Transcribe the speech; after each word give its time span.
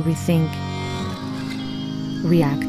rethink, 0.00 0.48
react. 2.24 2.66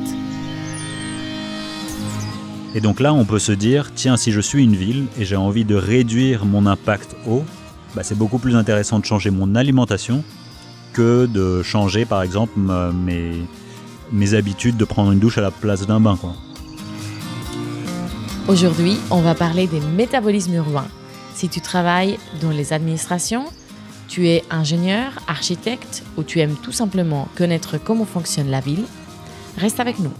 Et 2.73 2.79
donc 2.79 3.00
là, 3.00 3.13
on 3.13 3.25
peut 3.25 3.39
se 3.39 3.51
dire, 3.51 3.91
tiens, 3.93 4.15
si 4.15 4.31
je 4.31 4.39
suis 4.39 4.63
une 4.63 4.75
ville 4.75 5.05
et 5.20 5.25
j'ai 5.25 5.36
envie 5.36 5.65
de 5.65 5.75
réduire 5.75 6.46
mon 6.46 6.65
impact 6.65 7.15
eau, 7.28 7.44
bah, 7.96 8.04
c'est 8.04 8.17
beaucoup 8.17 8.38
plus 8.38 8.55
intéressant 8.55 8.99
de 8.99 9.05
changer 9.05 9.29
mon 9.29 9.55
alimentation 9.55 10.23
que 10.94 11.25
de 11.25 11.62
changer, 11.63 12.05
par 12.05 12.21
exemple, 12.21 12.54
mes, 12.57 13.34
mes 14.11 14.34
habitudes 14.34 14.77
de 14.77 14.86
prendre 14.86 15.11
une 15.11 15.20
douche 15.20 15.38
à 15.38 15.41
la 15.41 15.52
place 15.52 15.86
d'un 15.86 16.00
bain. 16.00 16.18
Quoi. 16.20 16.34
Aujourd'hui, 18.48 18.98
on 19.09 19.21
va 19.21 19.36
parler 19.36 19.68
des 19.68 19.79
métabolismes 19.79 20.55
urbains. 20.55 20.88
Si 21.34 21.50
tu 21.50 21.61
travailles 21.61 22.18
dans 22.41 22.52
les 22.52 22.73
administrations, 22.73 23.45
tu 24.12 24.28
es 24.28 24.43
ingénieur, 24.52 25.14
architecte 25.25 26.04
ou 26.18 26.23
tu 26.23 26.41
aimes 26.41 26.57
tout 26.62 26.73
simplement 26.73 27.30
connaître 27.38 27.77
comment 27.77 28.04
fonctionne 28.04 28.52
la 28.52 28.59
ville, 28.59 28.84
reste 29.58 29.80
avec 29.80 29.99
nous. 29.99 30.12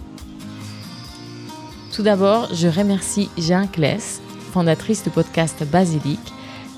Tout 1.94 2.02
d'abord, 2.02 2.48
je 2.54 2.68
remercie 2.68 3.28
Jean 3.36 3.66
Kless, 3.66 4.22
fondatrice 4.54 5.04
du 5.04 5.10
podcast 5.10 5.62
Basilic, 5.70 6.20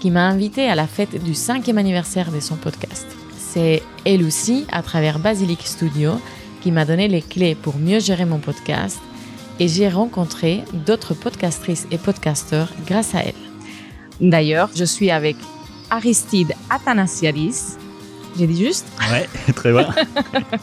qui 0.00 0.10
m'a 0.10 0.26
invité 0.26 0.68
à 0.68 0.74
la 0.74 0.88
fête 0.88 1.22
du 1.22 1.34
cinquième 1.34 1.78
anniversaire 1.78 2.32
de 2.32 2.40
son 2.40 2.56
podcast. 2.56 3.06
C'est 3.38 3.84
elle 4.04 4.24
aussi, 4.24 4.66
à 4.72 4.82
travers 4.82 5.20
Basilic 5.20 5.62
Studio, 5.62 6.20
qui 6.62 6.72
m'a 6.72 6.84
donné 6.84 7.06
les 7.06 7.22
clés 7.22 7.54
pour 7.54 7.78
mieux 7.78 8.00
gérer 8.00 8.24
mon 8.24 8.40
podcast 8.40 8.98
et 9.60 9.68
j'ai 9.68 9.88
rencontré 9.88 10.64
d'autres 10.84 11.14
podcastrices 11.14 11.86
et 11.92 11.98
podcasteurs 11.98 12.72
grâce 12.88 13.14
à 13.14 13.20
elle. 13.20 13.34
D'ailleurs, 14.20 14.70
je 14.74 14.84
suis 14.84 15.12
avec 15.12 15.36
Aristide 15.94 16.54
Athanasiadis. 16.70 17.76
J'ai 18.36 18.48
dit 18.48 18.64
juste 18.64 18.86
Ouais, 19.12 19.28
très 19.54 19.72
bien. 19.72 19.94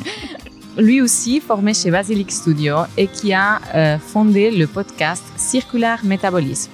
Lui 0.77 1.01
aussi 1.01 1.39
formé 1.39 1.73
chez 1.73 1.89
Basilic 1.89 2.29
Studio 2.31 2.79
et 2.97 3.07
qui 3.07 3.31
a 3.31 3.61
euh, 3.73 3.97
fondé 3.97 4.51
le 4.51 4.67
podcast 4.67 5.23
Circular 5.37 6.03
Métabolisme. 6.03 6.71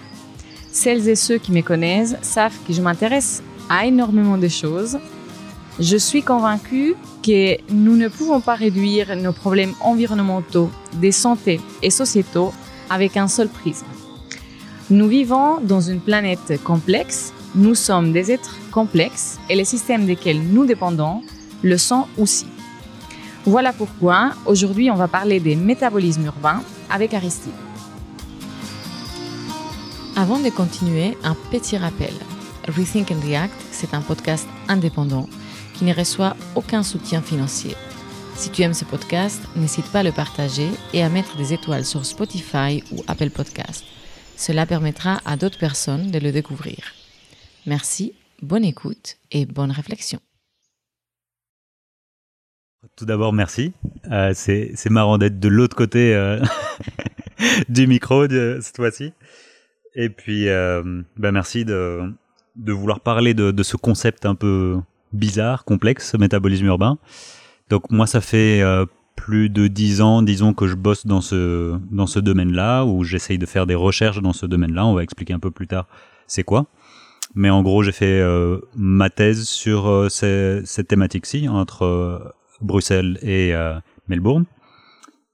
Celles 0.72 1.08
et 1.08 1.16
ceux 1.16 1.38
qui 1.38 1.52
me 1.52 1.62
connaissent 1.62 2.16
savent 2.23 2.58
que 2.68 2.73
je 2.73 2.81
m'intéresse 2.81 3.44
à 3.70 3.86
énormément 3.86 4.40
de 4.40 4.48
choses. 4.48 4.98
Je 5.80 5.98
suis 5.98 6.24
convaincue 6.24 6.96
que 7.24 7.58
nous 7.72 7.96
ne 7.96 8.08
pouvons 8.08 8.42
pas 8.42 8.56
réduire 8.56 9.16
nos 9.16 9.34
problèmes 9.34 9.74
environnementaux, 9.81 10.72
de 10.94 11.12
santé 11.12 11.62
et 11.84 11.92
sociétaux 11.92 12.53
avec 12.90 13.18
un 13.18 13.28
seul 13.28 13.50
prisme. 13.50 13.86
Nous 14.90 15.08
vivons 15.08 15.59
dans 15.62 15.81
une 15.81 16.00
planète 16.00 16.59
complexe, 16.64 17.34
nous 17.56 17.76
sommes 17.76 18.12
des 18.12 18.31
êtres 18.31 18.58
complexes 18.72 19.38
et 19.50 19.56
les 19.56 19.66
systèmes 19.66 20.06
desquels 20.06 20.42
nous 20.42 20.66
dépendons 20.66 21.22
le 21.64 21.78
sont 21.78 22.08
aussi. 22.17 22.48
Voilà 23.45 23.73
pourquoi 23.73 24.31
aujourd'hui 24.45 24.92
on 24.92 24.95
va 24.95 25.08
parler 25.08 25.40
des 25.40 25.56
métabolismes 25.56 26.25
urbains 26.25 26.62
avec 26.90 27.14
Aristide. 27.14 27.53
Avant 30.16 30.40
de 30.40 30.50
continuer, 30.50 31.18
un 31.23 31.36
petit 31.52 31.78
rappel. 31.78 32.14
Rethink 32.68 33.12
and 33.12 33.22
React, 33.23 33.53
c'est 33.72 33.94
un 33.94 34.02
podcast 34.02 34.48
indépendant 34.68 35.30
qui 35.75 35.86
ne 35.86 35.94
reçoit 35.94 36.36
aucun 36.56 36.84
soutien 36.84 37.22
financier. 37.22 37.75
Si 38.36 38.50
tu 38.50 38.64
aimes 38.64 38.73
ce 38.73 38.84
podcast, 38.84 39.42
n'hésite 39.56 39.86
pas 39.92 40.00
à 40.00 40.03
le 40.03 40.12
partager 40.12 40.70
et 40.94 41.03
à 41.03 41.09
mettre 41.09 41.38
des 41.38 41.53
étoiles 41.53 41.86
sur 41.86 42.06
Spotify 42.06 42.84
ou 42.92 43.03
Apple 43.08 43.30
Podcast. 43.30 43.84
Cela 44.36 44.66
permettra 44.66 45.22
à 45.25 45.38
d'autres 45.38 45.58
personnes 45.58 46.12
de 46.12 46.20
le 46.20 46.31
découvrir. 46.31 46.97
Merci, 47.68 48.14
bonne 48.42 48.64
écoute 48.64 49.18
et 49.30 49.46
bonne 49.46 49.72
réflexion. 49.72 50.20
Tout 52.96 53.04
d'abord, 53.04 53.34
merci. 53.34 53.74
Euh, 54.09 54.32
c'est 54.34 54.90
marrant 54.90 55.18
d'être 55.18 55.38
de 55.38 55.50
l'autre 55.50 55.76
côté 55.76 56.16
euh, 56.16 56.42
du 57.70 57.86
micro 57.86 58.26
cette 58.26 58.78
fois-ci. 58.78 59.12
Et 59.96 60.08
puis, 60.08 60.47
euh, 60.47 61.02
bah, 61.18 61.34
merci 61.34 61.66
de, 61.66 62.09
de 62.56 62.72
vouloir 62.72 63.02
parler 63.02 63.34
de, 63.34 63.52
de, 63.52 63.64
ce 63.64 63.75
concept 63.75 64.25
un 64.25 64.36
peu 64.36 64.80
bizarre, 65.12 65.66
complexe, 65.66 66.16
métabolisme 66.16 66.68
urbain. 66.68 66.97
Donc 67.70 67.91
moi, 67.91 68.08
ça 68.08 68.22
fait 68.22 68.62
euh, 68.62 68.86
plus 69.18 69.50
de 69.50 69.68
dix 69.68 70.00
ans, 70.00 70.22
disons, 70.22 70.53
que 70.53 70.68
je 70.68 70.75
bosse 70.75 71.06
dans 71.06 71.20
ce, 71.20 71.78
dans 71.91 72.08
ce 72.08 72.20
domaine-là, 72.20 72.86
où 72.86 73.03
j'essaye 73.03 73.38
de 73.38 73.46
faire 73.46 73.68
des 73.68 73.75
recherches 73.75 74.22
dans 74.22 74.31
ce 74.31 74.46
domaine-là. 74.46 74.86
On 74.86 74.94
va 74.94 75.03
expliquer 75.03 75.34
un 75.34 75.40
peu 75.40 75.52
plus 75.52 75.68
tard 75.68 75.90
c'est 76.28 76.44
quoi. 76.44 76.66
Mais 77.38 77.50
en 77.50 77.62
gros, 77.62 77.84
j'ai 77.84 77.92
fait 77.92 78.20
euh, 78.20 78.59
ma 78.75 79.09
thèse 79.09 79.44
sur 79.44 79.88
euh, 79.88 80.09
cette 80.09 80.88
thématique-ci, 80.88 81.48
entre 81.48 82.34
Bruxelles 82.62 83.20
et 83.22 83.53
Melbourne. 84.08 84.46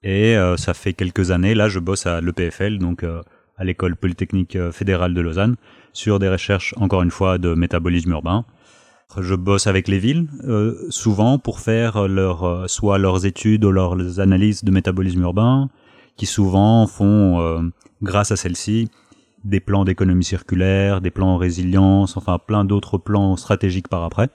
Et 0.03 0.35
ça 0.57 0.73
fait 0.73 0.93
quelques 0.93 1.31
années, 1.31 1.55
là, 1.55 1.69
je 1.69 1.79
bosse 1.79 2.05
à 2.05 2.19
l'EPFL, 2.19 2.77
donc 2.77 3.05
à 3.05 3.63
l'école 3.63 3.95
polytechnique 3.95 4.57
fédérale 4.71 5.13
de 5.13 5.21
Lausanne, 5.21 5.55
sur 5.93 6.19
des 6.19 6.27
recherches, 6.27 6.73
encore 6.77 7.03
une 7.03 7.11
fois, 7.11 7.37
de 7.37 7.53
métabolisme 7.53 8.11
urbain. 8.11 8.45
Je 9.21 9.35
bosse 9.35 9.67
avec 9.67 9.87
les 9.87 9.99
villes 9.99 10.27
euh, 10.43 10.75
souvent 10.89 11.37
pour 11.37 11.59
faire 11.59 12.07
leur, 12.07 12.43
euh, 12.43 12.67
soit 12.67 12.97
leurs 12.97 13.25
études 13.25 13.63
ou 13.63 13.71
leurs 13.71 14.19
analyses 14.19 14.63
de 14.63 14.71
métabolisme 14.71 15.21
urbain, 15.21 15.69
qui 16.17 16.25
souvent 16.25 16.87
font, 16.87 17.39
euh, 17.39 17.61
grâce 18.01 18.31
à 18.31 18.35
celles-ci, 18.35 18.89
des 19.43 19.59
plans 19.59 19.83
d'économie 19.83 20.23
circulaire, 20.23 21.01
des 21.01 21.11
plans 21.11 21.35
en 21.35 21.37
résilience, 21.37 22.17
enfin 22.17 22.39
plein 22.39 22.65
d'autres 22.65 22.97
plans 22.97 23.35
stratégiques 23.35 23.87
par 23.87 24.03
après. 24.03 24.29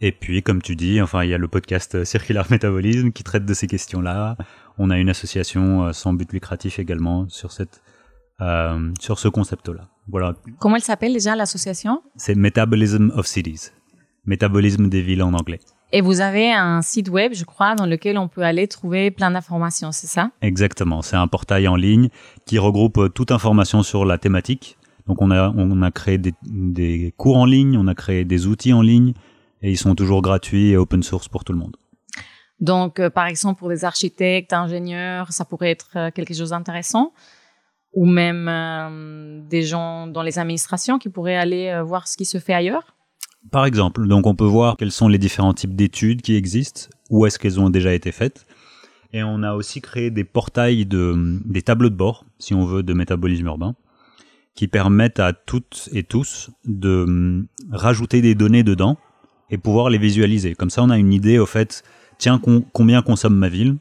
Et 0.00 0.12
puis, 0.12 0.42
comme 0.42 0.62
tu 0.62 0.76
dis, 0.76 1.00
enfin, 1.02 1.24
il 1.24 1.30
y 1.30 1.34
a 1.34 1.38
le 1.38 1.48
podcast 1.48 2.04
Circular 2.04 2.46
Métabolisme 2.50 3.12
qui 3.12 3.22
traite 3.22 3.44
de 3.44 3.52
ces 3.52 3.66
questions-là. 3.66 4.38
On 4.78 4.88
a 4.88 4.98
une 4.98 5.10
association 5.10 5.92
sans 5.92 6.14
but 6.14 6.32
lucratif 6.32 6.78
également 6.78 7.28
sur 7.28 7.52
cette, 7.52 7.82
sur 8.98 9.18
ce 9.18 9.28
concept-là. 9.28 9.88
Comment 10.58 10.76
elle 10.76 10.82
s'appelle 10.82 11.12
déjà 11.12 11.36
l'association? 11.36 12.02
C'est 12.16 12.34
Metabolism 12.34 13.12
of 13.14 13.26
Cities. 13.26 13.72
Métabolisme 14.24 14.88
des 14.88 15.02
villes 15.02 15.22
en 15.22 15.34
anglais. 15.34 15.60
Et 15.92 16.00
vous 16.02 16.20
avez 16.20 16.52
un 16.52 16.82
site 16.82 17.08
web, 17.08 17.32
je 17.34 17.44
crois, 17.44 17.74
dans 17.74 17.86
lequel 17.86 18.16
on 18.16 18.28
peut 18.28 18.42
aller 18.42 18.68
trouver 18.68 19.10
plein 19.10 19.30
d'informations, 19.30 19.90
c'est 19.90 20.06
ça? 20.06 20.30
Exactement. 20.40 21.02
C'est 21.02 21.16
un 21.16 21.26
portail 21.26 21.66
en 21.66 21.74
ligne 21.74 22.10
qui 22.46 22.58
regroupe 22.58 22.98
euh, 22.98 23.08
toute 23.08 23.32
information 23.32 23.82
sur 23.82 24.04
la 24.04 24.16
thématique. 24.16 24.78
Donc 25.06 25.22
on 25.22 25.32
a, 25.32 25.52
on 25.56 25.82
a 25.82 25.90
créé 25.90 26.18
des, 26.18 27.14
cours 27.16 27.38
en 27.38 27.44
ligne, 27.44 27.76
on 27.76 27.88
a 27.88 27.94
créé 27.96 28.24
des 28.24 28.46
outils 28.46 28.72
en 28.72 28.82
ligne 28.82 29.12
et 29.60 29.70
ils 29.70 29.76
sont 29.76 29.96
toujours 29.96 30.22
gratuits 30.22 30.70
et 30.70 30.76
open 30.76 31.02
source 31.02 31.26
pour 31.26 31.42
tout 31.42 31.52
le 31.52 31.58
monde. 31.58 31.76
Donc, 32.60 33.00
euh, 33.00 33.10
par 33.10 33.26
exemple, 33.26 33.58
pour 33.58 33.68
des 33.70 33.84
architectes, 33.84 34.52
ingénieurs, 34.52 35.32
ça 35.32 35.44
pourrait 35.44 35.70
être 35.70 35.90
euh, 35.96 36.10
quelque 36.10 36.34
chose 36.34 36.50
d'intéressant 36.50 37.12
ou 37.92 38.06
même 38.06 38.46
euh, 38.48 39.40
des 39.48 39.62
gens 39.62 40.06
dans 40.06 40.22
les 40.22 40.38
administrations 40.38 40.98
qui 40.98 41.08
pourraient 41.08 41.36
aller 41.36 41.82
voir 41.84 42.06
ce 42.06 42.16
qui 42.16 42.24
se 42.24 42.38
fait 42.38 42.54
ailleurs 42.54 42.94
Par 43.50 43.64
exemple, 43.64 44.06
donc 44.06 44.26
on 44.26 44.34
peut 44.34 44.44
voir 44.44 44.76
quels 44.76 44.92
sont 44.92 45.08
les 45.08 45.18
différents 45.18 45.54
types 45.54 45.74
d'études 45.74 46.22
qui 46.22 46.36
existent, 46.36 46.88
où 47.08 47.26
est-ce 47.26 47.38
qu'elles 47.38 47.58
ont 47.58 47.70
déjà 47.70 47.92
été 47.94 48.12
faites. 48.12 48.46
Et 49.12 49.22
on 49.22 49.42
a 49.42 49.54
aussi 49.54 49.80
créé 49.80 50.10
des 50.10 50.24
portails 50.24 50.86
de 50.86 51.40
des 51.44 51.62
tableaux 51.62 51.88
de 51.88 51.96
bord, 51.96 52.24
si 52.38 52.54
on 52.54 52.64
veut, 52.64 52.82
de 52.82 52.92
métabolisme 52.92 53.46
urbain, 53.46 53.74
qui 54.54 54.68
permettent 54.68 55.18
à 55.18 55.32
toutes 55.32 55.88
et 55.92 56.04
tous 56.04 56.50
de 56.64 57.04
hum, 57.04 57.46
rajouter 57.72 58.20
des 58.20 58.34
données 58.34 58.62
dedans 58.62 58.98
et 59.50 59.58
pouvoir 59.58 59.90
les 59.90 59.98
visualiser. 59.98 60.54
Comme 60.54 60.70
ça, 60.70 60.82
on 60.82 60.90
a 60.90 60.98
une 60.98 61.12
idée 61.12 61.38
au 61.38 61.46
fait, 61.46 61.82
tiens, 62.18 62.40
combien 62.72 63.02
consomme 63.02 63.34
ma 63.34 63.48
ville 63.48 63.76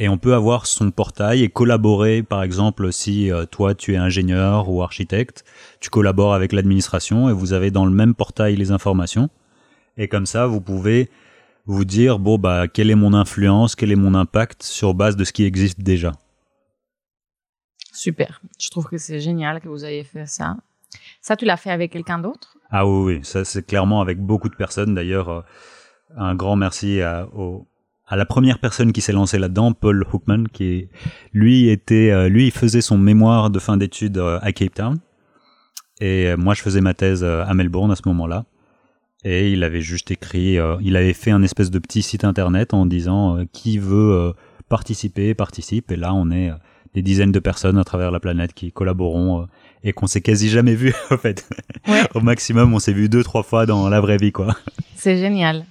et 0.00 0.08
on 0.08 0.16
peut 0.16 0.32
avoir 0.34 0.66
son 0.66 0.90
portail 0.90 1.42
et 1.42 1.50
collaborer, 1.50 2.22
par 2.22 2.42
exemple, 2.42 2.90
si 2.90 3.30
euh, 3.30 3.44
toi 3.44 3.74
tu 3.74 3.92
es 3.92 3.96
ingénieur 3.98 4.70
ou 4.70 4.82
architecte, 4.82 5.44
tu 5.78 5.90
collabores 5.90 6.32
avec 6.32 6.52
l'administration 6.52 7.28
et 7.28 7.34
vous 7.34 7.52
avez 7.52 7.70
dans 7.70 7.84
le 7.84 7.90
même 7.90 8.14
portail 8.14 8.56
les 8.56 8.72
informations. 8.72 9.28
Et 9.98 10.08
comme 10.08 10.24
ça, 10.24 10.46
vous 10.46 10.62
pouvez 10.62 11.10
vous 11.66 11.84
dire, 11.84 12.18
bon, 12.18 12.38
bah, 12.38 12.66
quelle 12.66 12.90
est 12.90 12.94
mon 12.94 13.12
influence, 13.12 13.76
quel 13.76 13.92
est 13.92 13.96
mon 13.96 14.14
impact 14.14 14.62
sur 14.62 14.94
base 14.94 15.16
de 15.16 15.24
ce 15.24 15.34
qui 15.34 15.44
existe 15.44 15.80
déjà. 15.80 16.12
Super. 17.92 18.40
Je 18.58 18.70
trouve 18.70 18.86
que 18.86 18.96
c'est 18.96 19.20
génial 19.20 19.60
que 19.60 19.68
vous 19.68 19.84
ayez 19.84 20.04
fait 20.04 20.24
ça. 20.24 20.56
Ça, 21.20 21.36
tu 21.36 21.44
l'as 21.44 21.58
fait 21.58 21.70
avec 21.70 21.92
quelqu'un 21.92 22.18
d'autre? 22.18 22.56
Ah 22.70 22.86
oui, 22.86 23.16
oui, 23.16 23.20
ça 23.22 23.44
c'est 23.44 23.66
clairement 23.66 24.00
avec 24.00 24.18
beaucoup 24.18 24.48
de 24.48 24.56
personnes. 24.56 24.94
D'ailleurs, 24.94 25.28
euh, 25.28 25.42
un 26.16 26.34
grand 26.34 26.56
merci 26.56 27.02
à, 27.02 27.28
aux, 27.34 27.66
à 28.10 28.16
la 28.16 28.26
première 28.26 28.58
personne 28.58 28.92
qui 28.92 29.00
s'est 29.00 29.12
lancée 29.12 29.38
là-dedans, 29.38 29.72
Paul 29.72 30.04
Hookman, 30.12 30.44
qui 30.52 30.88
lui 31.32 31.68
était, 31.68 32.10
euh, 32.10 32.28
lui, 32.28 32.46
il 32.46 32.50
faisait 32.50 32.80
son 32.80 32.98
mémoire 32.98 33.50
de 33.50 33.60
fin 33.60 33.76
d'études 33.76 34.18
euh, 34.18 34.40
à 34.42 34.52
Cape 34.52 34.74
Town, 34.74 34.98
et 36.00 36.26
euh, 36.26 36.36
moi 36.36 36.54
je 36.54 36.62
faisais 36.62 36.80
ma 36.80 36.92
thèse 36.92 37.22
à 37.24 37.54
Melbourne 37.54 37.92
à 37.92 37.96
ce 37.96 38.02
moment-là. 38.06 38.44
Et 39.22 39.52
il 39.52 39.62
avait 39.64 39.82
juste 39.82 40.10
écrit, 40.10 40.56
il 40.80 40.96
avait 40.96 41.12
fait 41.12 41.30
un 41.30 41.42
espèce 41.42 41.70
de 41.70 41.78
petit 41.78 42.00
site 42.00 42.24
internet 42.24 42.72
en 42.72 42.86
disant 42.86 43.44
qui 43.52 43.76
veut 43.76 44.32
participer, 44.70 45.34
participe. 45.34 45.92
Et 45.92 45.96
là, 45.96 46.14
on 46.14 46.30
est 46.30 46.50
des 46.94 47.02
dizaines 47.02 47.30
de 47.30 47.38
personnes 47.38 47.76
à 47.76 47.84
travers 47.84 48.10
la 48.10 48.18
planète 48.18 48.54
qui 48.54 48.72
collaboront 48.72 49.46
et 49.84 49.92
qu'on 49.92 50.06
s'est 50.06 50.22
quasi 50.22 50.48
jamais 50.48 50.74
vu 50.74 50.94
en 51.10 51.18
fait. 51.18 51.46
Au 52.14 52.20
maximum, 52.20 52.72
on 52.72 52.78
s'est 52.78 52.94
vu 52.94 53.10
deux 53.10 53.22
trois 53.22 53.42
fois 53.42 53.66
dans 53.66 53.90
la 53.90 54.00
vraie 54.00 54.16
vie 54.16 54.32
quoi. 54.32 54.56
C'est 54.96 55.18
génial. 55.18 55.66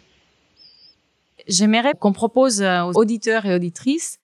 J'aimerais 1.49 1.93
qu'on 1.99 2.13
propose 2.13 2.61
aux 2.61 2.93
auditeurs 2.93 3.45
et 3.45 3.53
auditrices 3.53 4.19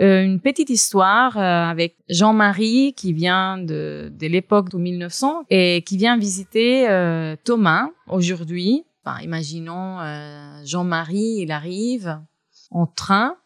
euh, 0.00 0.24
une 0.24 0.40
petite 0.40 0.70
histoire 0.70 1.38
euh, 1.38 1.40
avec 1.70 1.96
Jean-Marie 2.08 2.94
qui 2.94 3.12
vient 3.12 3.58
de, 3.58 4.10
de 4.12 4.26
l'époque 4.26 4.70
de 4.70 4.78
1900 4.78 5.44
et 5.50 5.82
qui 5.82 5.96
vient 5.96 6.18
visiter 6.18 6.88
euh, 6.88 7.36
Thomas 7.44 7.90
aujourd'hui. 8.08 8.84
Enfin, 9.04 9.20
imaginons 9.20 9.98
Jean-Marie, 10.64 11.36
il 11.42 11.52
arrive 11.52 12.18
en 12.70 12.86
train 12.86 13.36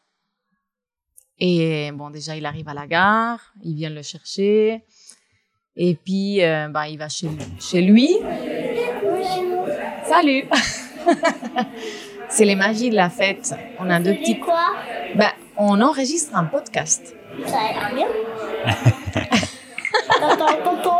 et 1.41 1.91
bon 1.93 2.11
déjà 2.11 2.37
il 2.37 2.47
arrive 2.47 2.69
à 2.69 2.75
la 2.75 2.87
gare, 2.87 3.53
il 3.63 3.75
vient 3.75 3.91
le 3.91 4.03
chercher 4.03 4.85
et 5.75 5.97
puis 5.97 6.39
bah, 6.71 6.89
il 6.89 6.97
va 6.97 7.09
chez, 7.09 7.29
chez 7.59 7.83
lui. 7.83 8.09
Salut. 10.05 10.45
C'est 12.29 12.45
les 12.45 12.55
magies 12.55 12.91
de 12.91 12.97
la 12.97 13.11
fête. 13.11 13.55
On 13.79 13.89
a 13.91 14.01
deux 14.01 14.15
petits. 14.15 14.39
quoi 14.39 14.75
bah, 15.15 15.33
on 15.57 15.81
enregistre 15.81 16.37
un 16.37 16.45
podcast. 16.45 17.15
Ça 17.47 17.57
a 17.59 17.73
l'air 17.73 17.95
bien. 17.95 18.07
Tonton, 20.21 20.47
tonton. 20.65 20.99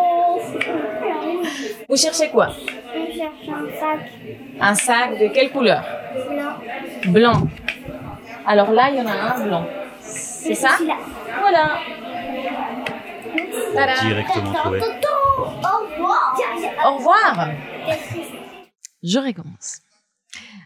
Vous 1.89 1.97
cherchez 1.97 2.29
quoi 2.31 2.49
Je 2.95 3.17
cherche 3.17 3.49
un 3.49 3.81
sac 3.81 4.11
Un 4.61 4.75
sac 4.75 5.19
de 5.19 5.29
quelle 5.29 5.51
couleur 5.51 5.83
blanc. 6.29 7.13
Blanc. 7.13 7.49
Alors 8.47 8.73
là, 8.73 8.91
il 8.91 8.97
y 8.99 9.01
en 9.01 9.07
a 9.07 9.13
un 9.13 9.45
blanc. 9.45 9.67
C'est 10.01 10.55
ça. 10.55 10.79
Voilà. 11.41 11.79
Tada. 13.75 13.95
Directement 14.01 14.53
trouvé. 14.53 14.81
Au 14.81 15.85
revoir. 15.85 16.37
Au 16.87 16.97
revoir. 16.97 17.49
Je 19.03 19.19
recommence. 19.19 19.81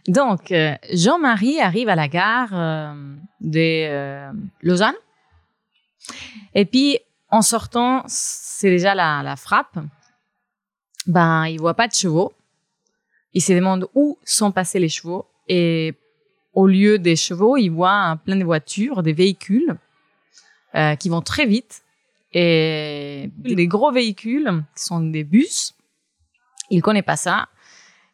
Donc, 0.08 0.50
euh, 0.50 0.74
Jean-Marie 0.92 1.60
arrive 1.60 1.88
à 1.88 1.94
la 1.94 2.08
gare 2.08 2.50
euh, 2.52 2.94
de 3.40 3.88
euh, 3.88 4.32
Lausanne. 4.62 4.94
Et 6.54 6.64
puis, 6.64 6.98
en 7.30 7.42
sortant, 7.42 8.02
c'est 8.06 8.70
déjà 8.70 8.94
la, 8.94 9.22
la 9.22 9.36
frappe. 9.36 9.78
Ben, 11.06 11.46
il 11.46 11.58
voit 11.58 11.74
pas 11.74 11.88
de 11.88 11.94
chevaux. 11.94 12.32
Il 13.32 13.42
se 13.42 13.52
demande 13.52 13.88
où 13.94 14.18
sont 14.24 14.52
passés 14.52 14.78
les 14.78 14.88
chevaux. 14.88 15.26
Et 15.48 15.94
au 16.52 16.66
lieu 16.66 16.98
des 16.98 17.16
chevaux, 17.16 17.56
il 17.56 17.70
voit 17.70 18.18
plein 18.24 18.36
de 18.36 18.44
voitures, 18.44 19.02
des 19.02 19.12
véhicules 19.12 19.78
euh, 20.74 20.96
qui 20.96 21.08
vont 21.08 21.22
très 21.22 21.46
vite. 21.46 21.82
Et 22.34 23.30
des 23.36 23.66
gros 23.66 23.92
véhicules 23.92 24.64
qui 24.76 24.84
sont 24.84 25.00
des 25.00 25.22
bus. 25.22 25.74
Il 26.70 26.80
connaît 26.80 27.02
pas 27.02 27.16
ça. 27.16 27.48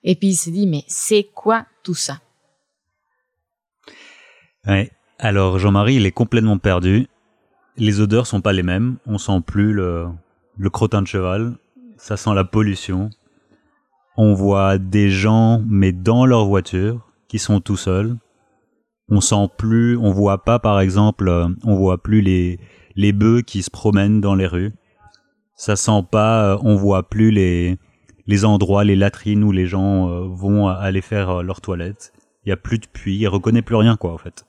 Et 0.04 0.14
puis 0.14 0.28
il 0.28 0.36
se 0.36 0.50
dit, 0.50 0.66
mais 0.66 0.84
c'est 0.86 1.28
quoi 1.34 1.66
tout 1.82 1.94
ça? 1.94 2.20
Alors 5.18 5.58
Jean-Marie, 5.58 5.96
il 5.96 6.06
est 6.06 6.12
complètement 6.12 6.58
perdu. 6.58 7.06
Les 7.76 8.00
odeurs 8.00 8.26
sont 8.26 8.40
pas 8.40 8.52
les 8.52 8.62
mêmes. 8.62 8.98
On 9.06 9.18
sent 9.18 9.40
plus 9.46 9.72
le, 9.72 10.08
le 10.56 10.70
crottin 10.70 11.02
de 11.02 11.06
cheval. 11.06 11.56
Ça 11.96 12.16
sent 12.16 12.34
la 12.34 12.44
pollution. 12.44 13.10
On 14.16 14.34
voit 14.34 14.78
des 14.78 15.10
gens, 15.10 15.62
mais 15.66 15.92
dans 15.92 16.26
leur 16.26 16.44
voiture, 16.46 17.06
qui 17.28 17.38
sont 17.38 17.60
tout 17.60 17.76
seuls. 17.76 18.16
On 19.08 19.20
sent 19.20 19.48
plus, 19.56 19.96
on 19.96 20.10
voit 20.10 20.44
pas, 20.44 20.58
par 20.58 20.80
exemple, 20.80 21.30
on 21.64 21.76
voit 21.76 22.02
plus 22.02 22.20
les, 22.20 22.60
les 22.94 23.12
bœufs 23.12 23.42
qui 23.42 23.62
se 23.62 23.70
promènent 23.70 24.20
dans 24.20 24.34
les 24.34 24.46
rues. 24.46 24.74
Ça 25.54 25.76
sent 25.76 26.02
pas, 26.10 26.58
on 26.62 26.74
voit 26.74 27.08
plus 27.08 27.30
les, 27.30 27.78
les 28.28 28.44
endroits, 28.44 28.84
les 28.84 28.94
latrines 28.94 29.42
où 29.42 29.50
les 29.50 29.66
gens 29.66 30.08
euh, 30.08 30.28
vont 30.28 30.68
aller 30.68 31.00
faire 31.00 31.30
euh, 31.30 31.42
leur 31.42 31.60
toilette. 31.60 32.12
Il 32.44 32.50
y 32.50 32.52
a 32.52 32.56
plus 32.56 32.78
de 32.78 32.86
puits, 32.86 33.16
il 33.16 33.26
reconnaît 33.26 33.62
plus 33.62 33.74
rien 33.74 33.96
quoi 33.96 34.12
en 34.12 34.18
fait. 34.18 34.46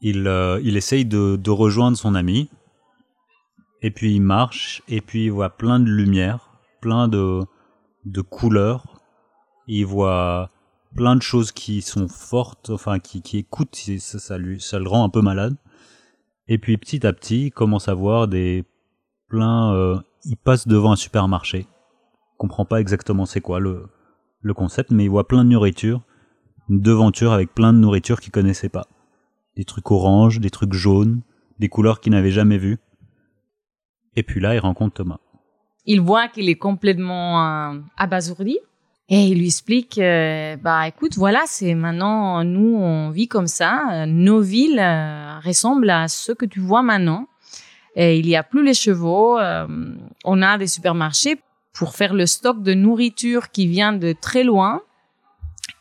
Il, 0.00 0.26
euh, 0.26 0.58
il 0.64 0.76
essaye 0.76 1.04
de, 1.04 1.50
rejoindre 1.50 1.96
son 1.96 2.14
ami, 2.14 2.50
et 3.82 3.90
puis 3.90 4.14
il 4.14 4.20
marche, 4.20 4.82
et 4.88 5.00
puis 5.00 5.26
il 5.26 5.30
voit 5.30 5.50
plein 5.50 5.78
de 5.78 5.88
lumière, 5.88 6.50
plein 6.80 7.08
de, 7.08 7.42
de 8.04 8.20
couleurs, 8.22 9.00
il 9.68 9.84
voit 9.84 10.50
plein 10.96 11.14
de 11.14 11.22
choses 11.22 11.52
qui 11.52 11.82
sont 11.82 12.08
fortes, 12.08 12.70
enfin 12.70 12.98
qui, 12.98 13.22
qui 13.22 13.38
écoutent, 13.38 13.76
ça, 13.98 14.38
lui, 14.38 14.60
ça 14.60 14.78
le 14.78 14.88
rend 14.88 15.04
un 15.04 15.10
peu 15.10 15.20
malade. 15.20 15.56
Et 16.48 16.58
puis 16.58 16.78
petit 16.78 17.06
à 17.06 17.12
petit, 17.12 17.46
il 17.46 17.50
commence 17.50 17.88
à 17.88 17.94
voir 17.94 18.28
des 18.28 18.64
plein, 19.28 19.74
euh, 19.74 19.98
il 20.24 20.36
passe 20.36 20.66
devant 20.66 20.92
un 20.92 20.96
supermarché 20.96 21.66
comprend 22.36 22.64
pas 22.64 22.80
exactement 22.80 23.26
c'est 23.26 23.40
quoi 23.40 23.60
le, 23.60 23.86
le 24.40 24.54
concept, 24.54 24.90
mais 24.90 25.04
il 25.04 25.10
voit 25.10 25.28
plein 25.28 25.44
de 25.44 25.50
nourriture, 25.50 26.02
une 26.68 26.80
devanture 26.80 27.32
avec 27.32 27.54
plein 27.54 27.72
de 27.72 27.78
nourriture 27.78 28.20
qu'il 28.20 28.32
connaissait 28.32 28.68
pas. 28.68 28.86
Des 29.56 29.64
trucs 29.64 29.90
oranges, 29.90 30.40
des 30.40 30.50
trucs 30.50 30.72
jaunes, 30.72 31.22
des 31.58 31.68
couleurs 31.68 32.00
qu'il 32.00 32.12
n'avait 32.12 32.30
jamais 32.30 32.58
vues. 32.58 32.78
Et 34.14 34.22
puis 34.22 34.40
là, 34.40 34.54
il 34.54 34.58
rencontre 34.58 34.94
Thomas. 34.94 35.18
Il 35.84 36.00
voit 36.00 36.28
qu'il 36.28 36.48
est 36.48 36.56
complètement 36.56 37.46
euh, 37.46 37.78
abasourdi. 37.96 38.58
Et 39.08 39.26
il 39.26 39.38
lui 39.38 39.46
explique, 39.46 39.98
euh, 39.98 40.56
bah 40.56 40.88
écoute, 40.88 41.16
voilà, 41.16 41.44
c'est 41.46 41.74
maintenant, 41.74 42.42
nous, 42.42 42.76
on 42.76 43.10
vit 43.10 43.28
comme 43.28 43.46
ça. 43.46 44.04
Nos 44.06 44.40
villes 44.40 44.80
euh, 44.80 45.38
ressemblent 45.38 45.90
à 45.90 46.08
ce 46.08 46.32
que 46.32 46.44
tu 46.44 46.58
vois 46.58 46.82
maintenant. 46.82 47.28
Et 47.94 48.18
il 48.18 48.26
n'y 48.26 48.34
a 48.34 48.42
plus 48.42 48.64
les 48.64 48.74
chevaux. 48.74 49.38
on 50.24 50.42
a 50.42 50.58
des 50.58 50.66
supermarchés 50.66 51.40
pour 51.76 51.94
faire 51.94 52.14
le 52.14 52.26
stock 52.26 52.62
de 52.62 52.74
nourriture 52.74 53.50
qui 53.50 53.66
vient 53.66 53.92
de 53.92 54.12
très 54.12 54.44
loin. 54.44 54.80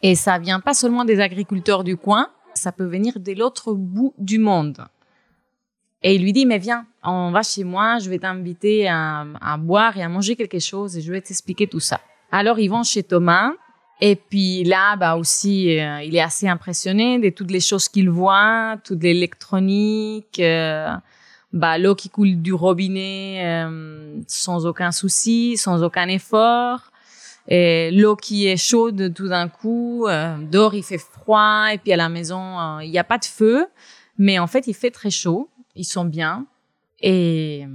Et 0.02 0.16
ça 0.16 0.38
vient 0.40 0.60
pas 0.60 0.74
seulement 0.74 1.06
des 1.06 1.20
agriculteurs 1.20 1.84
du 1.84 1.96
coin, 1.96 2.30
ça 2.54 2.72
peut 2.72 2.86
venir 2.86 3.20
de 3.20 3.32
l'autre 3.32 3.74
bout 3.74 4.14
du 4.18 4.38
monde. 4.38 4.86
Et 6.04 6.16
il 6.16 6.22
lui 6.22 6.34
dit, 6.34 6.46
mais 6.46 6.60
viens, 6.60 6.86
on 7.04 7.32
va 7.32 7.42
chez 7.42 7.64
moi, 7.64 7.98
je 8.00 8.10
vais 8.10 8.20
t'inviter 8.20 8.88
à, 8.88 9.26
boire 9.58 9.98
et 9.98 10.04
à 10.04 10.10
manger 10.10 10.36
quelque 10.36 10.60
chose 10.60 10.98
et 10.98 11.02
je 11.02 11.12
vais 11.12 11.22
t'expliquer 11.22 11.68
tout 11.68 11.80
ça. 11.80 12.00
Alors 12.32 12.60
ils 12.60 12.68
vont 12.68 12.84
chez 12.84 13.02
Thomas 13.02 13.54
et 14.02 14.16
puis 14.16 14.64
là, 14.66 14.98
bah 14.98 15.16
aussi, 15.16 15.80
euh, 15.80 16.02
il 16.04 16.16
est 16.16 16.22
assez 16.22 16.48
impressionné 16.48 17.18
de 17.18 17.30
toutes 17.30 17.50
les 17.50 17.62
choses 17.62 17.88
qu'il 17.88 18.10
voit, 18.10 18.76
toute 18.84 19.02
l'électronique, 19.02 20.40
bah, 21.56 21.78
l'eau 21.78 21.96
qui 21.96 22.10
coule 22.10 22.42
du 22.42 22.54
robinet 22.54 23.40
euh, 23.46 24.20
sans 24.28 24.66
aucun 24.66 24.92
souci, 24.92 25.56
sans 25.56 25.84
aucun 25.84 26.10
effort. 26.10 26.92
Et 27.48 27.92
l'eau 27.92 28.18
qui 28.18 28.48
est 28.48 28.58
chaude 28.58 29.14
tout 29.14 29.30
d'un 29.30 29.48
coup, 29.48 30.06
euh, 30.08 30.36
dehors 30.52 30.76
il 30.76 30.84
fait 30.84 30.98
froid 30.98 31.68
et 31.72 31.78
puis 31.78 31.94
à 31.94 31.96
la 31.96 32.10
maison 32.10 32.60
euh, 32.60 32.84
il 32.84 32.92
n'y 32.92 33.00
a 33.00 33.04
pas 33.04 33.18
de 33.18 33.26
feu, 33.26 33.68
mais 34.18 34.38
en 34.38 34.48
fait 34.48 34.68
il 34.68 34.74
fait 34.74 34.92
très 34.92 35.12
chaud, 35.12 35.50
ils 35.76 35.86
sont 35.86 36.06
bien 36.06 36.46
et 37.00 37.66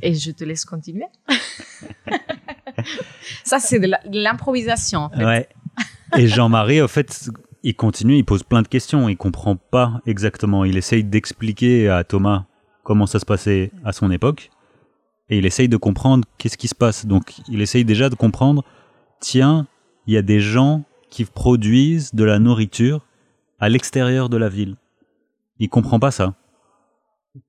et 0.00 0.14
je 0.14 0.30
te 0.30 0.44
laisse 0.44 0.64
continuer. 0.64 1.06
Ça 3.44 3.58
c'est 3.58 3.78
de 3.78 3.90
l'improvisation 4.10 5.00
en 5.00 5.10
fait. 5.10 5.24
Ouais. 5.24 5.48
Et 6.16 6.28
Jean-Marie, 6.28 6.80
au 6.80 6.88
fait, 6.88 7.30
il 7.62 7.74
continue, 7.74 8.16
il 8.16 8.24
pose 8.24 8.42
plein 8.42 8.62
de 8.62 8.68
questions, 8.68 9.08
il 9.08 9.16
comprend 9.16 9.56
pas 9.56 10.00
exactement. 10.06 10.64
Il 10.64 10.76
essaye 10.76 11.04
d'expliquer 11.04 11.88
à 11.88 12.04
Thomas 12.04 12.44
comment 12.82 13.06
ça 13.06 13.18
se 13.18 13.24
passait 13.24 13.70
à 13.84 13.92
son 13.92 14.10
époque, 14.10 14.50
et 15.28 15.38
il 15.38 15.46
essaye 15.46 15.68
de 15.68 15.76
comprendre 15.76 16.26
qu'est-ce 16.36 16.58
qui 16.58 16.68
se 16.68 16.74
passe. 16.74 17.06
Donc, 17.06 17.38
il 17.48 17.62
essaye 17.62 17.84
déjà 17.84 18.10
de 18.10 18.14
comprendre, 18.14 18.64
tiens, 19.20 19.66
il 20.06 20.14
y 20.14 20.16
a 20.16 20.22
des 20.22 20.40
gens 20.40 20.84
qui 21.10 21.24
produisent 21.24 22.14
de 22.14 22.24
la 22.24 22.38
nourriture 22.38 23.06
à 23.60 23.68
l'extérieur 23.68 24.28
de 24.28 24.36
la 24.36 24.48
ville. 24.48 24.76
Il 25.58 25.68
comprend 25.68 26.00
pas 26.00 26.10
ça. 26.10 26.34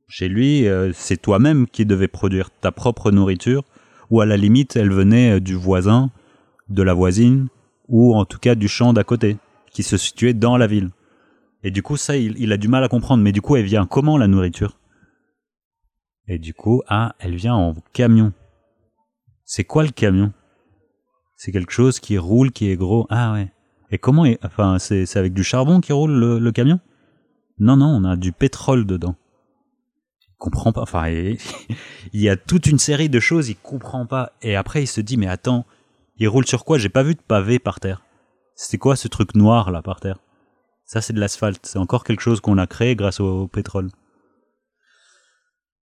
Chez 0.07 0.29
lui, 0.29 0.67
euh, 0.67 0.91
c'est 0.93 1.21
toi-même 1.21 1.67
qui 1.67 1.85
devais 1.85 2.07
produire 2.07 2.51
ta 2.51 2.71
propre 2.71 3.11
nourriture, 3.11 3.63
ou 4.09 4.21
à 4.21 4.25
la 4.25 4.37
limite, 4.37 4.75
elle 4.75 4.91
venait 4.91 5.31
euh, 5.31 5.39
du 5.39 5.55
voisin, 5.55 6.11
de 6.69 6.83
la 6.83 6.93
voisine, 6.93 7.47
ou 7.87 8.15
en 8.15 8.25
tout 8.25 8.37
cas 8.37 8.55
du 8.55 8.67
champ 8.67 8.93
d'à 8.93 9.03
côté, 9.03 9.37
qui 9.71 9.83
se 9.83 9.97
situait 9.97 10.33
dans 10.33 10.55
la 10.55 10.67
ville. 10.67 10.91
Et 11.63 11.71
du 11.71 11.81
coup, 11.81 11.97
ça, 11.97 12.15
il, 12.15 12.35
il 12.37 12.51
a 12.51 12.57
du 12.57 12.67
mal 12.67 12.83
à 12.83 12.87
comprendre. 12.87 13.23
Mais 13.23 13.31
du 13.31 13.41
coup, 13.41 13.55
elle 13.55 13.65
vient 13.65 13.85
comment 13.85 14.17
la 14.17 14.27
nourriture? 14.27 14.77
Et 16.27 16.39
du 16.39 16.53
coup, 16.53 16.81
ah, 16.87 17.15
elle 17.19 17.35
vient 17.35 17.55
en 17.55 17.75
camion. 17.91 18.33
C'est 19.45 19.65
quoi 19.65 19.83
le 19.83 19.91
camion? 19.91 20.31
C'est 21.35 21.51
quelque 21.51 21.73
chose 21.73 21.99
qui 21.99 22.17
roule, 22.17 22.51
qui 22.51 22.69
est 22.69 22.77
gros. 22.77 23.05
Ah 23.09 23.33
ouais. 23.33 23.51
Et 23.91 23.97
comment 23.97 24.25
est... 24.25 24.39
Enfin, 24.43 24.79
c'est 24.79 25.05
c'est 25.05 25.19
avec 25.19 25.33
du 25.33 25.43
charbon 25.43 25.81
qui 25.81 25.91
roule 25.91 26.39
le, 26.39 26.51
camion? 26.51 26.79
Non, 27.59 27.75
non, 27.75 27.87
on 27.87 28.05
a 28.05 28.15
du 28.15 28.31
pétrole 28.31 28.85
dedans. 28.85 29.15
Il 30.29 30.35
comprend 30.37 30.71
pas. 30.71 30.81
Enfin, 30.81 31.09
il 31.09 31.39
y 32.13 32.29
a 32.29 32.37
toute 32.37 32.67
une 32.67 32.79
série 32.79 33.09
de 33.09 33.19
choses, 33.19 33.49
il 33.49 33.57
comprend 33.57 34.05
pas. 34.05 34.31
Et 34.41 34.55
après, 34.55 34.83
il 34.83 34.87
se 34.87 35.01
dit, 35.01 35.17
mais 35.17 35.27
attends, 35.27 35.65
il 36.17 36.29
roule 36.29 36.47
sur 36.47 36.63
quoi? 36.63 36.77
J'ai 36.77 36.89
pas 36.89 37.03
vu 37.03 37.15
de 37.15 37.21
pavé 37.21 37.59
par 37.59 37.81
terre. 37.81 38.03
C'était 38.55 38.77
quoi 38.77 38.95
ce 38.95 39.09
truc 39.09 39.35
noir 39.35 39.71
là 39.71 39.81
par 39.81 39.99
terre? 39.99 40.19
Ça, 40.85 41.01
c'est 41.01 41.13
de 41.13 41.19
l'asphalte. 41.19 41.65
C'est 41.65 41.79
encore 41.79 42.05
quelque 42.05 42.21
chose 42.21 42.39
qu'on 42.39 42.57
a 42.57 42.67
créé 42.67 42.95
grâce 42.95 43.19
au 43.19 43.47
pétrole. 43.47 43.89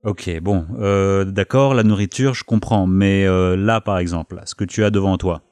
Ok, 0.04 0.32
bon, 0.42 0.66
euh, 0.80 1.26
d'accord, 1.26 1.76
la 1.76 1.84
nourriture, 1.84 2.34
je 2.34 2.44
comprends. 2.44 2.88
Mais 2.88 3.26
euh, 3.26 3.56
là, 3.56 3.82
par 3.82 4.00
exemple, 4.00 4.42
ce 4.46 4.56
que 4.56 4.64
tu 4.64 4.84
as 4.84 4.90
devant 4.90 5.18
toi, 5.18 5.44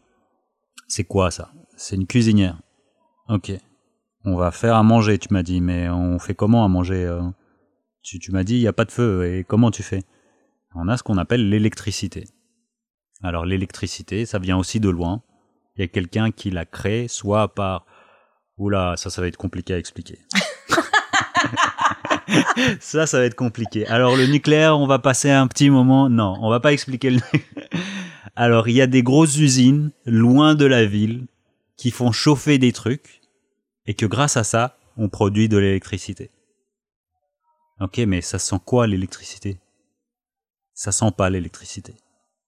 c'est 0.87 1.03
quoi 1.03 1.29
ça? 1.29 1.51
C'est 1.77 1.95
une 1.95 2.07
cuisinière. 2.07 2.59
Ok. 3.27 3.51
On 4.25 4.35
va 4.35 4.51
faire 4.51 4.75
à 4.75 4.83
manger, 4.83 5.19
tu 5.19 5.31
m'as 5.31 5.43
dit, 5.43 5.61
mais 5.61 5.87
on 5.89 6.17
fait 6.17 6.33
comment 6.33 6.65
à 6.65 6.67
manger 6.67 7.05
euh? 7.05 7.21
Tu, 8.01 8.17
tu 8.17 8.31
m'as 8.31 8.43
dit, 8.43 8.55
il 8.55 8.61
n'y 8.61 8.67
a 8.67 8.73
pas 8.73 8.85
de 8.85 8.91
feu, 8.91 9.31
et 9.31 9.43
comment 9.43 9.71
tu 9.71 9.83
fais? 9.83 10.03
On 10.73 10.87
a 10.87 10.97
ce 10.97 11.03
qu'on 11.03 11.17
appelle 11.17 11.49
l'électricité. 11.49 12.25
Alors 13.21 13.45
l'électricité, 13.45 14.25
ça 14.25 14.39
vient 14.39 14.57
aussi 14.57 14.79
de 14.79 14.89
loin. 14.89 15.21
Il 15.75 15.81
y 15.81 15.83
a 15.83 15.87
quelqu'un 15.87 16.31
qui 16.31 16.49
l'a 16.49 16.65
créé, 16.65 17.07
soit 17.07 17.53
par... 17.53 17.85
Oula, 18.57 18.95
ça, 18.97 19.09
ça 19.09 19.21
va 19.21 19.27
être 19.27 19.37
compliqué 19.37 19.73
à 19.73 19.77
expliquer. 19.77 20.19
ça, 22.79 23.05
ça 23.05 23.19
va 23.19 23.25
être 23.25 23.35
compliqué. 23.35 23.85
Alors 23.87 24.15
le 24.15 24.27
nucléaire, 24.27 24.77
on 24.77 24.87
va 24.87 24.99
passer 24.99 25.29
un 25.29 25.47
petit 25.47 25.69
moment. 25.69 26.09
Non, 26.09 26.37
on 26.41 26.49
va 26.49 26.59
pas 26.59 26.73
expliquer 26.73 27.11
le. 27.11 27.19
Alors 28.35 28.67
il 28.69 28.75
y 28.75 28.81
a 28.81 28.87
des 28.87 29.03
grosses 29.03 29.37
usines 29.37 29.91
loin 30.05 30.55
de 30.55 30.65
la 30.65 30.85
ville 30.85 31.27
qui 31.77 31.91
font 31.91 32.11
chauffer 32.11 32.57
des 32.57 32.71
trucs 32.71 33.21
et 33.85 33.93
que 33.93 34.05
grâce 34.05 34.37
à 34.37 34.43
ça, 34.43 34.77
on 34.97 35.09
produit 35.09 35.49
de 35.49 35.57
l'électricité. 35.57 36.29
Ok, 37.79 37.97
mais 37.99 38.21
ça 38.21 38.39
sent 38.39 38.59
quoi 38.65 38.87
l'électricité? 38.87 39.59
Ça 40.73 40.91
sent 40.91 41.11
pas 41.17 41.29
l'électricité. 41.29 41.95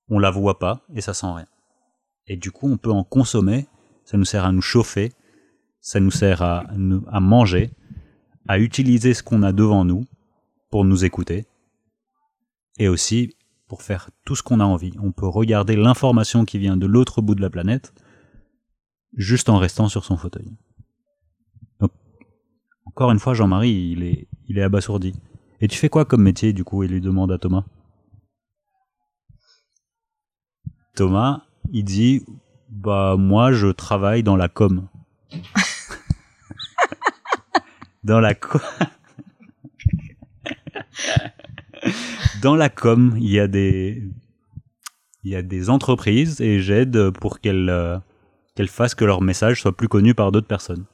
On 0.09 0.19
la 0.19 0.29
voit 0.29 0.59
pas 0.59 0.85
et 0.93 1.01
ça 1.01 1.13
sent 1.13 1.27
rien. 1.27 1.47
Et 2.27 2.35
du 2.35 2.51
coup, 2.51 2.69
on 2.69 2.77
peut 2.77 2.91
en 2.91 3.03
consommer. 3.03 3.67
Ça 4.03 4.17
nous 4.17 4.25
sert 4.25 4.45
à 4.45 4.51
nous 4.51 4.61
chauffer. 4.61 5.13
Ça 5.79 5.99
nous 5.99 6.11
sert 6.11 6.41
à, 6.41 6.65
à 7.11 7.19
manger 7.19 7.71
à 8.51 8.59
utiliser 8.59 9.13
ce 9.13 9.23
qu'on 9.23 9.43
a 9.43 9.53
devant 9.53 9.85
nous 9.85 10.03
pour 10.71 10.83
nous 10.83 11.05
écouter 11.05 11.45
et 12.79 12.89
aussi 12.89 13.37
pour 13.69 13.81
faire 13.81 14.09
tout 14.25 14.35
ce 14.35 14.43
qu'on 14.43 14.59
a 14.59 14.65
envie. 14.65 14.91
On 15.01 15.13
peut 15.13 15.25
regarder 15.25 15.77
l'information 15.77 16.43
qui 16.43 16.57
vient 16.57 16.75
de 16.75 16.85
l'autre 16.85 17.21
bout 17.21 17.33
de 17.33 17.41
la 17.41 17.49
planète 17.49 17.93
juste 19.15 19.47
en 19.47 19.57
restant 19.57 19.87
sur 19.87 20.03
son 20.03 20.17
fauteuil. 20.17 20.51
Donc, 21.79 21.91
encore 22.83 23.11
une 23.11 23.19
fois, 23.19 23.33
Jean-Marie, 23.33 23.93
il 23.93 24.03
est, 24.03 24.27
il 24.49 24.57
est 24.57 24.63
abasourdi. 24.63 25.13
Et 25.61 25.69
tu 25.69 25.77
fais 25.77 25.87
quoi 25.87 26.03
comme 26.03 26.23
métier, 26.23 26.51
du 26.51 26.65
coup 26.65 26.83
Il 26.83 26.91
lui 26.91 26.99
demande 26.99 27.31
à 27.31 27.37
Thomas? 27.37 27.63
Thomas, 30.93 31.43
il 31.71 31.85
dit, 31.85 32.25
bah, 32.67 33.15
moi, 33.17 33.53
je 33.53 33.67
travaille 33.67 34.23
dans 34.23 34.35
la 34.35 34.49
com. 34.49 34.89
Dans 38.03 38.19
la 38.19 38.33
dans 42.41 42.55
la 42.55 42.69
com, 42.69 43.15
il 43.17 43.29
y 43.29 43.39
a 43.39 43.47
des, 43.47 44.03
il 45.23 45.31
y 45.31 45.35
a 45.35 45.41
des 45.41 45.69
entreprises 45.69 46.41
et 46.41 46.59
j'aide 46.59 47.11
pour 47.11 47.39
qu'elles, 47.39 47.69
euh, 47.69 47.97
qu'elles 48.55 48.67
fassent 48.67 48.95
que 48.95 49.05
leur 49.05 49.21
message 49.21 49.61
soit 49.61 49.75
plus 49.75 49.87
connu 49.87 50.13
par 50.15 50.31
d'autres 50.31 50.47
personnes. 50.47 50.85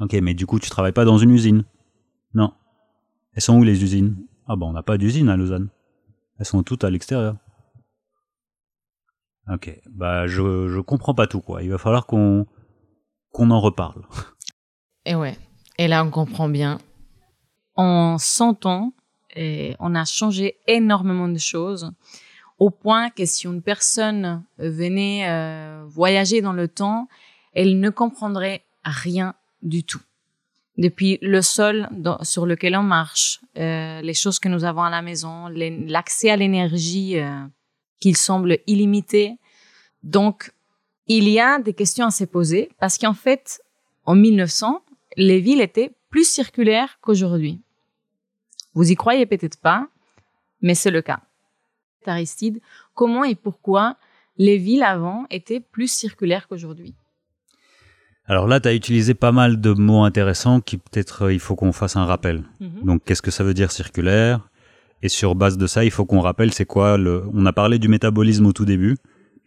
Ok, 0.00 0.14
mais 0.14 0.34
du 0.34 0.46
coup, 0.46 0.58
tu 0.58 0.70
travailles 0.70 0.92
pas 0.92 1.04
dans 1.04 1.18
une 1.18 1.30
usine 1.30 1.64
Non. 2.34 2.52
Elles 3.34 3.42
sont 3.42 3.58
où 3.58 3.64
les 3.64 3.82
usines? 3.82 4.16
Ah 4.46 4.56
bah, 4.56 4.66
on 4.66 4.72
n'a 4.72 4.82
pas 4.82 4.96
d'usine 4.96 5.28
à 5.28 5.36
Lausanne. 5.36 5.68
Elles 6.38 6.46
sont 6.46 6.62
toutes 6.62 6.84
à 6.84 6.90
l'extérieur. 6.90 7.36
Ok, 9.50 9.80
bah 9.90 10.26
je 10.26 10.68
je 10.68 10.80
comprends 10.80 11.14
pas 11.14 11.26
tout 11.26 11.40
quoi. 11.40 11.62
Il 11.62 11.70
va 11.70 11.78
falloir 11.78 12.06
qu'on 12.06 12.46
qu'on 13.32 13.50
en 13.50 13.60
reparle. 13.60 14.02
Et 15.08 15.14
ouais. 15.14 15.38
Et 15.78 15.88
là, 15.88 16.04
on 16.04 16.10
comprend 16.10 16.50
bien. 16.50 16.78
En 17.76 18.18
100 18.18 18.66
ans, 18.66 18.92
et 19.34 19.74
on 19.80 19.94
a 19.94 20.04
changé 20.04 20.58
énormément 20.66 21.28
de 21.28 21.38
choses 21.38 21.90
au 22.58 22.68
point 22.68 23.08
que 23.08 23.24
si 23.24 23.46
une 23.46 23.62
personne 23.62 24.44
venait 24.58 25.26
euh, 25.28 25.84
voyager 25.86 26.42
dans 26.42 26.52
le 26.52 26.68
temps, 26.68 27.08
elle 27.54 27.80
ne 27.80 27.88
comprendrait 27.88 28.64
rien 28.84 29.34
du 29.62 29.82
tout. 29.82 30.02
Depuis 30.76 31.18
le 31.22 31.40
sol 31.40 31.88
sur 32.22 32.44
lequel 32.44 32.76
on 32.76 32.82
marche, 32.82 33.40
euh, 33.56 34.02
les 34.02 34.14
choses 34.14 34.38
que 34.38 34.48
nous 34.48 34.64
avons 34.64 34.82
à 34.82 34.90
la 34.90 35.00
maison, 35.00 35.48
l'accès 35.48 36.30
à 36.30 36.36
l'énergie 36.36 37.18
euh, 37.18 37.46
qu'il 37.98 38.16
semble 38.16 38.58
illimité. 38.66 39.38
Donc, 40.02 40.52
il 41.06 41.28
y 41.30 41.40
a 41.40 41.58
des 41.60 41.72
questions 41.72 42.06
à 42.06 42.10
se 42.10 42.24
poser 42.24 42.70
parce 42.78 42.98
qu'en 42.98 43.14
fait, 43.14 43.62
en 44.04 44.14
1900, 44.14 44.82
les 45.18 45.40
villes 45.40 45.60
étaient 45.60 45.90
plus 46.10 46.26
circulaires 46.26 46.98
qu'aujourd'hui. 47.02 47.60
Vous 48.74 48.90
y 48.90 48.94
croyez 48.94 49.26
peut-être 49.26 49.60
pas, 49.60 49.88
mais 50.62 50.74
c'est 50.74 50.92
le 50.92 51.02
cas. 51.02 51.20
Aristide, 52.06 52.60
comment 52.94 53.24
et 53.24 53.34
pourquoi 53.34 53.96
les 54.38 54.56
villes 54.56 54.84
avant 54.84 55.26
étaient 55.28 55.60
plus 55.60 55.92
circulaires 55.92 56.48
qu'aujourd'hui? 56.48 56.94
Alors 58.24 58.46
là, 58.46 58.60
tu 58.60 58.68
as 58.68 58.74
utilisé 58.74 59.12
pas 59.12 59.32
mal 59.32 59.60
de 59.60 59.72
mots 59.72 60.04
intéressants 60.04 60.62
qui 60.62 60.78
peut-être 60.78 61.24
euh, 61.24 61.32
il 61.34 61.40
faut 61.40 61.54
qu'on 61.54 61.72
fasse 61.72 61.96
un 61.96 62.06
rappel. 62.06 62.44
Donc 62.60 63.04
qu'est-ce 63.04 63.20
que 63.20 63.30
ça 63.30 63.44
veut 63.44 63.52
dire 63.52 63.72
circulaire? 63.72 64.48
Et 65.02 65.10
sur 65.10 65.34
base 65.34 65.58
de 65.58 65.66
ça, 65.66 65.84
il 65.84 65.90
faut 65.90 66.06
qu'on 66.06 66.20
rappelle 66.20 66.52
c'est 66.54 66.64
quoi 66.64 66.96
le 66.96 67.24
on 67.34 67.44
a 67.44 67.52
parlé 67.52 67.78
du 67.78 67.88
métabolisme 67.88 68.46
au 68.46 68.52
tout 68.52 68.64
début. 68.64 68.96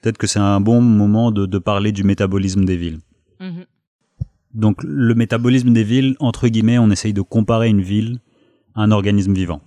Peut-être 0.02 0.20
que 0.20 0.28
c'est 0.28 0.40
un 0.40 0.60
bon 0.60 0.82
moment 0.82 1.32
de, 1.32 1.48
de 1.48 1.58
parler 1.58 1.92
du 1.92 2.04
métabolisme 2.04 2.64
des 2.66 2.78
villes. 2.78 3.00
Mhm. 3.40 3.66
Donc 4.54 4.84
le 4.84 5.16
métabolisme 5.16 5.74
des 5.74 5.84
villes, 5.84 6.16
entre 6.20 6.48
guillemets, 6.48 6.78
on 6.78 6.90
essaye 6.92 7.14
de 7.14 7.22
comparer 7.22 7.70
une 7.70 7.82
ville 7.82 8.20
à 8.76 8.82
un 8.82 8.92
organisme 8.92 9.34
vivant. 9.34 9.62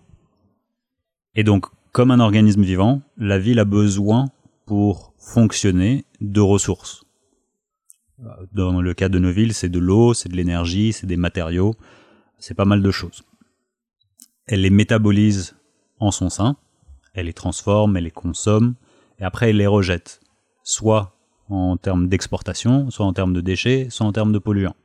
Et 1.34 1.44
donc, 1.44 1.66
comme 1.92 2.10
un 2.10 2.20
organisme 2.20 2.62
vivant, 2.62 3.02
la 3.16 3.38
ville 3.38 3.58
a 3.58 3.64
besoin 3.64 4.26
pour 4.66 5.14
fonctionner 5.18 6.04
de 6.20 6.40
ressources. 6.40 7.04
Dans 8.52 8.80
le 8.80 8.94
cas 8.94 9.08
de 9.08 9.18
nos 9.18 9.30
villes, 9.30 9.54
c'est 9.54 9.68
de 9.68 9.78
l'eau, 9.78 10.14
c'est 10.14 10.28
de 10.28 10.36
l'énergie, 10.36 10.92
c'est 10.92 11.06
des 11.06 11.16
matériaux, 11.16 11.74
c'est 12.38 12.54
pas 12.54 12.64
mal 12.64 12.82
de 12.82 12.90
choses. 12.90 13.22
Elle 14.46 14.62
les 14.62 14.70
métabolise 14.70 15.56
en 15.98 16.10
son 16.10 16.30
sein, 16.30 16.56
elle 17.14 17.26
les 17.26 17.32
transforme, 17.32 17.96
elle 17.96 18.04
les 18.04 18.10
consomme, 18.10 18.74
et 19.18 19.24
après 19.24 19.50
elle 19.50 19.56
les 19.56 19.66
rejette, 19.66 20.20
soit 20.62 21.13
en 21.48 21.76
termes 21.76 22.08
d'exportation, 22.08 22.90
soit 22.90 23.06
en 23.06 23.12
termes 23.12 23.32
de 23.32 23.40
déchets, 23.40 23.88
soit 23.90 24.06
en 24.06 24.12
termes 24.12 24.32
de 24.32 24.38
polluants. 24.38 24.76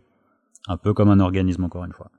Un 0.68 0.78
peu 0.78 0.94
comme 0.94 1.10
un 1.10 1.20
organisme, 1.20 1.64
encore 1.64 1.86
une 1.86 1.94
fois. 1.94 2.12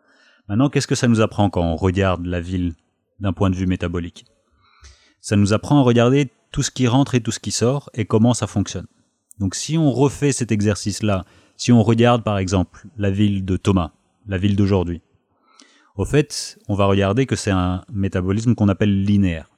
Maintenant, 0.48 0.68
qu'est-ce 0.68 0.86
que 0.86 0.94
ça 0.94 1.08
nous 1.08 1.20
apprend 1.20 1.50
quand 1.50 1.62
on 1.62 1.76
regarde 1.76 2.26
la 2.26 2.40
ville 2.40 2.74
d'un 3.20 3.32
point 3.32 3.50
de 3.50 3.54
vue 3.54 3.66
métabolique? 3.66 4.24
Ça 5.20 5.36
nous 5.36 5.52
apprend 5.52 5.78
à 5.78 5.82
regarder 5.82 6.32
tout 6.50 6.62
ce 6.62 6.70
qui 6.70 6.88
rentre 6.88 7.14
et 7.14 7.20
tout 7.20 7.30
ce 7.30 7.40
qui 7.40 7.50
sort 7.50 7.90
et 7.94 8.04
comment 8.04 8.34
ça 8.34 8.46
fonctionne. 8.46 8.86
Donc 9.38 9.54
si 9.54 9.78
on 9.78 9.90
refait 9.90 10.32
cet 10.32 10.52
exercice-là, 10.52 11.24
si 11.56 11.72
on 11.72 11.82
regarde 11.82 12.24
par 12.24 12.38
exemple 12.38 12.86
la 12.96 13.10
ville 13.10 13.44
de 13.44 13.56
Thomas, 13.56 13.92
la 14.26 14.38
ville 14.38 14.56
d'aujourd'hui, 14.56 15.02
au 15.96 16.04
fait, 16.04 16.58
on 16.68 16.74
va 16.74 16.86
regarder 16.86 17.26
que 17.26 17.36
c'est 17.36 17.50
un 17.50 17.84
métabolisme 17.92 18.54
qu'on 18.54 18.68
appelle 18.68 19.04
linéaire. 19.04 19.50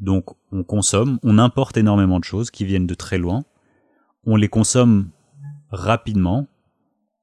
Donc 0.00 0.26
on 0.52 0.62
consomme, 0.62 1.18
on 1.22 1.38
importe 1.38 1.76
énormément 1.76 2.20
de 2.20 2.24
choses 2.24 2.50
qui 2.50 2.64
viennent 2.64 2.86
de 2.86 2.94
très 2.94 3.18
loin, 3.18 3.44
on 4.30 4.36
les 4.36 4.48
consomme 4.48 5.08
rapidement 5.70 6.48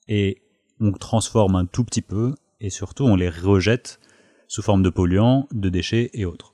et 0.07 0.41
on 0.79 0.91
transforme 0.91 1.55
un 1.55 1.67
tout 1.67 1.83
petit 1.83 2.01
peu 2.01 2.33
et 2.59 2.71
surtout 2.71 3.03
on 3.03 3.15
les 3.15 3.29
rejette 3.29 3.99
sous 4.47 4.63
forme 4.63 4.81
de 4.81 4.89
polluants, 4.89 5.47
de 5.51 5.69
déchets 5.69 6.09
et 6.13 6.25
autres. 6.25 6.51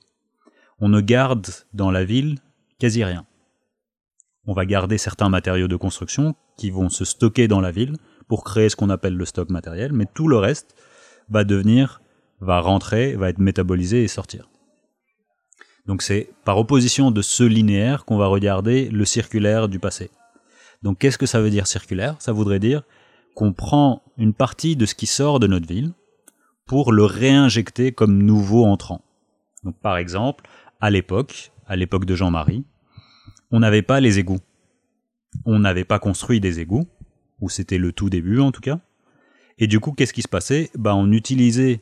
On 0.78 0.90
ne 0.90 1.00
garde 1.00 1.46
dans 1.72 1.90
la 1.90 2.04
ville 2.04 2.38
quasi 2.78 3.02
rien. 3.02 3.24
On 4.44 4.52
va 4.52 4.66
garder 4.66 4.98
certains 4.98 5.30
matériaux 5.30 5.68
de 5.68 5.76
construction 5.76 6.34
qui 6.58 6.70
vont 6.70 6.90
se 6.90 7.06
stocker 7.06 7.48
dans 7.48 7.62
la 7.62 7.70
ville 7.70 7.96
pour 8.28 8.44
créer 8.44 8.68
ce 8.68 8.76
qu'on 8.76 8.90
appelle 8.90 9.16
le 9.16 9.24
stock 9.24 9.48
matériel, 9.48 9.94
mais 9.94 10.06
tout 10.12 10.28
le 10.28 10.36
reste 10.36 10.74
va 11.30 11.44
devenir, 11.44 12.02
va 12.40 12.60
rentrer, 12.60 13.16
va 13.16 13.30
être 13.30 13.38
métabolisé 13.38 14.04
et 14.04 14.08
sortir. 14.08 14.50
Donc 15.86 16.02
c'est 16.02 16.28
par 16.44 16.58
opposition 16.58 17.10
de 17.10 17.22
ce 17.22 17.42
linéaire 17.42 18.04
qu'on 18.04 18.18
va 18.18 18.26
regarder 18.26 18.90
le 18.90 19.06
circulaire 19.06 19.70
du 19.70 19.78
passé. 19.78 20.10
Donc 20.82 20.98
qu'est-ce 20.98 21.18
que 21.18 21.26
ça 21.26 21.40
veut 21.40 21.50
dire 21.50 21.66
circulaire? 21.66 22.16
Ça 22.18 22.32
voudrait 22.32 22.58
dire 22.58 22.82
qu'on 23.34 23.52
prend 23.52 24.02
une 24.18 24.34
partie 24.34 24.76
de 24.76 24.86
ce 24.86 24.94
qui 24.94 25.06
sort 25.06 25.40
de 25.40 25.46
notre 25.46 25.66
ville 25.66 25.92
pour 26.66 26.92
le 26.92 27.04
réinjecter 27.04 27.92
comme 27.92 28.22
nouveau 28.22 28.64
entrant. 28.64 29.02
Donc 29.64 29.78
par 29.80 29.96
exemple, 29.96 30.44
à 30.80 30.90
l'époque, 30.90 31.52
à 31.66 31.76
l'époque 31.76 32.04
de 32.04 32.14
Jean-Marie, 32.14 32.64
on 33.50 33.60
n'avait 33.60 33.82
pas 33.82 34.00
les 34.00 34.18
égouts. 34.18 34.40
On 35.44 35.58
n'avait 35.58 35.84
pas 35.84 35.98
construit 35.98 36.40
des 36.40 36.60
égouts, 36.60 36.86
ou 37.40 37.48
c'était 37.48 37.78
le 37.78 37.92
tout 37.92 38.10
début 38.10 38.40
en 38.40 38.52
tout 38.52 38.60
cas. 38.60 38.80
Et 39.58 39.66
du 39.66 39.80
coup, 39.80 39.92
qu'est-ce 39.92 40.12
qui 40.12 40.22
se 40.22 40.28
passait? 40.28 40.70
Bah, 40.74 40.94
On 40.94 41.12
utilisait 41.12 41.80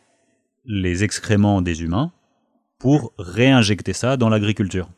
les 0.64 1.04
excréments 1.04 1.62
des 1.62 1.82
humains 1.82 2.12
pour 2.78 3.12
réinjecter 3.18 3.92
ça 3.92 4.16
dans 4.16 4.28
l'agriculture. 4.28 4.88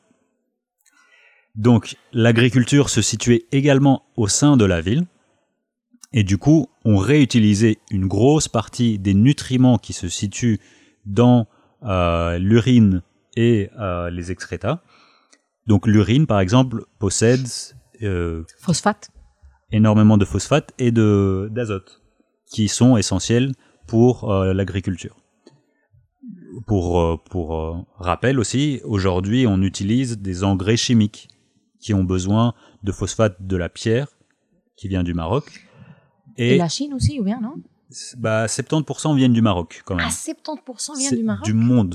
Donc 1.55 1.97
l'agriculture 2.13 2.89
se 2.89 3.03
situait 3.03 3.47
également 3.53 4.05
au 4.17 4.29
sein 4.29 4.57
de 4.57 4.65
la 4.65 4.81
ville, 4.81 5.07
et 6.13 6.25
du 6.25 6.39
coup, 6.39 6.69
on 6.85 6.97
réutilisait 6.97 7.79
une 7.91 8.07
grosse 8.07 8.49
partie 8.49 8.99
des 8.99 9.15
nutriments 9.15 9.79
qui 9.79 9.93
se 9.93 10.09
situent 10.09 10.61
dans 11.07 11.47
euh, 11.85 12.39
l'urine 12.39 13.03
et 13.37 13.71
euh, 13.79 14.11
les 14.11 14.31
excrétas. 14.31 14.83
Donc 15.67 15.87
l'urine, 15.87 16.27
par 16.27 16.41
exemple, 16.41 16.85
possède 16.99 17.47
euh, 18.03 18.45
Phosphate 18.59 19.11
énormément 19.73 20.19
de 20.19 20.25
phosphate 20.25 20.73
et 20.79 20.93
de 20.93 21.49
d'azote 21.51 22.03
qui 22.47 22.69
sont 22.69 22.97
essentiels 22.97 23.53
pour 23.87 24.31
l'agriculture. 24.31 25.17
Pour 26.67 27.23
pour 27.25 27.57
euh, 27.57 27.77
rappel 27.97 28.39
aussi, 28.39 28.81
aujourd'hui, 28.85 29.47
on 29.47 29.63
utilise 29.63 30.19
des 30.19 30.45
engrais 30.45 30.77
chimiques 30.77 31.29
qui 31.83 31.93
ont 31.93 32.05
besoin 32.05 32.55
de 32.83 32.93
phosphate 32.93 33.37
de 33.41 33.57
la 33.59 33.69
pierre 33.69 34.07
qui 34.77 34.89
vient 34.89 35.03
du 35.03 35.13
Maroc 35.13 35.67
Et 36.39 36.57
la 36.57 36.69
Chine 36.69 36.95
aussi, 36.95 37.21
ou 37.21 37.25
bien, 37.25 37.41
non? 37.41 37.55
Bah 38.17 38.47
70% 38.47 39.15
viennent 39.17 39.35
du 39.35 39.43
Maroc 39.43 39.83
quand 39.85 39.95
même. 39.97 40.07
Ah, 40.09 40.11
70% 40.11 40.97
viennent 40.97 41.11
C'est 41.11 41.17
du 41.17 41.25
Maroc? 41.25 41.45
Du 41.45 41.53
monde. 41.53 41.95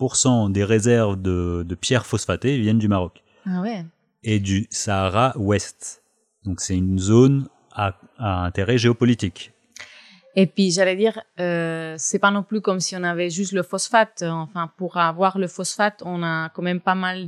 70% 0.00 0.52
des 0.52 0.62
réserves 0.64 1.20
de, 1.20 1.64
de 1.66 1.74
pierres 1.74 2.06
phosphatées 2.06 2.58
viennent 2.60 2.78
du 2.78 2.86
Maroc 2.88 3.24
Ah 3.46 3.60
ouais. 3.62 3.84
et 4.22 4.38
du 4.38 4.66
Sahara 4.70 5.32
ouest. 5.36 6.02
Donc 6.44 6.60
c'est 6.60 6.76
une 6.76 6.98
zone 7.00 7.48
à, 7.72 7.98
à 8.18 8.44
intérêt 8.44 8.78
géopolitique. 8.78 9.52
Et 10.38 10.46
puis, 10.46 10.70
j'allais 10.70 10.96
dire, 10.96 11.18
euh, 11.40 11.94
c'est 11.96 12.18
pas 12.18 12.30
non 12.30 12.42
plus 12.42 12.60
comme 12.60 12.78
si 12.78 12.94
on 12.94 13.02
avait 13.02 13.30
juste 13.30 13.52
le 13.52 13.62
phosphate. 13.62 14.22
Enfin, 14.22 14.70
pour 14.76 14.98
avoir 14.98 15.38
le 15.38 15.48
phosphate, 15.48 16.02
on 16.04 16.22
a 16.22 16.50
quand 16.50 16.60
même 16.60 16.80
pas 16.80 16.94
mal 16.94 17.26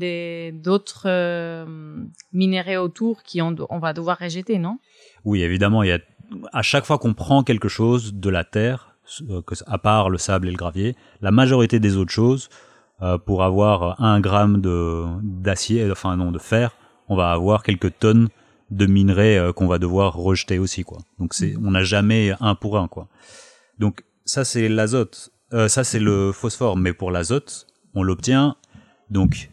d'autres 0.53 1.05
euh, 1.07 2.05
minéraux 2.35 2.85
autour 2.85 3.23
qui 3.23 3.41
on, 3.41 3.55
va 3.79 3.95
devoir 3.95 4.19
rejeter, 4.19 4.59
non? 4.59 4.79
Oui, 5.25 5.43
évidemment, 5.43 5.83
il 5.83 5.89
y 5.89 5.93
a 5.93 5.99
à 6.53 6.61
chaque 6.61 6.85
fois 6.85 6.99
qu'on 6.99 7.15
prend 7.15 7.43
quelque 7.43 7.69
chose 7.69 8.13
de 8.13 8.29
la 8.29 8.45
terre, 8.45 8.95
euh, 9.31 9.41
à 9.67 9.79
part 9.79 10.11
le 10.11 10.19
sable 10.19 10.49
et 10.49 10.51
le 10.51 10.59
gravier, 10.59 10.95
la 11.23 11.31
majorité 11.31 11.81
des 11.81 11.97
autres 11.97 12.13
choses, 12.13 12.51
euh, 13.01 13.17
pour 13.17 13.43
avoir 13.43 14.03
un 14.03 14.21
gramme 14.21 14.61
de 14.61 15.05
d'acier, 15.23 15.91
enfin 15.91 16.17
non 16.17 16.31
de 16.31 16.39
fer, 16.39 16.77
on 17.09 17.17
va 17.17 17.31
avoir 17.31 17.63
quelques 17.63 17.99
tonnes 17.99 18.29
de 18.71 18.87
minerais 18.87 19.39
euh, 19.39 19.53
qu'on 19.53 19.67
va 19.67 19.79
devoir 19.79 20.15
rejeter 20.15 20.59
aussi 20.59 20.85
quoi. 20.85 20.99
Donc 21.19 21.35
c'est 21.35 21.55
on 21.57 21.71
n'a 21.71 21.83
jamais 21.83 22.35
un 22.41 22.55
pour 22.55 22.79
un 22.79 22.89
quoi. 22.89 23.09
Donc 23.79 24.05
ça 24.25 24.45
c'est 24.45 24.69
l'azote, 24.69 25.31
Euh, 25.55 25.69
ça 25.69 25.83
c'est 25.83 26.01
le 26.01 26.33
phosphore, 26.33 26.77
mais 26.77 26.93
pour 26.93 27.11
l'azote 27.11 27.67
on 27.95 28.03
l'obtient 28.03 28.57
donc 29.11 29.51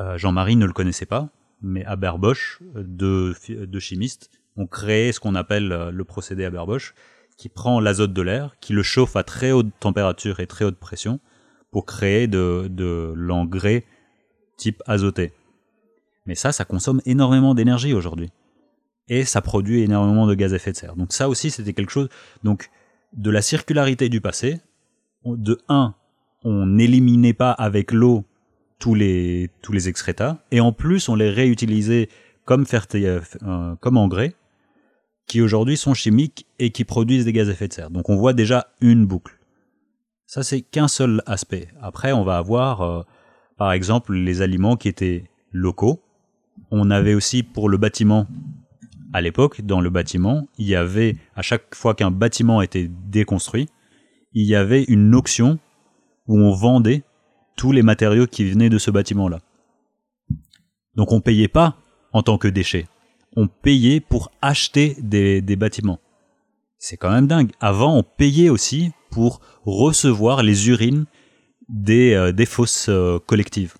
euh, 0.00 0.16
Jean-Marie 0.16 0.56
ne 0.56 0.66
le 0.66 0.72
connaissait 0.72 1.06
pas, 1.06 1.28
mais 1.62 1.84
Haber-Bosch, 1.84 2.60
deux 2.74 3.34
chimistes, 3.80 4.30
ont 4.56 4.66
créé 4.66 5.12
ce 5.12 5.18
qu'on 5.18 5.34
appelle 5.34 5.72
euh, 5.72 5.90
le 5.90 6.04
procédé 6.04 6.44
Haber-Bosch, 6.44 6.94
qui 7.36 7.48
prend 7.48 7.80
l'azote 7.80 8.12
de 8.12 8.22
l'air, 8.22 8.56
qui 8.60 8.72
le 8.72 8.82
chauffe 8.82 9.16
à 9.16 9.24
très 9.24 9.50
haute 9.50 9.72
température 9.80 10.38
et 10.38 10.46
très 10.46 10.64
haute 10.64 10.78
pression 10.78 11.18
pour 11.72 11.86
créer 11.86 12.28
de, 12.28 12.68
de 12.70 13.12
l'engrais 13.16 13.84
type 14.56 14.82
azoté. 14.86 15.32
Mais 16.26 16.36
ça, 16.36 16.52
ça 16.52 16.64
consomme 16.64 17.00
énormément 17.06 17.54
d'énergie 17.54 17.92
aujourd'hui. 17.92 18.30
Et 19.08 19.24
ça 19.24 19.40
produit 19.40 19.82
énormément 19.82 20.26
de 20.26 20.34
gaz 20.34 20.52
à 20.52 20.56
effet 20.56 20.72
de 20.72 20.76
serre. 20.76 20.96
Donc 20.96 21.12
ça 21.12 21.28
aussi, 21.28 21.50
c'était 21.50 21.72
quelque 21.72 21.92
chose... 21.92 22.08
Donc, 22.42 22.70
de 23.12 23.30
la 23.30 23.42
circularité 23.42 24.08
du 24.08 24.20
passé, 24.20 24.60
de 25.24 25.60
un, 25.68 25.94
on 26.42 26.66
n'éliminait 26.66 27.32
pas 27.32 27.52
avec 27.52 27.92
l'eau 27.92 28.24
tous 28.80 28.96
les 28.96 29.50
tous 29.62 29.72
les 29.72 29.88
et 30.50 30.60
en 30.60 30.72
plus 30.72 31.08
on 31.08 31.14
les 31.14 31.30
réutilisait 31.30 32.08
comme 32.44 32.64
ferti- 32.64 33.06
euh, 33.06 33.20
euh, 33.44 33.76
comme 33.76 33.96
engrais 33.96 34.34
qui 35.28 35.40
aujourd'hui 35.40 35.76
sont 35.76 35.94
chimiques 35.94 36.46
et 36.58 36.70
qui 36.70 36.84
produisent 36.84 37.24
des 37.24 37.32
gaz 37.32 37.48
à 37.48 37.52
effet 37.52 37.68
de 37.68 37.72
serre. 37.72 37.90
Donc 37.90 38.10
on 38.10 38.16
voit 38.16 38.32
déjà 38.32 38.66
une 38.80 39.06
boucle. 39.06 39.38
Ça 40.26 40.42
c'est 40.42 40.60
qu'un 40.60 40.88
seul 40.88 41.22
aspect. 41.24 41.68
Après 41.80 42.12
on 42.12 42.24
va 42.24 42.36
avoir 42.36 42.80
euh, 42.82 43.02
par 43.56 43.72
exemple 43.72 44.12
les 44.12 44.42
aliments 44.42 44.76
qui 44.76 44.88
étaient 44.88 45.30
locaux. 45.52 46.02
On 46.72 46.90
avait 46.90 47.14
aussi 47.14 47.44
pour 47.44 47.68
le 47.68 47.78
bâtiment 47.78 48.26
à 49.14 49.20
l'époque 49.20 49.60
dans 49.62 49.80
le 49.80 49.90
bâtiment, 49.90 50.48
il 50.58 50.66
y 50.66 50.74
avait 50.74 51.16
à 51.36 51.42
chaque 51.42 51.76
fois 51.76 51.94
qu'un 51.94 52.10
bâtiment 52.10 52.60
était 52.62 52.90
déconstruit, 52.90 53.68
il 54.32 54.44
y 54.44 54.56
avait 54.56 54.82
une 54.82 55.14
auction 55.14 55.60
où 56.26 56.36
on 56.36 56.52
vendait 56.52 57.04
tous 57.56 57.70
les 57.70 57.82
matériaux 57.82 58.26
qui 58.26 58.44
venaient 58.44 58.70
de 58.70 58.78
ce 58.78 58.90
bâtiment-là. 58.90 59.38
Donc 60.96 61.12
on 61.12 61.20
payait 61.20 61.46
pas 61.46 61.76
en 62.12 62.24
tant 62.24 62.38
que 62.38 62.48
déchet, 62.48 62.88
on 63.36 63.46
payait 63.46 64.00
pour 64.00 64.32
acheter 64.42 64.96
des, 64.98 65.40
bâtiments. 65.56 66.00
C'est 66.78 66.96
quand 66.96 67.12
même 67.12 67.28
dingue. 67.28 67.52
Avant, 67.60 67.96
on 67.96 68.02
payait 68.02 68.48
aussi 68.48 68.90
pour 69.12 69.40
recevoir 69.64 70.42
les 70.42 70.68
urines 70.68 71.04
des, 71.68 72.14
euh, 72.14 72.46
fosses 72.46 72.88
euh, 72.88 73.20
collectives. 73.24 73.74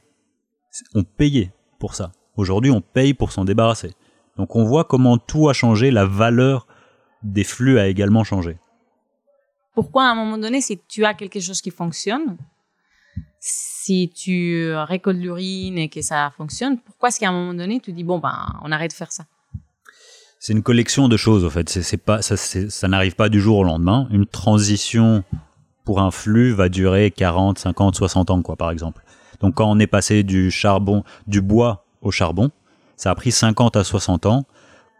On 0.95 1.03
payait 1.03 1.51
pour 1.81 1.97
ça. 1.97 2.13
Aujourd'hui, 2.37 2.71
on 2.71 2.81
paye 2.81 3.15
pour 3.15 3.33
s'en 3.33 3.45
débarrasser. 3.45 3.95
Donc 4.37 4.57
on 4.57 4.65
voit 4.65 4.85
comment 4.85 5.19
tout 5.19 5.49
a 5.49 5.53
changé, 5.53 5.91
la 5.91 6.07
valeur 6.07 6.67
des 7.23 7.45
flux 7.45 7.79
a 7.79 7.87
également 7.87 8.25
changé. 8.25 8.59
Pourquoi 9.75 10.05
à 10.05 10.13
un 10.13 10.15
moment 10.15 10.39
donné, 10.39 10.61
si 10.61 10.81
tu 10.89 11.05
as 11.05 11.15
quelque 11.15 11.41
chose 11.41 11.61
qui 11.61 11.71
fonctionne, 11.71 12.37
si 13.41 14.11
tu 14.15 14.73
récoltes 14.75 15.19
l'urine 15.19 15.79
et 15.79 15.89
que 15.89 16.01
ça 16.01 16.33
fonctionne, 16.37 16.79
pourquoi 16.79 17.09
est-ce 17.09 17.21
qu'à 17.21 17.29
un 17.29 17.33
moment 17.33 17.55
donné, 17.55 17.81
tu 17.81 17.93
dis, 17.93 18.05
bon, 18.05 18.19
ben, 18.19 18.59
on 18.63 18.73
arrête 18.73 18.91
de 18.91 18.97
faire 18.97 19.13
ça? 19.13 19.25
C'est 20.39 20.53
une 20.53 20.63
collection 20.63 21.09
de 21.09 21.17
choses, 21.17 21.45
en 21.45 21.51
fait. 21.51 21.69
C'est, 21.69 21.97
pas, 21.97 22.23
ça, 22.23 22.37
ça 22.37 22.89
n'arrive 22.89 23.15
pas 23.15 23.29
du 23.29 23.41
jour 23.41 23.59
au 23.59 23.65
lendemain. 23.65 24.09
Une 24.11 24.27
transition 24.27 25.25
pour 25.85 26.01
un 26.01 26.11
flux 26.11 26.53
va 26.53 26.69
durer 26.69 27.11
40, 27.11 27.59
50, 27.59 27.97
60 27.97 28.31
ans, 28.31 28.43
quoi, 28.43 28.57
par 28.57 28.71
exemple. 28.71 29.03
Donc, 29.41 29.57
quand 29.57 29.71
on 29.71 29.79
est 29.79 29.87
passé 29.87 30.23
du 30.23 30.51
charbon, 30.51 31.05
du 31.27 31.41
bois 31.41 31.85
au 32.01 32.11
charbon, 32.11 32.51
ça 32.97 33.11
a 33.11 33.15
pris 33.15 33.33
50 33.33 33.77
à 33.77 33.85
60 33.85 34.27
ans 34.27 34.47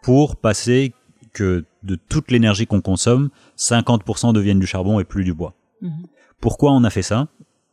pour 0.03 0.37
passer 0.37 0.93
que 1.33 1.65
de 1.83 1.97
toute 1.97 2.31
l'énergie 2.31 2.67
qu'on 2.67 2.81
consomme, 2.81 3.31
50% 3.59 4.33
deviennent 4.33 4.61
du 4.61 4.67
charbon 4.67 5.01
et 5.01 5.05
plus 5.05 5.25
du 5.25 5.35
bois. 5.35 5.55
Mhm. 5.83 6.07
Pourquoi 6.41 6.73
on 6.73 6.85
a 6.85 6.91
fait 6.91 7.03
ça? 7.03 7.29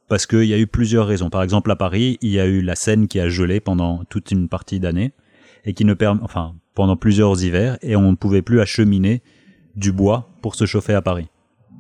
Parce 0.08 0.26
qu'il 0.26 0.44
y 0.44 0.54
a 0.54 0.58
eu 0.58 0.68
plusieurs 0.68 1.08
raisons. 1.08 1.30
Par 1.30 1.44
exemple, 1.44 1.72
à 1.72 1.76
Paris, 1.76 2.18
il 2.22 2.32
y 2.32 2.40
a 2.40 2.46
eu 2.46 2.62
la 2.62 2.76
Seine 2.76 3.08
qui 3.08 3.20
a 3.20 3.30
gelé 3.30 3.60
pendant 3.60 4.04
toute 4.06 4.32
une 4.32 4.50
partie 4.50 4.80
d'année 4.80 5.14
et 5.64 5.74
qui 5.74 5.86
ne 5.86 5.94
permet, 5.94 6.22
enfin, 6.24 6.56
pendant 6.74 6.98
plusieurs 6.98 7.44
hivers, 7.44 7.78
et 7.82 7.96
on 7.96 8.12
ne 8.12 8.16
pouvait 8.16 8.42
plus 8.42 8.60
acheminer 8.60 9.22
du 9.76 9.92
bois 9.92 10.30
pour 10.42 10.56
se 10.56 10.66
chauffer 10.66 10.94
à 10.94 11.02
Paris. 11.02 11.28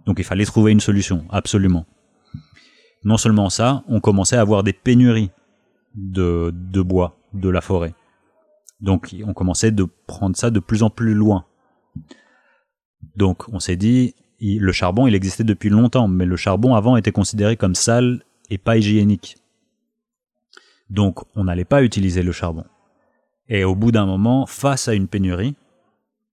Donc 0.05 0.19
il 0.19 0.23
fallait 0.25 0.45
trouver 0.45 0.71
une 0.71 0.79
solution, 0.79 1.25
absolument. 1.29 1.85
Non 3.03 3.17
seulement 3.17 3.49
ça, 3.49 3.83
on 3.87 3.99
commençait 3.99 4.35
à 4.35 4.41
avoir 4.41 4.63
des 4.63 4.73
pénuries 4.73 5.31
de, 5.95 6.53
de 6.53 6.81
bois 6.81 7.17
de 7.33 7.49
la 7.49 7.61
forêt. 7.61 7.93
Donc 8.81 9.15
on 9.25 9.33
commençait 9.33 9.71
de 9.71 9.85
prendre 10.07 10.35
ça 10.35 10.49
de 10.49 10.59
plus 10.59 10.83
en 10.83 10.89
plus 10.89 11.13
loin. 11.13 11.45
Donc 13.15 13.47
on 13.49 13.59
s'est 13.59 13.75
dit, 13.75 14.15
le 14.39 14.71
charbon, 14.71 15.07
il 15.07 15.15
existait 15.15 15.43
depuis 15.43 15.69
longtemps, 15.69 16.07
mais 16.07 16.25
le 16.25 16.35
charbon 16.35 16.75
avant 16.75 16.97
était 16.97 17.11
considéré 17.11 17.57
comme 17.57 17.75
sale 17.75 18.23
et 18.49 18.57
pas 18.57 18.77
hygiénique. 18.77 19.37
Donc 20.89 21.19
on 21.35 21.45
n'allait 21.45 21.65
pas 21.65 21.83
utiliser 21.83 22.23
le 22.23 22.31
charbon. 22.31 22.65
Et 23.47 23.63
au 23.63 23.75
bout 23.75 23.91
d'un 23.91 24.05
moment, 24.05 24.45
face 24.45 24.87
à 24.87 24.93
une 24.93 25.07
pénurie, 25.07 25.55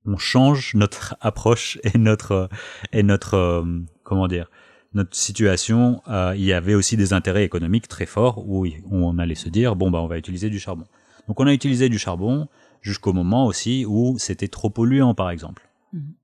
on 0.06 0.16
change 0.16 0.74
notre 0.74 1.16
approche 1.20 1.78
et 1.84 1.98
notre 1.98 2.48
et 2.92 3.02
notre 3.02 3.34
euh, 3.34 3.64
comment 4.04 4.28
dire 4.28 4.50
notre 4.94 5.14
situation. 5.14 6.00
euh, 6.08 6.32
il 6.34 6.44
y 6.44 6.54
avait 6.54 6.74
aussi 6.74 6.96
des 6.96 7.12
intérêts 7.12 7.44
économiques 7.44 7.88
très 7.88 8.06
forts 8.06 8.42
où 8.48 8.66
on 8.90 9.18
allait 9.18 9.34
se 9.34 9.50
dire 9.50 9.76
bon 9.76 9.90
bah 9.90 10.00
on 10.00 10.06
va 10.06 10.16
utiliser 10.16 10.48
du 10.48 10.58
charbon. 10.58 10.86
Donc 11.28 11.38
on 11.40 11.46
a 11.46 11.52
utilisé 11.52 11.88
du 11.88 11.98
charbon 11.98 12.48
jusqu'au 12.80 13.12
moment 13.12 13.46
aussi 13.46 13.84
où 13.86 14.18
c'était 14.18 14.48
trop 14.48 14.70
polluant 14.70 15.14
par 15.14 15.30
exemple. 15.30 15.68
Mhm. 15.92 16.14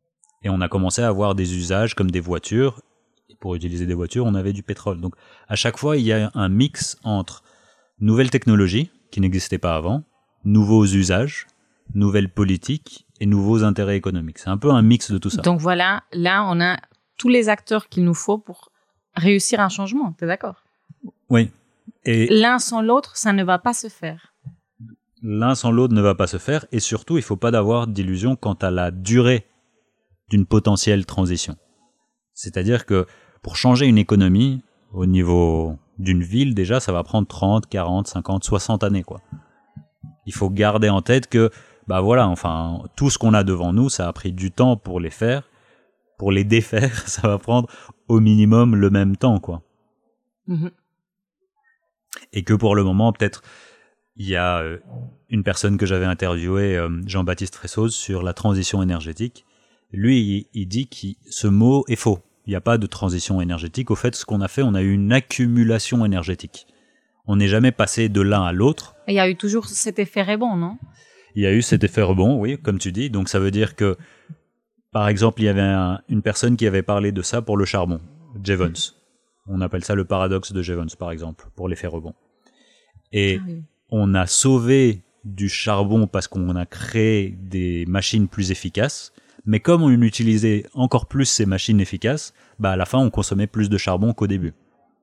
Et 0.42 0.48
on 0.50 0.60
a 0.60 0.68
commencé 0.68 1.02
à 1.02 1.08
avoir 1.08 1.34
des 1.34 1.56
usages 1.56 1.94
comme 1.94 2.10
des 2.10 2.20
voitures. 2.20 2.80
Et 3.30 3.36
pour 3.36 3.54
utiliser 3.54 3.86
des 3.86 3.94
voitures, 3.94 4.26
on 4.26 4.34
avait 4.34 4.52
du 4.52 4.62
pétrole. 4.62 5.00
Donc 5.00 5.14
à 5.48 5.56
chaque 5.56 5.78
fois, 5.78 5.96
il 5.96 6.04
y 6.04 6.12
a 6.12 6.30
un 6.34 6.48
mix 6.48 6.98
entre 7.04 7.42
nouvelles 8.00 8.30
technologies 8.30 8.90
qui 9.10 9.20
n'existaient 9.20 9.58
pas 9.58 9.76
avant, 9.76 10.02
nouveaux 10.44 10.84
usages, 10.84 11.46
nouvelles 11.94 12.28
politiques 12.28 13.06
et 13.20 13.26
nouveaux 13.26 13.62
intérêts 13.62 13.96
économiques. 13.96 14.38
C'est 14.38 14.50
un 14.50 14.58
peu 14.58 14.70
un 14.70 14.82
mix 14.82 15.10
de 15.10 15.18
tout 15.18 15.30
ça. 15.30 15.42
Donc 15.42 15.60
voilà, 15.60 16.02
là, 16.12 16.44
on 16.48 16.60
a 16.60 16.78
tous 17.16 17.28
les 17.28 17.48
acteurs 17.48 17.88
qu'il 17.88 18.04
nous 18.04 18.14
faut 18.14 18.38
pour 18.38 18.70
réussir 19.14 19.60
un 19.60 19.68
changement. 19.68 20.14
Tu 20.18 20.24
es 20.24 20.26
d'accord? 20.26 20.56
Oui. 21.30 21.50
Et 22.04 22.26
L'un 22.26 22.58
sans 22.58 22.82
l'autre, 22.82 23.16
ça 23.16 23.32
ne 23.32 23.44
va 23.44 23.58
pas 23.58 23.72
se 23.72 23.88
faire. 23.88 24.33
L'un 25.24 25.54
sans 25.54 25.72
l'autre 25.72 25.94
ne 25.94 26.02
va 26.02 26.14
pas 26.14 26.26
se 26.26 26.37
faire. 26.37 26.66
Et 26.70 26.78
surtout, 26.78 27.16
il 27.16 27.22
faut 27.22 27.37
pas 27.37 27.50
d'avoir 27.50 27.87
d'illusion 27.88 28.37
quant 28.37 28.52
à 28.54 28.70
la 28.70 28.90
durée 28.90 29.46
d'une 30.28 30.46
potentielle 30.46 31.06
transition. 31.06 31.56
C'est-à-dire 32.34 32.87
que 32.87 33.06
pour 33.42 33.56
changer 33.56 33.87
une 33.87 33.98
économie 33.98 34.62
au 34.92 35.06
niveau 35.06 35.76
d'une 35.98 36.22
ville, 36.22 36.54
déjà, 36.54 36.78
ça 36.78 36.92
va 36.92 37.02
prendre 37.02 37.26
30, 37.26 37.66
40, 37.66 38.06
50, 38.06 38.44
60 38.44 38.84
années, 38.84 39.02
quoi. 39.02 39.20
Il 40.26 40.34
faut 40.34 40.50
garder 40.50 40.88
en 40.88 41.02
tête 41.02 41.26
que, 41.26 41.50
bah 41.87 42.00
voilà, 42.00 42.28
enfin, 42.28 42.82
tout 42.96 43.10
ce 43.10 43.18
qu'on 43.18 43.34
a 43.34 43.44
devant 43.44 43.72
nous, 43.72 43.88
ça 43.88 44.08
a 44.08 44.12
pris 44.12 44.32
du 44.32 44.50
temps 44.50 44.76
pour 44.76 45.00
les 45.00 45.10
faire. 45.10 45.48
Pour 46.18 46.32
les 46.32 46.44
défaire, 46.44 46.96
ça 47.08 47.28
va 47.28 47.38
prendre 47.38 47.68
au 48.08 48.20
minimum 48.20 48.76
le 48.76 48.90
même 48.90 49.16
temps, 49.16 49.40
quoi. 49.40 49.62
Mhm. 50.46 50.70
et 52.34 52.44
que 52.44 52.52
pour 52.52 52.76
le 52.76 52.84
moment, 52.84 53.14
peut-être 53.14 53.40
il 54.16 54.29
y 54.29 54.37
a 54.37 54.59
euh, 54.61 54.79
une 55.31 55.42
personne 55.42 55.77
que 55.77 55.87
j'avais 55.87 56.05
interviewée, 56.05 56.77
euh, 56.77 56.88
Jean-Baptiste 57.07 57.55
Fressoz, 57.57 57.94
sur 57.94 58.22
la 58.22 58.33
transition 58.33 58.83
énergétique. 58.83 59.44
Lui, 59.92 60.20
il, 60.20 60.46
il 60.62 60.66
dit 60.66 60.87
que 60.88 61.31
ce 61.31 61.46
mot 61.46 61.85
est 61.88 61.96
faux. 61.96 62.18
Il 62.46 62.50
n'y 62.50 62.57
a 62.57 62.61
pas 62.61 62.79
de 62.79 62.87
transition 62.87 63.40
énergétique. 63.40 63.90
Au 63.90 63.94
fait, 63.96 64.14
ce 64.14 64.24
qu'on 64.24 64.40
a 64.40 64.48
fait, 64.48 64.62
on 64.62 64.74
a 64.74 64.83
eu 64.83 64.92
une 64.92 65.12
accumulation 65.12 66.05
énergétique. 66.05 66.66
On 67.27 67.37
n'est 67.37 67.48
jamais 67.48 67.72
passé 67.72 68.09
de 68.11 68.20
l'un 68.20 68.42
à 68.44 68.53
l'autre. 68.53 68.94
Il 69.09 69.14
y 69.14 69.20
a 69.20 69.29
eu 69.29 69.37
toujours 69.37 69.66
cet 69.66 69.98
effet 69.98 70.22
rebond, 70.22 70.57
non? 70.57 70.77
Il 71.35 71.42
y 71.42 71.46
a 71.46 71.53
eu 71.55 71.62
cet 71.62 71.83
effet 71.85 72.03
rebond, 72.03 72.38
oui, 72.38 72.59
comme 72.61 72.79
tu 72.79 72.92
dis. 72.92 73.09
Donc 73.09 73.29
ça 73.31 73.40
veut 73.40 73.50
dire 73.50 73.74
que, 73.77 73.96
par 74.92 75.09
exemple, 75.09 75.40
il 75.40 75.46
y 75.46 75.48
avait 75.48 75.61
un- 75.62 76.00
une 76.09 76.20
personne 76.22 76.57
qui 76.57 76.66
avait 76.66 76.83
parlé 76.83 77.12
de 77.12 77.22
ça 77.22 77.40
pour 77.40 77.57
le 77.57 77.64
charbon, 77.64 78.00
Jevons. 78.44 78.72
On 79.48 79.61
appelle 79.62 79.85
ça 79.85 79.94
le 79.94 80.05
paradoxe 80.05 80.53
de 80.53 80.62
Jevons, 80.62 80.87
par 80.98 81.11
exemple, 81.11 81.46
pour 81.57 81.68
l'effet 81.68 81.87
rebond. 81.87 82.14
Et 83.12 83.38
Ah 83.40 83.44
oui. 83.48 83.62
On 83.96 84.12
a 84.14 84.26
sauvé 84.26 85.02
du 85.24 85.48
charbon 85.48 86.09
parce 86.09 86.26
qu'on 86.26 86.57
a 86.57 86.66
créé 86.66 87.38
des 87.40 87.87
machines 87.87 88.26
plus 88.26 88.50
efficaces. 88.50 89.12
Mais 89.46 89.61
comme 89.61 89.83
on 89.83 89.90
utilisait 89.90 90.66
encore 90.74 91.07
plus 91.07 91.26
ces 91.26 91.46
machines 91.46 91.80
efficaces, 91.80 92.35
bah 92.59 92.72
à 92.72 92.76
la 92.76 92.87
fin 92.87 92.98
on 92.98 93.11
consommait 93.11 93.46
plus 93.46 93.70
de 93.70 93.78
charbon 93.78 94.12
qu'au 94.12 94.26
début. 94.26 94.52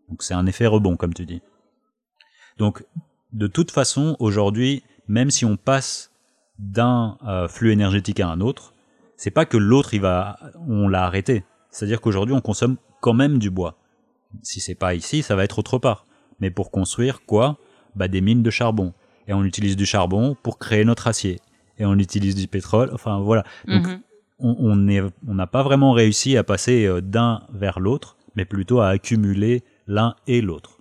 Donc 0.09 0.23
c'est 0.23 0.33
un 0.33 0.45
effet 0.45 0.67
rebond 0.67 0.97
comme 0.97 1.13
tu 1.13 1.25
dis. 1.25 1.41
Donc 2.57 2.83
de 3.31 3.47
toute 3.47 3.71
façon 3.71 4.17
aujourd'hui, 4.19 4.83
même 5.07 5.31
si 5.31 5.45
on 5.45 5.55
passe 5.55 6.11
d'un 6.59 7.17
euh, 7.25 7.47
flux 7.47 7.71
énergétique 7.71 8.19
à 8.19 8.27
un 8.27 8.41
autre, 8.41 8.73
c'est 9.15 9.31
pas 9.31 9.45
que 9.45 9.57
l'autre 9.57 9.93
il 9.93 10.01
va, 10.01 10.37
on 10.67 10.89
l'a 10.89 11.05
arrêté. 11.05 11.45
C'est-à-dire 11.69 12.01
qu'aujourd'hui 12.01 12.35
on 12.35 12.41
consomme 12.41 12.75
quand 12.99 13.13
même 13.13 13.37
du 13.37 13.49
bois. 13.49 13.77
Si 14.43 14.59
c'est 14.59 14.75
pas 14.75 14.95
ici, 14.95 15.23
ça 15.23 15.37
va 15.37 15.45
être 15.45 15.59
autre 15.59 15.77
part. 15.77 16.05
Mais 16.41 16.51
pour 16.51 16.71
construire 16.71 17.25
quoi? 17.25 17.57
Bah, 17.95 18.07
Des 18.07 18.21
mines 18.21 18.43
de 18.43 18.49
charbon. 18.49 18.93
Et 19.27 19.33
on 19.33 19.43
utilise 19.43 19.75
du 19.77 19.85
charbon 19.85 20.35
pour 20.43 20.57
créer 20.59 20.83
notre 20.85 21.07
acier. 21.07 21.39
Et 21.77 21.85
on 21.85 21.95
utilise 21.95 22.35
du 22.35 22.47
pétrole. 22.47 22.89
Enfin 22.93 23.19
voilà. 23.19 23.43
Donc 23.67 23.87
Mhm. 23.87 24.01
on 24.39 24.55
on 24.59 24.75
n'est- 24.75 25.01
on 25.27 25.33
n'a 25.35 25.47
pas 25.47 25.63
vraiment 25.63 25.91
réussi 25.93 26.35
à 26.37 26.43
passer 26.43 26.85
euh, 26.85 27.01
d'un 27.01 27.43
vers 27.53 27.79
l'autre, 27.79 28.17
mais 28.35 28.45
plutôt 28.45 28.79
à 28.81 28.87
accumuler 28.89 29.63
l'un 29.87 30.15
et 30.27 30.41
l'autre. 30.41 30.79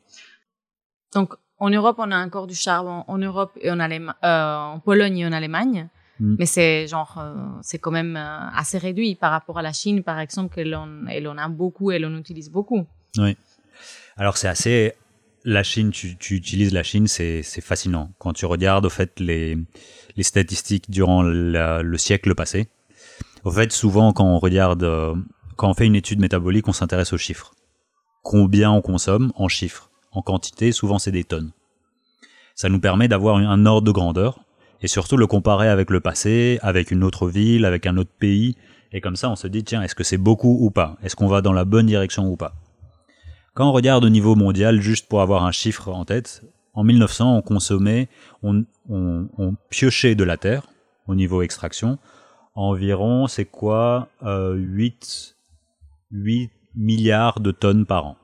Donc, 1.15 1.35
en 1.59 1.69
Europe, 1.71 1.97
on 1.99 2.11
a 2.11 2.25
encore 2.25 2.47
du 2.47 2.55
charbon. 2.55 3.05
En 3.07 3.19
Europe 3.19 3.53
et 3.61 3.71
en, 3.71 3.79
Allema- 3.79 4.15
euh, 4.25 4.75
en 4.75 4.79
Pologne 4.81 5.19
et 5.19 5.27
en 5.27 5.33
Allemagne. 5.33 5.89
Mm. 6.21 6.37
Mais 6.39 6.47
c'est 6.47 6.87
genre, 6.87 7.17
euh, 7.19 7.35
c'est 7.63 7.79
quand 7.79 7.91
même 7.91 8.17
assez 8.17 8.79
réduit 8.79 9.15
par 9.15 9.31
rapport 9.33 9.59
à 9.59 9.63
la 9.63 9.73
Chine, 9.73 10.03
par 10.03 10.19
exemple, 10.21 10.55
que 10.55 10.61
l'on, 10.63 11.37
a 11.39 11.49
beaucoup 11.49 11.91
et 11.91 11.99
l'on 11.99 12.17
utilise 12.17 12.51
beaucoup. 12.51 12.87
Alors 14.17 14.37
c'est 14.37 14.49
assez... 14.49 14.95
La 15.45 15.63
Chine, 15.63 15.91
tu, 15.91 16.17
tu 16.17 16.35
utilises 16.35 16.73
la 16.73 16.83
Chine, 16.83 17.07
c'est 17.07 17.43
fascinant. 17.63 18.13
Quand 18.19 18.33
tu 18.35 18.45
regardes 18.45 18.85
au 18.85 18.91
fait 18.91 19.19
les, 19.21 19.57
les 20.17 20.23
statistiques 20.23 20.91
durant 20.91 21.23
le 21.23 21.97
siècle 21.97 22.35
passé, 22.35 22.69
au 23.45 23.51
fait 23.51 23.73
souvent 23.73 24.13
quand 24.13 24.27
on 24.27 24.39
regarde, 24.39 24.83
euh, 24.83 25.15
quand 25.57 25.71
on 25.71 25.75
fait 25.75 25.87
une 25.87 25.97
étude 25.97 26.21
métabolique, 26.21 26.69
on 26.69 26.73
s'intéresse 26.73 27.13
aux 27.15 27.19
chiffres. 27.19 27.55
Combien 28.23 28.71
on 28.71 28.83
consomme 28.83 29.33
en 29.35 29.49
chiffres, 29.49 29.91
en 30.13 30.21
quantité, 30.21 30.73
souvent 30.73 30.99
c'est 30.99 31.13
des 31.13 31.25
tonnes. 31.25 31.53
Ça 32.55 32.69
nous 32.69 32.81
permet 32.81 33.09
d'avoir 33.09 33.37
un 33.37 33.65
ordre 33.65 33.87
de 33.87 33.93
grandeur 33.93 34.41
et 34.83 34.89
surtout 34.89 35.17
le 35.17 35.27
comparer 35.27 35.69
avec 35.69 35.89
le 35.89 36.01
passé, 36.01 36.59
avec 36.61 36.91
une 36.91 37.03
autre 37.03 37.29
ville, 37.29 37.65
avec 37.65 37.87
un 37.87 37.97
autre 37.97 38.11
pays. 38.19 38.57
Et 38.93 39.01
comme 39.01 39.17
ça, 39.17 39.31
on 39.31 39.37
se 39.37 39.47
dit, 39.47 39.65
tiens, 39.65 39.83
est-ce 39.83 39.95
que 39.95 40.05
c'est 40.05 40.19
beaucoup 40.19 40.59
ou 40.61 40.71
pas? 40.71 40.97
Est-ce 41.03 41.17
qu'on 41.17 41.29
va 41.29 41.41
dans 41.41 41.53
la 41.53 41.65
bonne 41.65 41.87
direction 41.87 42.27
ou 42.29 42.37
pas? 42.37 42.55
Quand 43.61 43.69
on 43.69 43.73
regarde 43.73 44.07
au 44.07 44.09
niveau 44.09 44.37
mondial, 44.37 44.81
juste 44.81 45.07
pour 45.07 45.21
avoir 45.21 45.45
un 45.45 45.53
chiffre 45.53 45.91
en 45.91 46.07
tête, 46.07 46.43
en 46.73 46.83
1900, 46.83 47.37
on 47.37 47.43
consommait, 47.43 48.09
on, 48.43 48.65
piochait 49.69 50.15
de 50.15 50.25
la 50.25 50.39
terre 50.39 50.67
au 51.07 51.15
niveau 51.15 51.43
extraction. 51.43 51.99
Environ, 52.55 53.27
c'est 53.27 53.45
quoi 53.45 54.09
euh, 54.23 54.55
8, 54.55 55.37
8 56.11 56.51
milliards 56.75 57.41
de 57.41 57.51
tonnes 57.51 57.85
par 57.85 58.07
an. 58.07 58.17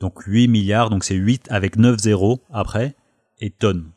Donc 0.00 0.22
8 0.24 0.48
milliards, 0.48 0.88
donc 0.88 1.04
c'est 1.04 1.14
8 1.14 1.48
avec 1.50 1.76
9 1.76 1.98
zéros 1.98 2.40
après, 2.50 2.96
et 3.38 3.50
tonnes. 3.50 3.92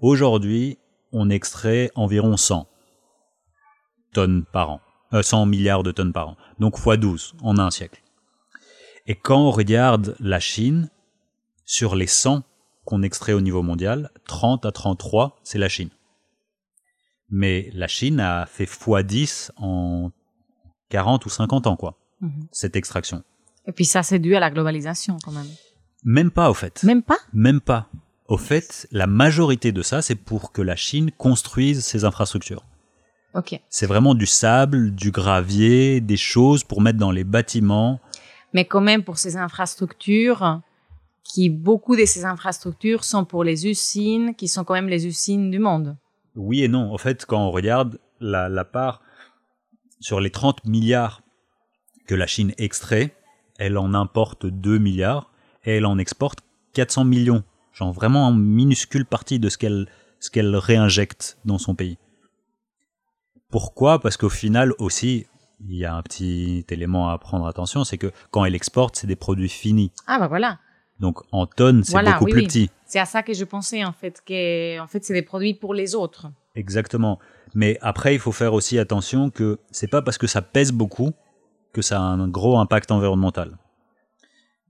Aujourd'hui, 0.00 0.78
on 1.12 1.28
extrait 1.28 1.90
environ 1.96 2.38
100 2.38 2.66
tonnes 4.14 4.46
par 4.50 4.70
an. 4.70 4.80
Euh, 5.12 5.20
100 5.20 5.44
milliards 5.44 5.82
de 5.82 5.92
tonnes 5.92 6.14
par 6.14 6.30
an. 6.30 6.36
Donc 6.58 6.78
x 6.78 6.98
12 6.98 7.34
en 7.42 7.58
un 7.58 7.70
siècle. 7.70 8.00
Et 9.06 9.14
quand 9.14 9.38
on 9.38 9.50
regarde 9.50 10.16
la 10.20 10.40
Chine, 10.40 10.88
sur 11.64 11.94
les 11.96 12.06
100 12.06 12.42
qu'on 12.84 13.02
extrait 13.02 13.32
au 13.32 13.40
niveau 13.40 13.62
mondial, 13.62 14.10
30 14.26 14.66
à 14.66 14.72
33, 14.72 15.38
c'est 15.42 15.58
la 15.58 15.68
Chine. 15.68 15.90
Mais 17.30 17.70
la 17.74 17.88
Chine 17.88 18.20
a 18.20 18.46
fait 18.46 18.64
x10 18.66 19.50
en 19.56 20.10
40 20.90 21.24
ou 21.26 21.28
50 21.30 21.66
ans, 21.66 21.76
quoi, 21.76 21.98
Mhm. 22.20 22.46
cette 22.52 22.76
extraction. 22.76 23.22
Et 23.66 23.72
puis 23.72 23.84
ça, 23.86 24.02
c'est 24.02 24.18
dû 24.18 24.36
à 24.36 24.40
la 24.40 24.50
globalisation 24.50 25.16
quand 25.24 25.32
même. 25.32 25.48
Même 26.04 26.30
pas, 26.30 26.50
au 26.50 26.54
fait. 26.54 26.82
Même 26.84 27.02
pas? 27.02 27.16
Même 27.32 27.60
pas. 27.60 27.88
Au 28.28 28.36
fait, 28.36 28.86
la 28.90 29.06
majorité 29.06 29.72
de 29.72 29.82
ça, 29.82 30.02
c'est 30.02 30.14
pour 30.14 30.52
que 30.52 30.60
la 30.62 30.76
Chine 30.76 31.10
construise 31.12 31.82
ses 31.84 32.04
infrastructures. 32.04 32.64
Ok. 33.34 33.60
C'est 33.68 33.86
vraiment 33.86 34.14
du 34.14 34.26
sable, 34.26 34.94
du 34.94 35.10
gravier, 35.10 36.00
des 36.00 36.16
choses 36.16 36.62
pour 36.62 36.80
mettre 36.80 36.98
dans 36.98 37.10
les 37.10 37.24
bâtiments. 37.24 38.00
Mais 38.54 38.64
quand 38.64 38.80
même, 38.80 39.02
pour 39.02 39.18
ces 39.18 39.36
infrastructures, 39.36 40.60
qui 41.24 41.50
beaucoup 41.50 41.96
de 41.96 42.04
ces 42.04 42.24
infrastructures 42.24 43.04
sont 43.04 43.24
pour 43.24 43.44
les 43.44 43.66
usines, 43.66 44.34
qui 44.34 44.48
sont 44.48 44.64
quand 44.64 44.74
même 44.74 44.88
les 44.88 45.06
usines 45.06 45.50
du 45.50 45.58
monde. 45.58 45.96
Oui 46.36 46.62
et 46.62 46.68
non. 46.68 46.92
En 46.92 46.98
fait, 46.98 47.26
quand 47.26 47.46
on 47.46 47.50
regarde 47.50 47.98
la, 48.20 48.64
part 48.64 49.02
sur 50.00 50.20
les 50.20 50.30
30 50.30 50.64
milliards 50.66 51.22
que 52.06 52.14
la 52.14 52.26
Chine 52.26 52.52
extrait, 52.58 53.14
elle 53.58 53.78
en 53.78 53.94
importe 53.94 54.46
2 54.46 54.78
milliards 54.78 55.30
et 55.64 55.76
elle 55.76 55.86
en 55.86 55.98
exporte 55.98 56.40
400 56.74 57.04
millions. 57.04 57.44
Genre 57.72 57.92
vraiment 57.92 58.28
une 58.30 58.42
minuscule 58.42 59.04
partie 59.04 59.38
de 59.38 59.48
ce 59.48 59.58
qu'elle 59.58 59.88
ce 60.20 60.30
qu'elle 60.30 60.56
réinjecte 60.56 61.38
dans 61.44 61.58
son 61.58 61.74
pays. 61.74 61.98
Pourquoi? 63.50 64.00
Parce 64.00 64.16
qu'au 64.16 64.30
final 64.30 64.72
aussi, 64.78 65.26
il 65.60 65.76
y 65.76 65.84
a 65.84 65.94
un 65.94 66.02
petit 66.02 66.64
élément 66.70 67.08
à 67.10 67.18
prendre 67.18 67.46
attention, 67.46 67.84
c'est 67.84 67.98
que 67.98 68.10
quand 68.30 68.44
elle 68.44 68.54
exporte, 68.54 68.96
c'est 68.96 69.06
des 69.06 69.16
produits 69.16 69.48
finis. 69.48 69.92
Ah 70.06 70.18
bah 70.18 70.28
voilà. 70.28 70.58
Donc 71.00 71.20
en 71.32 71.46
tonnes, 71.46 71.82
c'est 71.84 71.92
Voilà, 71.92 72.12
beaucoup 72.12 72.24
oui, 72.26 72.30
plus 72.32 72.40
oui. 72.42 72.46
petit. 72.46 72.70
C'est 72.86 72.98
à 73.00 73.04
ça 73.04 73.22
que 73.22 73.32
je 73.34 73.44
pensais 73.44 73.84
en 73.84 73.92
fait, 73.92 74.22
que 74.24 74.78
en 74.80 74.86
fait 74.86 75.04
c'est 75.04 75.14
des 75.14 75.22
produits 75.22 75.54
pour 75.54 75.74
les 75.74 75.94
autres. 75.94 76.26
Exactement. 76.54 77.18
Mais 77.54 77.78
après, 77.82 78.14
il 78.14 78.20
faut 78.20 78.30
faire 78.32 78.52
aussi 78.54 78.78
attention 78.78 79.30
que 79.30 79.58
c'est 79.70 79.88
pas 79.90 80.02
parce 80.02 80.18
que 80.18 80.26
ça 80.28 80.42
pèse 80.42 80.70
beaucoup 80.72 81.12
que 81.72 81.82
ça 81.82 81.98
a 81.98 82.02
un 82.02 82.28
gros 82.28 82.58
impact 82.58 82.92
environnemental. 82.92 83.58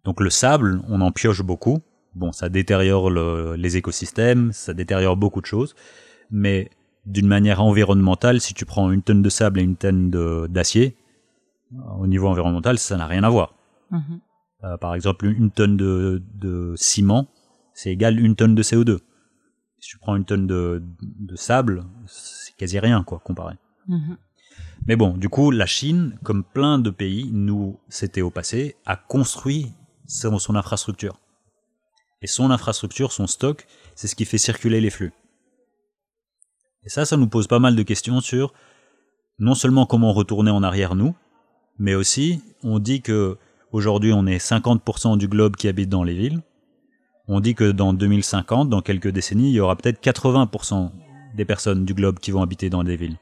Donc 0.04 0.20
le 0.20 0.30
sable, 0.30 0.80
on 0.88 1.00
en 1.02 1.12
pioche 1.12 1.42
beaucoup. 1.42 1.80
Bon, 2.14 2.32
ça 2.32 2.48
détériore 2.48 3.10
le- 3.10 3.54
les 3.56 3.76
écosystèmes, 3.76 4.52
ça 4.52 4.72
détériore 4.72 5.16
beaucoup 5.16 5.40
de 5.40 5.46
choses. 5.46 5.74
Mais 6.30 6.70
d'une 7.06 7.26
manière 7.26 7.62
environnementale, 7.62 8.40
si 8.40 8.54
tu 8.54 8.64
prends 8.64 8.90
une 8.90 9.02
tonne 9.02 9.22
de 9.22 9.28
sable 9.28 9.60
et 9.60 9.62
une 9.62 9.76
tonne 9.76 10.10
de- 10.10 10.46
d'acier, 10.48 10.96
au 11.98 12.06
niveau 12.06 12.28
environnemental, 12.28 12.78
ça 12.78 12.96
n'a 12.96 13.06
rien 13.06 13.24
à 13.24 13.30
voir. 13.30 13.54
Mhm. 13.90 14.20
Euh, 14.64 14.76
par 14.78 14.94
exemple, 14.94 15.26
une 15.26 15.50
tonne 15.50 15.76
de, 15.76 16.22
de 16.34 16.74
ciment, 16.76 17.26
c'est 17.74 17.90
égal 17.90 18.18
une 18.18 18.36
tonne 18.36 18.54
de 18.54 18.62
CO2. 18.62 19.00
Si 19.80 19.90
tu 19.90 19.98
prends 19.98 20.16
une 20.16 20.24
tonne 20.24 20.46
de, 20.46 20.82
de 21.02 21.36
sable, 21.36 21.84
c'est 22.06 22.56
quasi 22.56 22.78
rien, 22.78 23.02
quoi, 23.04 23.18
comparé. 23.18 23.56
Mhm. 23.88 24.16
Mais 24.86 24.96
bon, 24.96 25.16
du 25.16 25.28
coup, 25.28 25.50
la 25.50 25.66
Chine, 25.66 26.18
comme 26.22 26.44
plein 26.44 26.78
de 26.78 26.90
pays, 26.90 27.30
nous, 27.32 27.78
c'était 27.88 28.22
au 28.22 28.30
passé, 28.30 28.76
a 28.86 28.96
construit 28.96 29.72
son, 30.06 30.38
son 30.38 30.54
infrastructure. 30.54 31.18
Et 32.22 32.26
son 32.26 32.50
infrastructure, 32.50 33.12
son 33.12 33.26
stock, 33.26 33.66
c'est 33.94 34.06
ce 34.06 34.14
qui 34.14 34.24
fait 34.24 34.38
circuler 34.38 34.80
les 34.80 34.90
flux. 34.90 35.12
Et 36.84 36.88
ça, 36.88 37.04
ça 37.04 37.16
nous 37.16 37.28
pose 37.28 37.46
pas 37.46 37.58
mal 37.58 37.76
de 37.76 37.82
questions 37.82 38.20
sur 38.20 38.52
non 39.38 39.54
seulement 39.54 39.86
comment 39.86 40.12
retourner 40.12 40.50
en 40.50 40.62
arrière 40.62 40.94
nous, 40.94 41.14
mais 41.78 41.94
aussi, 41.94 42.40
on 42.62 42.78
dit 42.78 43.02
que 43.02 43.36
aujourd'hui 43.72 44.12
on 44.12 44.26
est 44.26 44.38
50% 44.38 45.18
du 45.18 45.26
globe 45.26 45.56
qui 45.56 45.66
habite 45.68 45.88
dans 45.88 46.04
les 46.04 46.14
villes. 46.14 46.40
On 47.26 47.40
dit 47.40 47.54
que 47.54 47.72
dans 47.72 47.94
2050, 47.94 48.68
dans 48.68 48.82
quelques 48.82 49.08
décennies, 49.08 49.50
il 49.50 49.54
y 49.54 49.60
aura 49.60 49.76
peut-être 49.76 50.00
80% 50.02 50.90
des 51.34 51.44
personnes 51.44 51.84
du 51.84 51.94
globe 51.94 52.18
qui 52.18 52.30
vont 52.30 52.42
habiter 52.42 52.70
dans 52.70 52.84
des 52.84 52.96
villes. 52.96 53.16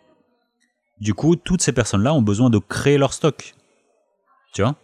Du 1.00 1.14
coup, 1.14 1.36
toutes 1.36 1.62
ces 1.62 1.72
personnes-là 1.72 2.12
ont 2.12 2.22
besoin 2.22 2.50
de 2.50 2.58
créer 2.58 2.98
leur 2.98 3.12
stock. 3.12 3.54
Tu 4.52 4.62
vois? 4.62 4.76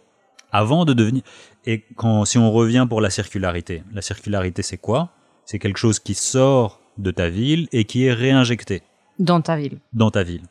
Avant 0.51 0.85
de 0.85 0.93
devenir... 0.93 1.21
Et 1.65 1.83
quand, 1.95 2.25
si 2.25 2.37
on 2.37 2.51
revient 2.51 2.87
pour 2.89 3.01
la 3.01 3.09
circularité, 3.09 3.83
la 3.93 4.01
circularité 4.01 4.63
c'est 4.63 4.77
quoi? 4.77 5.09
C'est 5.45 5.59
quelque 5.59 5.77
chose 5.77 5.99
qui 5.99 6.15
sort 6.15 6.79
de 6.99 7.11
ta 7.11 7.29
ville 7.29 7.67
et 7.71 7.85
qui 7.85 8.05
est 8.05 8.13
réinjecté 8.13 8.81
Dans 9.17 9.41
ta 9.41 9.55
ville. 9.57 9.79
dans 9.93 10.11
ta 10.11 10.23
ville. 10.23 10.43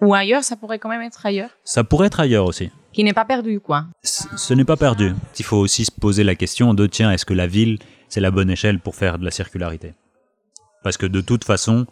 Ou 0.00 0.14
ailleurs, 0.14 0.42
ça 0.42 0.56
pourrait 0.56 0.78
quand 0.78 0.88
même 0.88 1.02
être 1.02 1.24
ailleurs. 1.24 1.50
Ça 1.64 1.84
pourrait 1.84 2.08
être 2.08 2.20
ailleurs 2.20 2.44
aussi. 2.46 2.70
qui 2.92 3.04
n'est 3.04 3.12
pas 3.14 3.24
perdu, 3.24 3.60
quoi. 3.60 3.86
Ce 4.02 4.24
ce 4.36 4.52
n'est 4.52 4.64
pas 4.64 4.76
perdu. 4.76 5.12
Il 5.38 5.44
faut 5.44 5.56
aussi 5.56 5.84
se 5.84 5.90
poser 5.92 6.24
la 6.24 6.34
question 6.34 6.74
de 6.74 6.86
tiens, 6.86 7.10
est-ce 7.12 7.24
que 7.24 7.34
la 7.34 7.46
ville, 7.46 7.78
c'est 8.08 8.20
la 8.20 8.30
bonne 8.32 8.50
échelle 8.50 8.80
pour 8.80 8.96
faire 8.96 9.18
de 9.18 9.24
la 9.24 9.30
circularité? 9.30 9.94
Parce 10.82 10.96
que 10.96 11.06
de 11.06 11.20
toute 11.20 11.44
façon, 11.44 11.86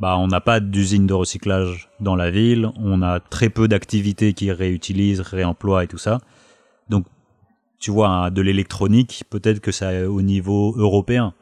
bah, 0.00 0.16
on 0.18 0.26
n'a 0.26 0.40
pas 0.40 0.58
d'usine 0.60 1.06
de 1.06 1.12
recyclage 1.14 1.90
dans 2.00 2.16
la 2.16 2.30
ville, 2.30 2.70
on 2.76 3.02
a 3.02 3.20
très 3.20 3.50
peu 3.50 3.68
d'activités 3.68 4.32
qui 4.32 4.50
réutilisent, 4.50 5.20
réemploient 5.20 5.84
et 5.84 5.86
tout 5.86 5.98
ça. 5.98 6.18
Donc, 6.88 7.04
tu 7.78 7.90
vois, 7.90 8.30
de 8.30 8.40
l'électronique, 8.40 9.24
peut-être 9.28 9.60
que 9.60 9.70
c'est 9.70 10.04
au 10.06 10.22
niveau 10.22 10.74
européen 10.78 11.34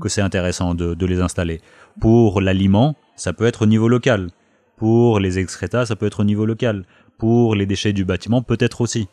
que 0.00 0.08
c'est 0.08 0.20
intéressant 0.20 0.74
de, 0.74 0.94
de 0.94 1.06
les 1.06 1.20
installer. 1.20 1.60
Pour 2.00 2.40
l'aliment, 2.40 2.96
ça 3.16 3.32
peut 3.32 3.46
être 3.46 3.62
au 3.62 3.66
niveau 3.66 3.88
local. 3.88 4.30
Pour 4.76 5.20
les 5.20 5.38
excrétas, 5.38 5.86
ça 5.86 5.96
peut 5.96 6.06
être 6.06 6.20
au 6.20 6.24
niveau 6.24 6.46
local. 6.46 6.84
Pour 7.18 7.54
les 7.54 7.66
déchets 7.66 7.92
du 7.92 8.04
bâtiment, 8.04 8.42
peut-être 8.42 8.80
aussi. 8.80 9.08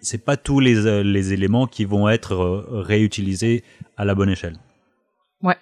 C'est 0.00 0.24
pas 0.24 0.36
tous 0.36 0.60
les, 0.60 0.86
euh, 0.86 1.02
les 1.02 1.32
éléments 1.32 1.66
qui 1.66 1.84
vont 1.84 2.08
être 2.08 2.34
euh, 2.34 2.82
réutilisés 2.82 3.64
à 3.96 4.04
la 4.04 4.14
bonne 4.14 4.28
échelle. 4.30 4.56
Ouais. 5.42 5.56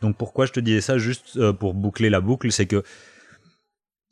Donc 0.00 0.16
pourquoi 0.16 0.46
je 0.46 0.52
te 0.52 0.60
disais 0.60 0.80
ça 0.80 0.98
juste 0.98 1.36
euh, 1.36 1.52
pour 1.52 1.74
boucler 1.74 2.10
la 2.10 2.20
boucle, 2.20 2.50
c'est 2.50 2.66
que 2.66 2.82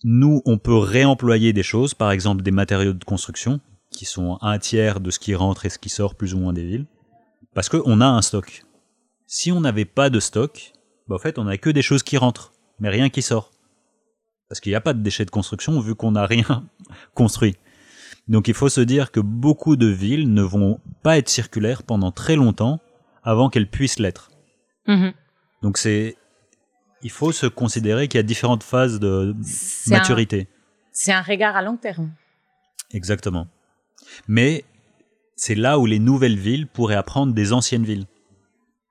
nous, 0.05 0.43
on 0.45 0.59
peut 0.59 0.77
réemployer 0.77 1.53
des 1.53 1.65
choses, 1.65 1.95
par 1.95 2.13
exemple 2.13 2.43
des 2.43 2.53
matériaux 2.53 2.93
de 2.93 3.05
construction, 3.05 3.61
qui 3.91 4.05
sont 4.05 4.39
un 4.43 4.59
tiers 4.59 5.01
de 5.01 5.11
ce 5.11 5.19
qui 5.19 5.35
rentre 5.35 5.67
et 5.67 5.71
ce 5.71 5.79
qui 5.79 5.89
sort 5.89 6.15
plus 6.15 6.35
ou 6.35 6.39
moins 6.39 6.53
des 6.53 6.65
villes, 6.65 6.87
parce 7.55 7.69
qu'on 7.69 8.01
a 8.01 8.07
un 8.07 8.23
stock. 8.23 8.63
Si 9.31 9.53
on 9.53 9.61
n'avait 9.61 9.85
pas 9.85 10.09
de 10.09 10.21
stock, 10.21 10.73
bah, 11.07 11.17
en 11.17 11.19
fait, 11.19 11.39
on 11.39 11.45
n'a 11.45 11.59
que 11.59 11.69
des 11.69 11.83
choses 11.83 12.03
qui 12.03 12.17
rentrent, 12.17 12.55
mais 12.81 12.89
rien 12.89 13.11
qui 13.11 13.21
sort. 13.21 13.53
Parce 14.49 14.59
qu'il 14.59 14.73
n'y 14.73 14.77
a 14.77 14.81
pas 14.81 14.95
de 14.95 15.03
déchets 15.03 15.27
de 15.27 15.31
construction 15.31 15.79
vu 15.81 15.95
qu'on 15.95 16.13
n'a 16.13 16.25
rien 16.25 16.67
construit. 17.15 17.55
Donc 18.27 18.49
il 18.49 18.55
faut 18.55 18.71
se 18.71 18.81
dire 18.81 19.11
que 19.11 19.21
beaucoup 19.21 19.77
de 19.77 19.87
villes 19.87 20.33
ne 20.33 20.41
vont 20.41 20.81
pas 21.03 21.19
être 21.19 21.29
circulaires 21.29 21.83
pendant 21.83 22.11
très 22.11 22.37
longtemps 22.37 22.81
avant 23.23 23.51
qu'elles 23.51 23.69
puissent 23.69 23.99
l'être. 23.99 24.31
Mhm. 24.87 25.13
Donc 25.61 25.77
c'est, 25.77 26.17
il 27.03 27.11
faut 27.11 27.31
se 27.31 27.47
considérer 27.47 28.09
qu'il 28.09 28.17
y 28.17 28.21
a 28.21 28.25
différentes 28.25 28.63
phases 28.63 28.99
de 28.99 29.37
maturité. 29.89 30.49
C'est 30.91 31.13
un 31.13 31.23
regard 31.23 31.55
à 31.55 31.61
long 31.61 31.77
terme. 31.77 32.13
Exactement. 32.95 33.47
Mais 34.27 34.65
c'est 35.37 35.55
là 35.55 35.79
où 35.79 35.85
les 35.85 35.99
nouvelles 35.99 36.39
villes 36.39 36.67
pourraient 36.67 36.95
apprendre 36.95 37.35
des 37.35 37.53
anciennes 37.53 37.85
villes. 37.85 38.07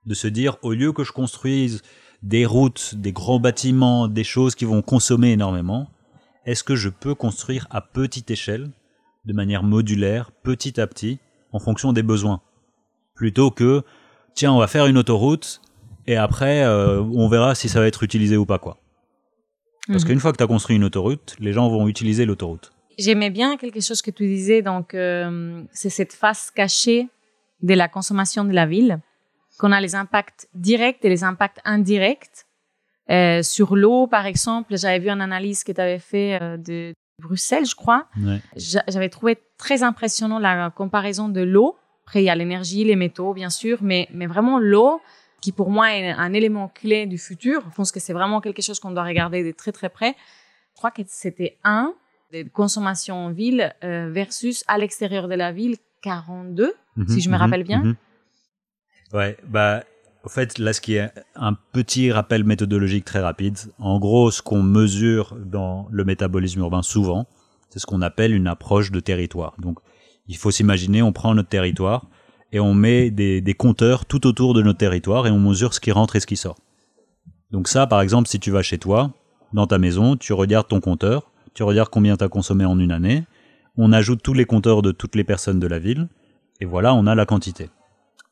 De 0.08 0.14
se 0.14 0.26
dire, 0.26 0.56
au 0.62 0.72
lieu 0.72 0.92
que 0.92 1.04
je 1.04 1.12
construise 1.12 1.82
des 2.22 2.46
routes, 2.46 2.94
des 2.96 3.12
grands 3.12 3.38
bâtiments, 3.38 4.08
des 4.08 4.24
choses 4.24 4.54
qui 4.54 4.64
vont 4.64 4.80
consommer 4.82 5.32
énormément, 5.32 5.88
est-ce 6.46 6.64
que 6.64 6.74
je 6.76 6.88
peux 6.88 7.14
construire 7.14 7.66
à 7.70 7.82
petite 7.82 8.30
échelle, 8.30 8.70
de 9.26 9.32
manière 9.34 9.62
modulaire, 9.62 10.30
petit 10.42 10.80
à 10.80 10.86
petit, 10.86 11.18
en 11.52 11.58
fonction 11.58 11.92
des 11.92 12.02
besoins? 12.02 12.40
Plutôt 13.14 13.50
que, 13.50 13.82
tiens, 14.34 14.52
on 14.52 14.58
va 14.58 14.66
faire 14.66 14.86
une 14.86 14.96
autoroute, 14.96 15.60
et 16.06 16.16
après, 16.16 16.64
euh, 16.64 17.02
on 17.02 17.28
verra 17.28 17.54
si 17.54 17.68
ça 17.68 17.80
va 17.80 17.86
être 17.86 18.02
utilisé 18.02 18.38
ou 18.38 18.46
pas, 18.46 18.58
quoi. 18.58 18.78
Parce 19.88 20.04
Mhm. 20.04 20.08
qu'une 20.08 20.20
fois 20.20 20.32
que 20.32 20.38
tu 20.38 20.44
as 20.44 20.46
construit 20.46 20.76
une 20.76 20.84
autoroute, 20.84 21.36
les 21.38 21.52
gens 21.52 21.68
vont 21.68 21.86
utiliser 21.86 22.24
l'autoroute. 22.24 22.72
J'aimais 22.98 23.30
bien 23.30 23.58
quelque 23.58 23.80
chose 23.80 24.00
que 24.00 24.10
tu 24.10 24.26
disais, 24.26 24.62
donc 24.62 24.94
euh, 24.94 25.62
c'est 25.72 25.90
cette 25.90 26.14
face 26.14 26.50
cachée 26.50 27.08
de 27.62 27.74
la 27.74 27.88
consommation 27.88 28.44
de 28.44 28.52
la 28.54 28.64
ville, 28.66 29.00
qu'on 29.58 29.72
a 29.72 29.80
les 29.80 29.94
impacts 29.94 30.48
directs 30.54 31.04
et 31.04 31.08
les 31.08 31.24
impacts 31.24 31.60
indirects. 31.64 32.46
Euh, 33.10 33.42
sur 33.42 33.74
l'eau, 33.76 34.06
par 34.06 34.26
exemple, 34.26 34.76
j'avais 34.76 34.98
vu 34.98 35.08
une 35.08 35.20
analyse 35.20 35.64
que 35.64 35.72
tu 35.72 35.80
avais 35.80 35.98
fait 35.98 36.38
euh, 36.40 36.56
de 36.56 36.92
Bruxelles, 37.20 37.64
je 37.66 37.74
crois. 37.74 38.06
Ouais. 38.22 38.40
J'avais 38.56 39.08
trouvé 39.08 39.38
très 39.56 39.82
impressionnant 39.82 40.38
la 40.38 40.70
comparaison 40.70 41.28
de 41.28 41.40
l'eau. 41.40 41.76
Après, 42.06 42.22
il 42.22 42.26
y 42.26 42.30
a 42.30 42.34
l'énergie, 42.34 42.84
les 42.84 42.96
métaux, 42.96 43.34
bien 43.34 43.50
sûr, 43.50 43.78
mais, 43.82 44.08
mais 44.12 44.26
vraiment 44.26 44.58
l'eau, 44.58 45.00
qui 45.40 45.52
pour 45.52 45.70
moi 45.70 45.94
est 45.94 46.10
un 46.10 46.32
élément 46.32 46.68
clé 46.68 47.06
du 47.06 47.18
futur. 47.18 47.62
Je 47.70 47.74
pense 47.74 47.92
que 47.92 48.00
c'est 48.00 48.12
vraiment 48.12 48.40
quelque 48.40 48.62
chose 48.62 48.78
qu'on 48.80 48.90
doit 48.92 49.04
regarder 49.04 49.42
de 49.44 49.50
très 49.52 49.72
très 49.72 49.88
près. 49.88 50.14
Je 50.74 50.76
crois 50.76 50.90
que 50.90 51.02
c'était 51.06 51.58
un 51.64 51.94
de 52.32 52.42
consommation 52.48 53.16
en 53.16 53.30
ville 53.32 53.74
euh, 53.84 54.10
versus 54.12 54.62
à 54.68 54.78
l'extérieur 54.78 55.28
de 55.28 55.34
la 55.34 55.50
ville 55.50 55.76
42, 56.02 56.74
si 57.08 57.20
je 57.20 57.28
me 57.30 57.34
Mhm, 57.34 57.40
rappelle 57.40 57.64
bien. 57.64 57.82
mhm. 57.84 57.96
Ouais, 59.12 59.36
bah, 59.46 59.84
au 60.24 60.28
fait, 60.28 60.58
là, 60.58 60.72
ce 60.72 60.80
qui 60.80 60.94
est 60.94 61.10
un 61.34 61.54
petit 61.72 62.12
rappel 62.12 62.44
méthodologique 62.44 63.04
très 63.04 63.20
rapide, 63.20 63.56
en 63.78 63.98
gros, 63.98 64.30
ce 64.30 64.42
qu'on 64.42 64.62
mesure 64.62 65.36
dans 65.44 65.88
le 65.90 66.04
métabolisme 66.04 66.60
urbain 66.60 66.82
souvent, 66.82 67.26
c'est 67.70 67.78
ce 67.78 67.86
qu'on 67.86 68.02
appelle 68.02 68.34
une 68.34 68.46
approche 68.46 68.90
de 68.90 69.00
territoire. 69.00 69.54
Donc, 69.58 69.78
il 70.26 70.36
faut 70.36 70.50
s'imaginer, 70.50 71.02
on 71.02 71.12
prend 71.12 71.34
notre 71.34 71.48
territoire 71.48 72.06
et 72.52 72.60
on 72.60 72.74
met 72.74 73.10
des, 73.10 73.40
des 73.40 73.54
compteurs 73.54 74.04
tout 74.04 74.26
autour 74.26 74.54
de 74.54 74.62
notre 74.62 74.78
territoire 74.78 75.26
et 75.26 75.30
on 75.30 75.38
mesure 75.38 75.74
ce 75.74 75.80
qui 75.80 75.92
rentre 75.92 76.16
et 76.16 76.20
ce 76.20 76.26
qui 76.26 76.36
sort. 76.36 76.56
Donc 77.50 77.68
ça, 77.68 77.86
par 77.86 78.00
exemple, 78.02 78.28
si 78.28 78.38
tu 78.38 78.50
vas 78.50 78.62
chez 78.62 78.78
toi, 78.78 79.12
dans 79.52 79.66
ta 79.66 79.78
maison, 79.78 80.16
tu 80.16 80.32
regardes 80.34 80.68
ton 80.68 80.80
compteur, 80.80 81.30
tu 81.54 81.62
regardes 81.62 81.88
combien 81.88 82.16
tu 82.16 82.24
as 82.24 82.28
consommé 82.28 82.64
en 82.64 82.78
une 82.78 82.92
année, 82.92 83.24
on 83.76 83.92
ajoute 83.92 84.22
tous 84.22 84.34
les 84.34 84.44
compteurs 84.44 84.82
de 84.82 84.92
toutes 84.92 85.16
les 85.16 85.24
personnes 85.24 85.60
de 85.60 85.66
la 85.66 85.78
ville, 85.78 86.08
et 86.60 86.66
voilà, 86.66 86.94
on 86.94 87.06
a 87.06 87.14
la 87.14 87.24
quantité. 87.24 87.70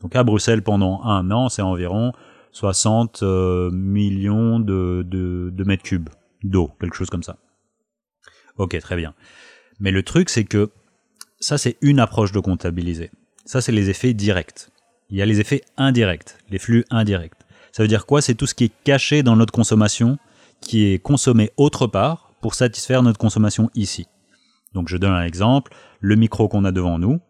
Donc 0.01 0.15
à 0.15 0.25
Bruxelles, 0.25 0.63
pendant 0.63 1.03
un 1.03 1.31
an, 1.31 1.49
c'est 1.49 1.63
environ 1.63 2.13
60 2.53 3.23
euh, 3.23 3.71
millions 3.71 4.61
de, 4.61 5.05
de, 5.07 5.51
de 5.53 5.65
mètres 5.65 5.83
cubes 5.83 6.09
d'eau, 6.43 6.71
quelque 6.81 6.97
chose 6.97 7.11
comme 7.11 7.23
ça. 7.23 7.37
Ok, 8.59 8.79
très 8.79 8.97
bien. 8.97 9.15
Mais 9.81 9.91
le 9.91 10.03
truc, 10.03 10.31
c'est 10.31 10.45
que 10.45 10.71
ça, 11.39 11.59
c'est 11.59 11.77
une 11.83 12.01
approche 12.01 12.33
de 12.33 12.41
comptabiliser. 12.41 13.11
Ça, 13.45 13.61
c'est 13.61 13.73
les 13.73 13.91
effets 13.91 14.15
directs. 14.15 14.69
Il 15.11 15.17
y 15.17 15.23
a 15.23 15.27
les 15.27 15.41
effets 15.41 15.63
indirects, 15.77 16.37
les 16.51 16.59
flux 16.59 16.85
indirects. 16.91 17.35
Ça 17.73 17.83
veut 17.83 17.89
dire 17.89 18.07
quoi? 18.07 18.23
C'est 18.23 18.35
tout 18.35 18.47
ce 18.47 18.55
qui 18.55 18.65
est 18.65 18.73
caché 18.85 19.23
dans 19.23 19.37
notre 19.37 19.53
consommation, 19.53 20.19
qui 20.61 20.87
est 20.87 20.99
consommé 20.99 21.51
autre 21.57 21.87
part 21.87 22.33
pour 22.41 22.55
satisfaire 22.55 23.03
notre 23.03 23.19
consommation 23.19 23.71
ici. 23.75 24.07
Donc 24.73 24.89
je 24.89 24.97
donne 24.97 25.13
un 25.13 25.25
exemple, 25.25 25.75
le 26.01 26.17
micro 26.17 26.49
qu'on 26.49 26.65
a 26.65 26.73
devant 26.73 26.99
nous, 26.99 27.21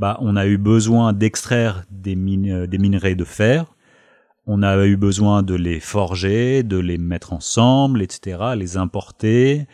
bah, 0.00 0.16
on 0.20 0.34
a 0.34 0.46
eu 0.46 0.56
besoin 0.56 1.12
d'extraire 1.12 1.84
euh, 2.06 2.66
des 2.66 2.78
minerais 2.78 3.14
de 3.14 3.24
fer, 3.24 3.66
on 4.46 4.62
a 4.62 4.86
eu 4.86 4.96
besoin 4.96 5.42
de 5.42 5.54
les 5.54 5.78
forger, 5.78 6.62
de 6.62 6.78
les 6.78 6.96
mettre 6.96 7.34
ensemble, 7.34 8.00
etc., 8.00 8.54
les 8.56 8.78
importer, 8.78 9.66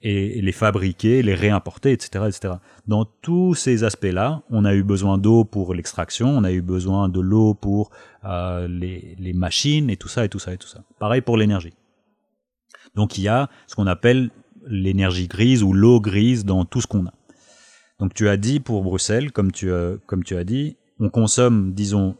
et 0.00 0.40
les 0.40 0.52
fabriquer, 0.52 1.22
les 1.22 1.34
réimporter, 1.34 1.92
etc., 1.92 2.24
etc. 2.28 2.54
Dans 2.86 3.04
tous 3.04 3.54
ces 3.54 3.84
aspects-là, 3.84 4.42
on 4.48 4.64
a 4.64 4.74
eu 4.74 4.82
besoin 4.82 5.18
d'eau 5.18 5.44
pour 5.44 5.74
l'extraction, 5.74 6.28
on 6.30 6.44
a 6.44 6.52
eu 6.52 6.62
besoin 6.62 7.10
de 7.10 7.20
l'eau 7.20 7.52
pour 7.52 7.90
euh, 8.24 8.68
les 8.68 9.32
machines, 9.34 9.90
et 9.90 9.98
tout 9.98 10.08
ça, 10.08 10.24
et 10.24 10.30
tout 10.30 10.38
ça, 10.38 10.54
et 10.54 10.58
tout 10.58 10.68
ça. 10.68 10.84
Pareil 10.98 11.20
pour 11.20 11.36
l'énergie. 11.36 11.74
Donc 12.94 13.18
il 13.18 13.24
y 13.24 13.28
a 13.28 13.50
ce 13.66 13.74
qu'on 13.74 13.86
appelle 13.86 14.30
l'énergie 14.66 15.28
grise 15.28 15.62
ou 15.62 15.74
l'eau 15.74 16.00
grise 16.00 16.46
dans 16.46 16.64
tout 16.64 16.80
ce 16.80 16.86
qu'on 16.86 17.04
a. 17.06 17.12
Donc 17.98 18.14
tu 18.14 18.28
as 18.28 18.36
dit 18.36 18.60
pour 18.60 18.82
Bruxelles, 18.82 19.32
comme 19.32 19.52
tu, 19.52 19.72
as, 19.72 19.94
comme 20.06 20.22
tu 20.22 20.36
as 20.36 20.44
dit, 20.44 20.76
on 21.00 21.08
consomme, 21.08 21.72
disons, 21.72 22.16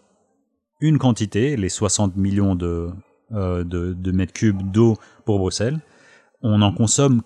une 0.80 0.98
quantité, 0.98 1.56
les 1.56 1.68
60 1.68 2.16
millions 2.16 2.54
de, 2.54 2.90
euh, 3.32 3.64
de, 3.64 3.92
de 3.92 4.12
mètres 4.12 4.32
cubes 4.32 4.70
d'eau 4.70 4.96
pour 5.24 5.38
Bruxelles. 5.38 5.80
On 6.42 6.62
en 6.62 6.72
consomme 6.72 7.22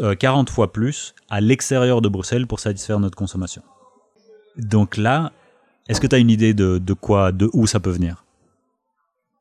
euh, 0.00 0.14
40 0.14 0.50
fois 0.50 0.72
plus 0.72 1.14
à 1.28 1.40
l'extérieur 1.40 2.00
de 2.00 2.08
Bruxelles 2.08 2.46
pour 2.46 2.60
satisfaire 2.60 3.00
notre 3.00 3.16
consommation. 3.16 3.62
Donc 4.56 4.96
là, 4.96 5.32
est-ce 5.88 6.00
que 6.00 6.06
tu 6.06 6.14
as 6.14 6.18
une 6.18 6.30
idée 6.30 6.54
de, 6.54 6.78
de 6.78 6.92
quoi, 6.92 7.32
de 7.32 7.50
où 7.52 7.66
ça 7.66 7.80
peut 7.80 7.90
venir? 7.90 8.24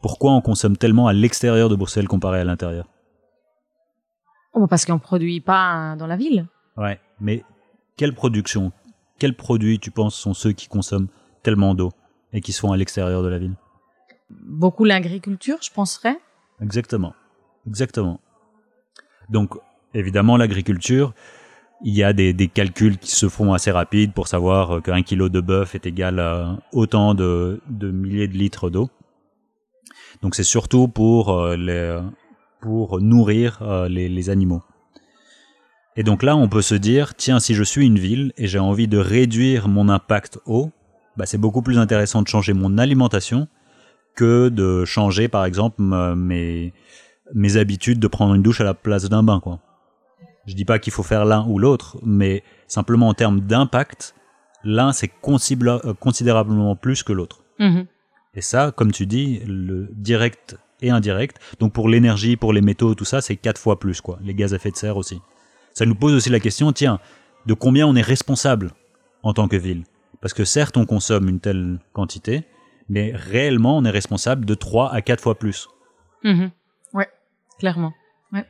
Pourquoi 0.02 0.34
on 0.34 0.42
consomme 0.42 0.76
tellement 0.76 1.08
à 1.08 1.14
l'extérieur 1.14 1.70
de 1.70 1.76
Bruxelles 1.76 2.08
comparé 2.08 2.40
à 2.40 2.44
l'intérieur? 2.44 2.88
Oh, 4.54 4.68
parce 4.68 4.86
qu'on 4.86 5.00
produit 5.00 5.40
pas 5.40 5.96
dans 5.98 6.08
la 6.08 6.18
ville. 6.18 6.48
Ouais, 6.78 7.00
mais 7.20 7.44
quelle 8.04 8.14
production, 8.14 8.74
quels 9.18 9.34
produits 9.34 9.80
tu 9.80 9.90
penses 9.90 10.14
sont 10.16 10.34
ceux 10.34 10.52
qui 10.52 10.68
consomment 10.68 11.08
tellement 11.42 11.74
d'eau 11.74 11.94
et 12.34 12.42
qui 12.42 12.52
sont 12.52 12.74
à 12.74 12.76
l'extérieur 12.76 13.24
de 13.24 13.30
la 13.30 13.40
ville? 13.40 13.56
Beaucoup 14.30 14.84
l'agriculture, 14.84 15.60
je 15.62 15.72
penserais. 15.72 16.18
Exactement, 16.62 17.14
exactement. 17.66 18.20
Donc, 19.30 19.52
évidemment, 19.94 20.36
l'agriculture, 20.36 21.14
il 21.82 21.94
y 21.94 22.04
a 22.04 22.12
des, 22.12 22.34
des, 22.34 22.50
calculs 22.50 22.98
qui 22.98 23.12
se 23.12 23.30
font 23.30 23.54
assez 23.54 23.72
rapides 23.72 24.12
pour 24.12 24.28
savoir 24.28 24.84
qu'un 24.84 25.02
kilo 25.02 25.30
de 25.30 25.40
bœuf 25.40 25.74
est 25.74 25.86
égal 25.86 26.20
à 26.20 26.60
autant 26.74 27.14
de, 27.14 27.62
de 27.70 27.90
milliers 27.90 28.28
de 28.28 28.38
litres 28.38 28.70
d'eau. 28.70 28.90
Donc, 30.22 30.36
c'est 30.36 30.44
surtout 30.44 30.90
pour, 30.90 31.40
euh, 31.40 31.56
les, 31.56 32.02
pour 32.60 33.00
nourrir 33.00 33.62
euh, 33.62 33.88
les, 33.88 34.10
les 34.10 34.30
animaux. 34.30 34.62
Et 35.96 36.04
donc 36.04 36.24
là, 36.24 36.36
on 36.36 36.50
peut 36.50 36.62
se 36.62 36.76
dire, 36.76 37.16
tiens, 37.16 37.40
si 37.40 37.54
je 37.54 37.64
suis 37.64 37.86
une 37.86 38.00
ville 38.00 38.34
et 38.38 38.48
j'ai 38.48 38.60
envie 38.60 38.88
de 38.88 38.98
réduire 38.98 39.68
mon 39.68 39.90
impact 39.90 40.40
eau, 40.46 40.72
bah, 41.18 41.26
c'est 41.26 41.38
beaucoup 41.38 41.62
plus 41.62 41.78
intéressant 41.78 42.22
de 42.22 42.28
changer 42.28 42.54
mon 42.54 42.78
alimentation 42.78 43.48
que 44.16 44.50
de 44.50 44.86
changer, 44.86 45.28
par 45.28 45.46
exemple, 45.46 45.82
mes, 45.82 46.74
mes 47.34 47.58
habitudes 47.58 48.00
de 48.00 48.08
prendre 48.08 48.34
une 48.34 48.42
douche 48.42 48.62
à 48.62 48.64
la 48.64 48.74
place 48.74 49.10
d'un 49.10 49.24
bain, 49.24 49.40
quoi. 49.40 49.60
Je 50.46 50.56
dis 50.56 50.66
pas 50.66 50.78
qu'il 50.80 50.92
faut 50.92 51.04
faire 51.04 51.26
l'un 51.26 51.46
ou 51.48 51.58
l'autre, 51.58 51.98
mais 52.04 52.44
simplement 52.68 53.08
en 53.08 53.14
termes 53.14 53.42
d'impact, 53.42 54.14
l'un 54.64 54.92
c'est 54.92 55.10
euh, 55.10 55.94
considérablement 55.94 56.76
plus 56.76 57.04
que 57.04 57.14
l'autre. 57.14 57.44
Mhm. 57.60 57.86
Et 58.36 58.42
ça, 58.42 58.72
comme 58.72 58.92
tu 58.92 59.06
dis, 59.06 59.42
le 59.46 59.88
direct 59.94 60.58
et 60.82 60.90
indirect. 60.90 61.40
Donc 61.60 61.72
pour 61.72 61.88
l'énergie, 61.88 62.36
pour 62.36 62.52
les 62.52 62.62
métaux, 62.62 62.94
tout 62.96 63.06
ça, 63.06 63.22
c'est 63.22 63.38
quatre 63.38 63.60
fois 63.60 63.80
plus, 63.80 64.02
quoi. 64.02 64.20
Les 64.22 64.34
gaz 64.34 64.54
à 64.54 64.58
effet 64.58 64.72
de 64.72 64.76
serre 64.76 64.98
aussi. 64.98 65.22
Ça 65.74 65.86
nous 65.86 65.96
pose 65.96 66.14
aussi 66.14 66.30
la 66.30 66.40
question, 66.40 66.72
tiens, 66.72 67.00
de 67.46 67.54
combien 67.54 67.88
on 67.88 67.96
est 67.96 68.02
responsable 68.02 68.72
en 69.24 69.34
tant 69.34 69.48
que 69.48 69.56
ville 69.58 69.84
Parce 70.22 70.34
que 70.34 70.46
certes, 70.46 70.78
on 70.78 70.86
consomme 70.86 71.28
une 71.30 71.40
telle 71.40 71.80
quantité, 71.94 72.44
mais 72.90 73.12
réellement, 73.16 73.78
on 73.78 73.86
est 73.86 73.90
responsable 73.90 74.46
de 74.46 74.54
3 74.54 74.94
à 74.94 75.02
4 75.02 75.22
fois 75.22 75.36
plus. 75.38 75.68
Mhm. 76.24 76.52
Ouais, 76.94 77.10
clairement. 77.60 77.92
Ouais. 78.32 78.46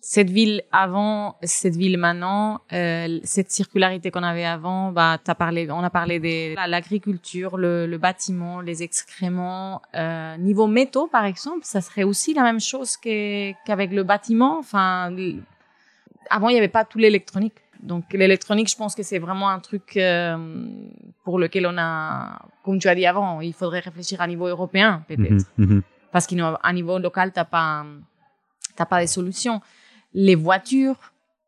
Cette 0.00 0.30
ville 0.30 0.62
avant, 0.70 1.36
cette 1.42 1.76
ville 1.76 1.96
maintenant, 1.98 2.60
euh, 2.72 3.18
cette 3.24 3.50
circularité 3.50 4.10
qu'on 4.10 4.22
avait 4.22 4.44
avant, 4.44 4.92
bah, 4.92 5.18
t'as 5.22 5.34
parlé, 5.34 5.68
on 5.70 5.82
a 5.82 5.90
parlé 5.90 6.20
de 6.20 6.54
la- 6.54 6.66
l'agriculture, 6.66 7.56
le, 7.56 7.86
le 7.86 7.98
bâtiment, 7.98 8.60
les 8.60 8.82
excréments. 8.82 9.80
Euh, 9.94 10.36
niveau 10.36 10.66
métaux, 10.66 11.06
par 11.06 11.24
exemple, 11.24 11.60
ça 11.62 11.80
serait 11.80 12.04
aussi 12.04 12.34
la 12.34 12.42
même 12.42 12.60
chose 12.60 12.96
qu'avec 12.98 13.92
le 13.92 14.02
bâtiment. 14.04 14.58
Enfin, 14.58 15.10
avant, 16.30 16.48
il 16.48 16.52
n'y 16.52 16.58
avait 16.58 16.68
pas 16.68 16.84
tout 16.84 16.98
l'électronique. 16.98 17.54
Donc, 17.82 18.04
l'électronique, 18.12 18.70
je 18.70 18.76
pense 18.76 18.94
que 18.94 19.02
c'est 19.02 19.18
vraiment 19.18 19.50
un 19.50 19.60
truc 19.60 19.96
euh, 19.96 20.36
pour 21.24 21.38
lequel 21.38 21.66
on 21.66 21.76
a, 21.76 22.38
comme 22.64 22.78
tu 22.78 22.88
as 22.88 22.94
dit 22.94 23.04
avant, 23.04 23.40
il 23.40 23.52
faudrait 23.52 23.80
réfléchir 23.80 24.20
à 24.20 24.26
niveau 24.26 24.46
européen, 24.46 25.04
peut-être 25.06 25.44
Mhm, 25.58 25.66
mhm. 25.66 25.82
parce 26.10 26.26
qu'à 26.26 26.72
niveau 26.72 26.98
local, 26.98 27.32
t'as 27.32 27.44
pas, 27.44 27.84
t'as 28.74 28.86
pas 28.86 29.02
de 29.02 29.06
solution. 29.06 29.60
Les 30.14 30.34
voitures, 30.34 30.96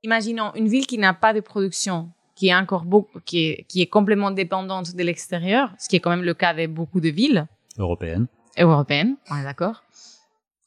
imaginons 0.02 0.52
une 0.56 0.68
ville 0.68 0.86
qui 0.86 0.98
n'a 0.98 1.14
pas 1.14 1.32
de 1.32 1.40
production, 1.40 2.10
qui 2.34 2.48
est 2.48 2.54
encore 2.54 2.84
beaucoup, 2.84 3.20
qui 3.24 3.46
est, 3.46 3.64
qui 3.68 3.80
est 3.80 3.86
complètement 3.86 4.30
dépendante 4.30 4.94
de 4.94 5.02
l'extérieur, 5.02 5.70
ce 5.78 5.88
qui 5.88 5.96
est 5.96 6.00
quand 6.00 6.10
même 6.10 6.24
le 6.24 6.34
cas 6.34 6.52
de 6.52 6.66
beaucoup 6.66 7.00
de 7.00 7.08
villes 7.08 7.46
Européenne. 7.78 8.26
européennes, 8.58 9.16
on 9.30 9.36
est 9.36 9.44
d'accord. 9.44 9.84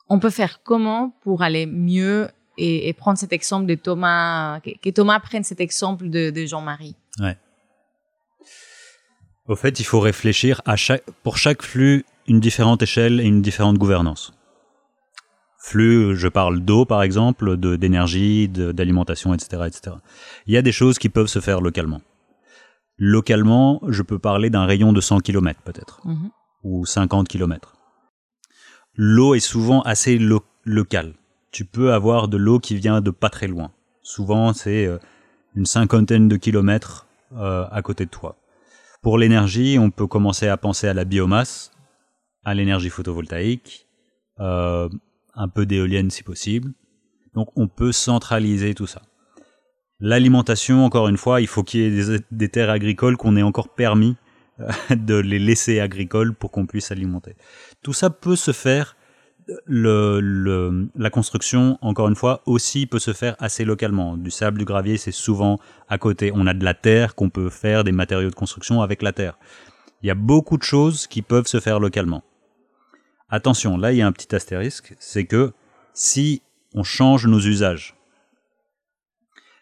On 0.07 0.17
peut 0.17 0.31
faire 0.31 0.63
comment 0.63 1.11
pour 1.21 1.43
aller 1.43 1.67
mieux 1.67 2.27
et, 2.59 2.87
et 2.89 2.93
prendre 2.93 3.17
cet 3.17 3.33
exemple 3.33 3.65
de 3.65 3.75
Thomas, 3.75 4.59
que, 4.61 4.71
que 4.81 4.89
Thomas 4.89 5.19
prenne 5.19 5.43
cet 5.43 5.59
exemple 5.61 6.09
de, 6.09 6.29
de 6.29 6.45
Jean-Marie. 6.45 6.95
Au 9.47 9.55
fait, 9.55 9.79
il 9.79 9.83
faut 9.85 9.99
réfléchir 9.99 10.61
à 10.65 10.75
chaque, 10.75 11.03
pour 11.23 11.37
chaque 11.37 11.63
flux 11.63 12.05
une 12.27 12.39
différente 12.39 12.81
échelle 12.83 13.19
et 13.19 13.23
une 13.23 13.41
différente 13.41 13.77
gouvernance. 13.77 14.31
Flux, 15.61 16.15
je 16.15 16.27
parle 16.27 16.59
d'eau 16.61 16.85
par 16.85 17.01
exemple, 17.03 17.57
de 17.57 17.75
d'énergie, 17.75 18.47
d'alimentation, 18.47 19.33
etc., 19.33 19.63
etc. 19.67 19.95
Il 20.45 20.53
y 20.53 20.57
a 20.57 20.61
des 20.61 20.71
choses 20.71 20.99
qui 20.99 21.09
peuvent 21.09 21.27
se 21.27 21.39
faire 21.39 21.61
localement. 21.61 22.01
Localement, 22.97 23.81
je 23.87 24.03
peux 24.03 24.19
parler 24.19 24.49
d'un 24.49 24.65
rayon 24.65 24.93
de 24.93 25.01
100 25.01 25.19
km 25.19 25.61
peut-être, 25.63 26.01
Mhm. 26.05 26.29
ou 26.63 26.85
50 26.85 27.27
km. 27.27 27.73
L'eau 28.95 29.33
est 29.35 29.39
souvent 29.39 29.81
assez 29.81 30.17
lo- 30.17 30.45
locale. 30.65 31.13
Tu 31.51 31.65
peux 31.65 31.93
avoir 31.93 32.27
de 32.27 32.37
l'eau 32.37 32.59
qui 32.59 32.75
vient 32.75 33.01
de 33.01 33.11
pas 33.11 33.29
très 33.29 33.47
loin. 33.47 33.71
Souvent, 34.03 34.53
c'est 34.53 34.85
euh, 34.85 34.97
une 35.55 35.65
cinquantaine 35.65 36.27
de 36.27 36.37
kilomètres 36.37 37.07
euh, 37.35 37.65
à 37.71 37.81
côté 37.81 38.05
de 38.05 38.09
toi. 38.09 38.37
Pour 39.01 39.17
l'énergie, 39.17 39.77
on 39.79 39.91
peut 39.91 40.07
commencer 40.07 40.47
à 40.47 40.57
penser 40.57 40.87
à 40.87 40.93
la 40.93 41.05
biomasse, 41.05 41.71
à 42.43 42.53
l'énergie 42.53 42.89
photovoltaïque, 42.89 43.87
euh, 44.39 44.89
un 45.35 45.47
peu 45.47 45.65
d'éolienne 45.65 46.09
si 46.09 46.23
possible. 46.23 46.73
Donc 47.33 47.49
on 47.55 47.67
peut 47.67 47.91
centraliser 47.91 48.73
tout 48.73 48.87
ça. 48.87 49.01
L'alimentation, 49.99 50.85
encore 50.85 51.07
une 51.07 51.17
fois, 51.17 51.41
il 51.41 51.47
faut 51.47 51.63
qu'il 51.63 51.81
y 51.81 51.83
ait 51.83 52.19
des, 52.31 52.49
terres 52.49 52.69
agricoles 52.69 53.17
qu'on 53.17 53.35
ait 53.35 53.43
encore 53.43 53.69
permis 53.69 54.15
de 54.89 55.15
les 55.15 55.39
laisser 55.39 55.79
agricoles 55.79 56.33
pour 56.33 56.51
qu'on 56.51 56.65
puisse 56.65 56.91
alimenter. 56.91 57.35
Tout 57.83 57.93
ça 57.93 58.09
peut 58.09 58.35
se 58.35 58.51
faire. 58.51 58.95
Le, 59.65 60.19
le- 60.21 60.89
la 60.95 61.09
construction, 61.09 61.77
encore 61.81 62.07
une 62.07 62.15
fois, 62.15 62.41
aussi 62.45 62.85
peut 62.85 62.99
se 62.99 63.13
faire 63.13 63.35
assez 63.39 63.65
localement. 63.65 64.15
Du 64.17 64.29
sable, 64.31 64.59
du 64.59 64.65
gravier, 64.65 64.97
c'est 64.97 65.11
souvent 65.11 65.59
à 65.87 65.97
côté. 65.97 66.31
On 66.35 66.45
a 66.47 66.53
de 66.53 66.63
la 66.63 66.73
terre 66.73 67.15
qu'on 67.15 67.29
peut 67.29 67.49
faire 67.49 67.83
des 67.83 67.91
matériaux 67.91 68.29
de 68.29 68.35
construction 68.35 68.81
avec 68.81 69.01
la 69.01 69.11
terre. 69.13 69.37
Il 70.03 70.07
y 70.07 70.11
a 70.11 70.15
beaucoup 70.15 70.57
de 70.57 70.63
choses 70.63 71.07
qui 71.07 71.21
peuvent 71.21 71.47
se 71.47 71.59
faire 71.59 71.79
localement. 71.79 72.23
Attention, 73.29 73.77
là 73.77 73.91
il 73.91 73.97
y 73.97 74.01
a 74.01 74.07
un 74.07 74.11
petit 74.11 74.33
astérisque, 74.35 74.95
c'est 74.99 75.25
que 75.25 75.51
si 75.93 76.41
on 76.73 76.83
change 76.83 77.27
nos 77.27 77.39
usages, 77.39 77.95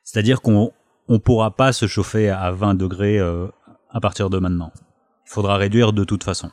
c'est-à-dire 0.03 0.41
qu'on 0.41 0.71
ne 1.09 1.17
pourra 1.17 1.51
pas 1.55 1.73
se 1.73 1.87
chauffer 1.87 2.29
à 2.29 2.51
20 2.51 2.75
degrés 2.75 3.19
euh, 3.19 3.47
à 3.89 3.99
partir 3.99 4.29
de 4.29 4.37
maintenant. 4.37 4.71
Il 5.25 5.31
faudra 5.31 5.57
réduire 5.57 5.91
de 5.91 6.03
toute 6.03 6.23
façon. 6.23 6.49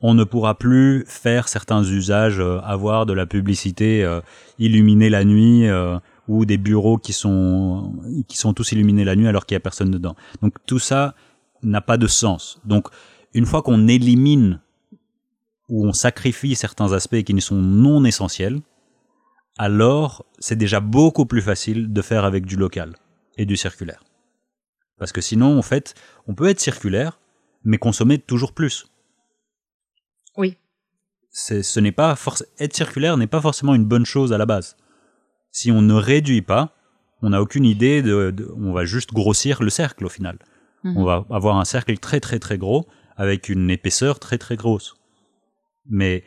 On 0.00 0.14
ne 0.14 0.24
pourra 0.24 0.56
plus 0.56 1.04
faire 1.06 1.48
certains 1.48 1.82
usages, 1.82 2.40
euh, 2.40 2.58
avoir 2.60 3.04
de 3.04 3.12
la 3.12 3.26
publicité 3.26 4.02
euh, 4.02 4.20
illuminée 4.58 5.10
la 5.10 5.24
nuit 5.24 5.68
euh, 5.68 5.98
ou 6.26 6.46
des 6.46 6.56
bureaux 6.56 6.96
qui 6.96 7.12
sont 7.12 7.92
qui 8.26 8.38
sont 8.38 8.54
tous 8.54 8.72
illuminés 8.72 9.04
la 9.04 9.14
nuit 9.14 9.28
alors 9.28 9.44
qu'il 9.44 9.54
y 9.54 9.56
a 9.56 9.60
personne 9.60 9.90
dedans. 9.90 10.16
Donc 10.40 10.54
tout 10.66 10.78
ça 10.78 11.14
n'a 11.62 11.82
pas 11.82 11.98
de 11.98 12.06
sens. 12.06 12.60
Donc 12.64 12.88
une 13.34 13.44
fois 13.44 13.62
qu'on 13.62 13.88
élimine 13.88 14.60
ou 15.68 15.86
on 15.86 15.92
sacrifie 15.92 16.54
certains 16.54 16.92
aspects 16.92 17.22
qui 17.22 17.34
ne 17.34 17.40
sont 17.40 17.60
non 17.60 18.04
essentiels, 18.04 18.60
alors 19.58 20.24
c'est 20.38 20.56
déjà 20.56 20.80
beaucoup 20.80 21.26
plus 21.26 21.42
facile 21.42 21.92
de 21.92 22.02
faire 22.02 22.24
avec 22.24 22.46
du 22.46 22.56
local 22.56 22.96
et 23.36 23.44
du 23.44 23.56
circulaire. 23.56 24.02
Parce 24.98 25.12
que 25.12 25.20
sinon, 25.20 25.58
en 25.58 25.62
fait, 25.62 25.94
on 26.26 26.34
peut 26.34 26.48
être 26.48 26.60
circulaire, 26.60 27.20
mais 27.64 27.78
consommer 27.78 28.18
toujours 28.18 28.52
plus. 28.52 28.86
Oui. 30.36 30.56
Ce 31.32 31.80
n'est 31.80 31.92
pas 31.92 32.16
être 32.58 32.74
circulaire 32.74 33.16
n'est 33.16 33.26
pas 33.26 33.40
forcément 33.40 33.74
une 33.74 33.84
bonne 33.84 34.04
chose 34.06 34.32
à 34.32 34.38
la 34.38 34.46
base. 34.46 34.76
Si 35.52 35.70
on 35.70 35.82
ne 35.82 35.94
réduit 35.94 36.42
pas, 36.42 36.74
on 37.22 37.30
n'a 37.30 37.40
aucune 37.42 37.64
idée 37.64 38.02
de, 38.02 38.30
de- 38.30 38.50
on 38.56 38.72
va 38.72 38.84
juste 38.84 39.12
grossir 39.12 39.62
le 39.62 39.70
cercle 39.70 40.04
au 40.06 40.08
final. 40.08 40.38
Mhm. 40.84 40.96
On 40.96 41.04
va 41.04 41.26
avoir 41.30 41.58
un 41.58 41.64
cercle 41.64 41.96
très 41.98 42.20
très 42.20 42.38
très 42.38 42.58
gros 42.58 42.86
avec 43.16 43.48
une 43.48 43.70
épaisseur 43.70 44.18
très 44.18 44.38
très 44.38 44.56
grosse. 44.56 44.94
Mais 45.88 46.24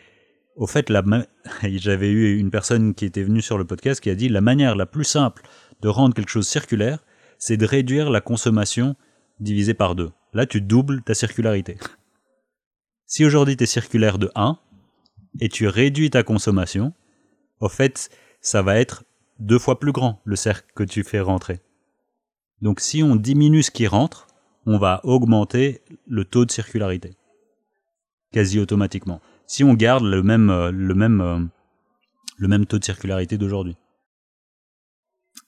au 0.56 0.68
fait, 0.68 0.92
j'avais 1.63 2.10
eu 2.12 2.38
une 2.38 2.52
personne 2.52 2.94
qui 2.94 3.06
était 3.06 3.24
venue 3.24 3.42
sur 3.42 3.58
le 3.58 3.66
podcast 3.66 4.00
qui 4.00 4.10
a 4.10 4.16
dit 4.16 4.30
la 4.30 4.42
manière 4.42 4.76
la 4.76 4.86
plus 4.86 5.04
simple 5.06 5.44
de 5.82 5.88
rendre 5.89 6.13
quelque 6.16 6.30
chose 6.30 6.48
circulaire, 6.48 7.00
c'est 7.39 7.58
de 7.58 7.66
réduire 7.66 8.10
la 8.10 8.22
consommation 8.22 8.96
divisée 9.39 9.74
par 9.74 9.96
deux. 9.96 10.12
Là, 10.34 10.46
tu 10.46 10.62
doubles 10.62 11.02
ta 11.02 11.13
circularité. 11.13 11.78
Si 13.13 13.23
aujourd'hui 13.23 13.56
tu 13.56 13.65
es 13.65 13.67
circulaire 13.67 14.17
de 14.17 14.32
1 14.34 14.58
et 15.39 15.47
tu 15.47 15.67
réduis 15.67 16.10
ta 16.10 16.23
consommation, 16.23 16.93
au 17.60 17.69
fait, 17.69 18.10
ça 18.41 18.63
va 18.63 18.80
être 18.80 19.04
deux 19.38 19.60
fois 19.60 19.80
plus 19.80 19.91
grand 19.91 20.19
le 20.26 20.36
cercle 20.36 20.65
que 20.73 20.84
tu 20.84 21.04
fais 21.04 21.19
rentrer. 21.19 21.62
Donc 22.63 22.80
si 22.80 23.04
on 23.04 23.15
diminue 23.15 23.62
ce 23.62 23.69
qui 23.69 23.86
rentre, 23.86 24.26
on 24.65 24.80
va 24.80 24.99
augmenter 25.04 25.82
le 26.08 26.26
taux 26.26 26.45
de 26.45 26.52
circularité 26.52 27.12
quasi 28.32 28.60
automatiquement. 28.60 29.21
Si 29.45 29.63
on 29.63 29.76
garde 29.76 30.06
le 30.06 30.23
même 30.23 30.49
euh, 30.49 30.71
le 30.71 30.95
même 30.95 31.21
euh, 31.21 31.39
le 32.38 32.47
même 32.47 32.65
taux 32.65 32.80
de 32.80 32.84
circularité 32.84 33.38
d'aujourd'hui. 33.38 33.78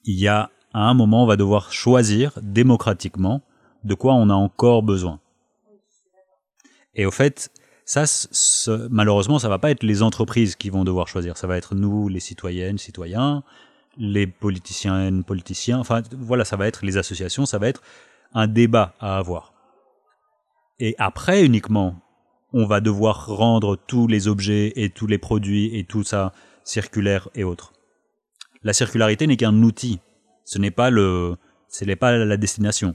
Il 0.04 0.20
y 0.20 0.28
a 0.28 0.52
à 0.72 0.88
un 0.88 0.94
moment 0.94 1.24
on 1.24 1.26
va 1.26 1.36
devoir 1.36 1.72
choisir 1.72 2.38
démocratiquement 2.42 3.42
de 3.82 3.94
quoi 3.94 4.14
on 4.14 4.30
a 4.30 4.34
encore 4.34 4.84
besoin. 4.84 5.18
Et 6.96 7.04
au 7.04 7.10
fait, 7.10 7.50
ça 7.86 8.04
malheureusement 8.90 9.38
ça 9.38 9.48
va 9.48 9.58
pas 9.58 9.70
être 9.70 9.84
les 9.84 10.02
entreprises 10.02 10.56
qui 10.56 10.70
vont 10.70 10.84
devoir 10.84 11.08
choisir, 11.08 11.38
ça 11.38 11.46
va 11.46 11.56
être 11.56 11.74
nous 11.74 12.08
les 12.08 12.20
citoyennes, 12.20 12.78
citoyens, 12.78 13.42
les 13.96 14.26
politiciennes, 14.26 15.24
politiciens, 15.24 15.78
enfin 15.78 16.02
voilà, 16.12 16.44
ça 16.44 16.56
va 16.56 16.66
être 16.66 16.84
les 16.84 16.96
associations, 16.98 17.46
ça 17.46 17.58
va 17.58 17.68
être 17.68 17.82
un 18.34 18.48
débat 18.48 18.94
à 19.00 19.16
avoir. 19.16 19.54
Et 20.80 20.94
après 20.98 21.44
uniquement, 21.44 21.94
on 22.52 22.66
va 22.66 22.80
devoir 22.80 23.28
rendre 23.28 23.76
tous 23.76 24.08
les 24.08 24.28
objets 24.28 24.72
et 24.76 24.90
tous 24.90 25.06
les 25.06 25.18
produits 25.18 25.76
et 25.78 25.84
tout 25.84 26.02
ça 26.02 26.32
circulaire 26.64 27.28
et 27.34 27.44
autres. 27.44 27.72
La 28.62 28.72
circularité 28.72 29.26
n'est 29.26 29.36
qu'un 29.36 29.62
outil, 29.62 30.00
ce 30.44 30.58
n'est 30.58 30.72
pas 30.72 30.90
le, 30.90 31.36
ce 31.68 31.84
n'est 31.84 31.96
pas 31.96 32.16
la 32.16 32.36
destination. 32.36 32.94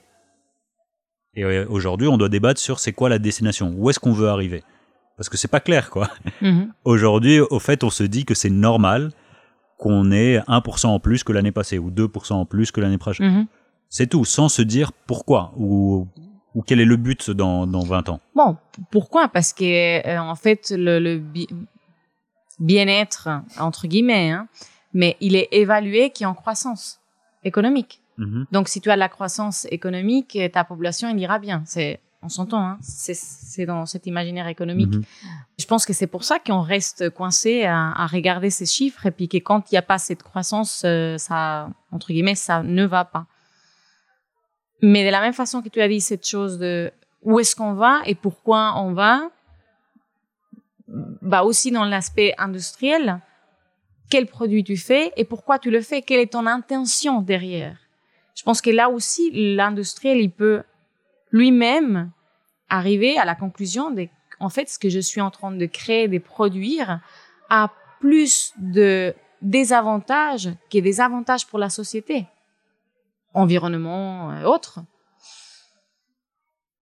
Et 1.34 1.46
euh, 1.46 1.66
aujourd'hui, 1.70 2.08
on 2.08 2.18
doit 2.18 2.30
débattre 2.30 2.60
sur 2.60 2.80
c'est 2.80 2.92
quoi 2.92 3.08
la 3.08 3.20
destination, 3.20 3.74
où 3.78 3.90
est-ce 3.90 4.00
qu'on 4.00 4.12
veut 4.12 4.28
arriver, 4.28 4.64
parce 5.18 5.30
que 5.30 5.38
c'est 5.38 5.48
pas 5.48 5.60
clair 5.60 5.90
quoi. 5.90 6.10
Mhm. 6.42 6.74
Aujourd'hui, 6.86 7.40
au 7.40 7.60
fait, 7.60 7.84
on 7.84 7.90
se 7.90 8.04
dit 8.04 8.26
que 8.26 8.34
c'est 8.34 8.50
normal 8.50 9.12
qu'on 9.78 10.12
ait 10.12 10.40
1% 10.48 10.88
en 10.88 11.00
plus 11.00 11.24
que 11.24 11.32
l'année 11.34 11.52
passée 11.52 11.78
ou 11.80 11.90
2% 11.92 12.34
en 12.34 12.46
plus 12.46 12.72
que 12.72 12.82
l'année 12.82 12.98
prochaine. 12.98 13.32
Mhm. 13.32 13.48
C'est 13.90 14.08
tout, 14.08 14.26
sans 14.26 14.48
se 14.50 14.62
dire 14.62 14.92
pourquoi 14.94 15.54
ou, 15.58 16.08
ou 16.56 16.62
quel 16.62 16.80
est 16.80 16.86
le 16.86 16.98
but 16.98 17.30
dans, 17.32 17.68
dans 17.68 17.84
20 17.84 18.10
ans. 18.10 18.20
Bon, 18.36 18.58
pourquoi? 18.92 19.28
Parce 19.28 19.54
que 19.54 20.08
euh, 20.08 20.18
en 20.20 20.36
fait, 20.36 20.72
le, 20.76 21.00
le 21.00 21.18
bi- 21.20 21.48
bien-être 22.60 23.30
entre 23.60 23.88
guillemets, 23.88 24.32
hein, 24.32 24.48
mais 24.94 25.18
il 25.20 25.36
est 25.36 25.48
évalué 25.52 26.10
qui 26.12 26.24
est 26.24 26.28
en 26.28 26.34
croissance 26.34 27.00
économique. 27.44 28.02
Mhm. 28.18 28.46
Donc, 28.52 28.68
si 28.70 28.82
tu 28.82 28.90
as 28.92 28.96
de 28.96 29.00
la 29.00 29.10
croissance 29.10 29.66
économique, 29.72 30.38
ta 30.54 30.64
population, 30.64 31.10
elle 31.10 31.20
ira 31.20 31.40
bien. 31.40 31.64
C'est, 31.66 32.00
on 32.24 32.30
s'entend, 32.30 32.64
hein. 32.64 32.78
C'est, 32.82 33.66
dans 33.66 33.86
cet 33.86 34.06
imaginaire 34.06 34.48
économique. 34.48 34.94
Mhm. 34.94 35.04
Je 35.58 35.66
pense 35.66 35.86
que 35.86 35.94
c'est 35.94 36.08
pour 36.08 36.24
ça 36.24 36.40
qu'on 36.40 36.62
reste 36.62 37.10
coincé 37.10 37.64
à, 37.64 37.92
à 37.92 38.08
regarder 38.08 38.50
ces 38.50 38.66
chiffres 38.66 39.06
et 39.06 39.12
puis 39.12 39.28
que 39.28 39.38
quand 39.38 39.72
il 39.72 39.76
n'y 39.76 39.78
a 39.78 39.84
pas 39.84 39.98
cette 39.98 40.24
croissance, 40.24 40.84
euh, 40.86 41.18
ça, 41.18 41.70
entre 41.92 42.08
guillemets, 42.08 42.36
ça 42.36 42.64
ne 42.64 42.86
va 42.86 43.06
pas. 43.06 43.26
Mais 44.82 45.06
de 45.06 45.10
la 45.10 45.22
même 45.22 45.34
façon 45.34 45.62
que 45.62 45.70
tu 45.70 45.82
as 45.82 45.88
dit 45.88 46.02
cette 46.02 46.28
chose 46.28 46.58
de 46.58 46.92
où 47.24 47.40
est-ce 47.40 47.56
qu'on 47.56 47.74
va 47.74 48.02
et 48.06 48.16
pourquoi 48.16 48.74
on 48.78 48.94
va, 48.94 49.30
bah 50.88 51.44
aussi 51.44 51.72
dans 51.72 51.86
l'aspect 51.86 52.34
industriel, 52.38 53.20
quel 54.10 54.26
produit 54.26 54.64
tu 54.64 54.78
fais 54.78 55.14
et 55.18 55.24
pourquoi 55.24 55.60
tu 55.60 55.72
le 55.72 55.82
fais, 55.82 56.02
quelle 56.02 56.20
est 56.20 56.34
ton 56.34 56.46
intention 56.46 57.22
derrière. 57.22 57.78
Je 58.36 58.44
pense 58.44 58.62
que 58.62 58.70
là 58.70 58.90
aussi, 58.90 59.30
l'industriel, 59.56 60.20
il 60.20 60.32
peut 60.32 60.64
lui-même 61.32 62.12
arriver 62.70 63.18
à 63.18 63.26
la 63.26 63.36
conclusion 63.36 63.92
de, 63.92 64.08
en 64.40 64.50
fait, 64.50 64.70
ce 64.70 64.80
que 64.80 64.90
je 64.90 65.00
suis 65.00 65.22
en 65.22 65.32
train 65.32 65.52
de 65.52 65.66
créer, 65.66 66.08
de 66.08 66.18
produire, 66.20 67.00
a 67.50 67.70
plus 68.00 68.54
de 68.58 69.14
désavantages 69.42 70.50
que 70.72 70.80
des 70.80 71.02
avantages 71.02 71.46
pour 71.48 71.60
la 71.60 71.70
société, 71.70 72.26
environnement, 73.34 74.38
et 74.40 74.46
autres. 74.46 74.80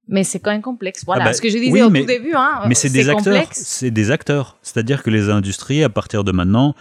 Mais 0.07 0.23
c'est 0.23 0.39
quand 0.39 0.51
même 0.51 0.61
complexe. 0.63 1.05
Voilà, 1.05 1.23
Ah 1.23 1.25
bah, 1.27 1.33
ce 1.33 1.41
que 1.41 1.49
je 1.49 1.57
disais 1.57 1.71
oui, 1.71 1.81
au 1.83 1.89
mais- 1.89 2.01
tout 2.01 2.07
début. 2.07 2.33
Hein, 2.35 2.61
Mais 2.67 2.73
c'est 2.73 2.89
des 2.89 3.09
acteurs. 3.09 3.45
C'est 3.51 3.91
des 3.91 4.09
acteurs. 4.11 4.57
C'est-à-dire 4.63 5.03
que 5.03 5.09
les 5.11 5.29
industries, 5.29 5.83
à 5.83 5.89
partir 5.89 6.23
de 6.23 6.31
maintenant, 6.31 6.73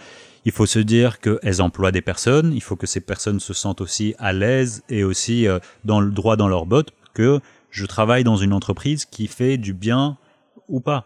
il 0.45 0.51
faut 0.51 0.65
se 0.65 0.79
dire 0.79 1.19
qu'elles 1.19 1.61
emploient 1.61 1.91
des 1.91 2.01
personnes. 2.01 2.53
Il 2.53 2.61
faut 2.63 2.75
que 2.75 2.87
ces 2.87 3.01
personnes 3.01 3.39
se 3.39 3.53
sentent 3.53 3.81
aussi 3.81 4.15
à 4.17 4.33
l'aise 4.33 4.83
et 4.89 5.03
aussi 5.03 5.47
euh, 5.47 5.59
dans 5.83 6.01
le 6.01 6.09
droit 6.11 6.37
dans 6.37 6.47
leurs 6.47 6.65
bottes 6.65 6.91
que 7.13 7.39
je 7.71 7.85
travaille 7.85 8.23
dans 8.23 8.37
une 8.37 8.53
entreprise 8.53 9.05
qui 9.05 9.27
fait 9.27 9.57
du 9.57 9.73
bien 9.73 10.17
ou 10.67 10.79
pas, 10.79 11.05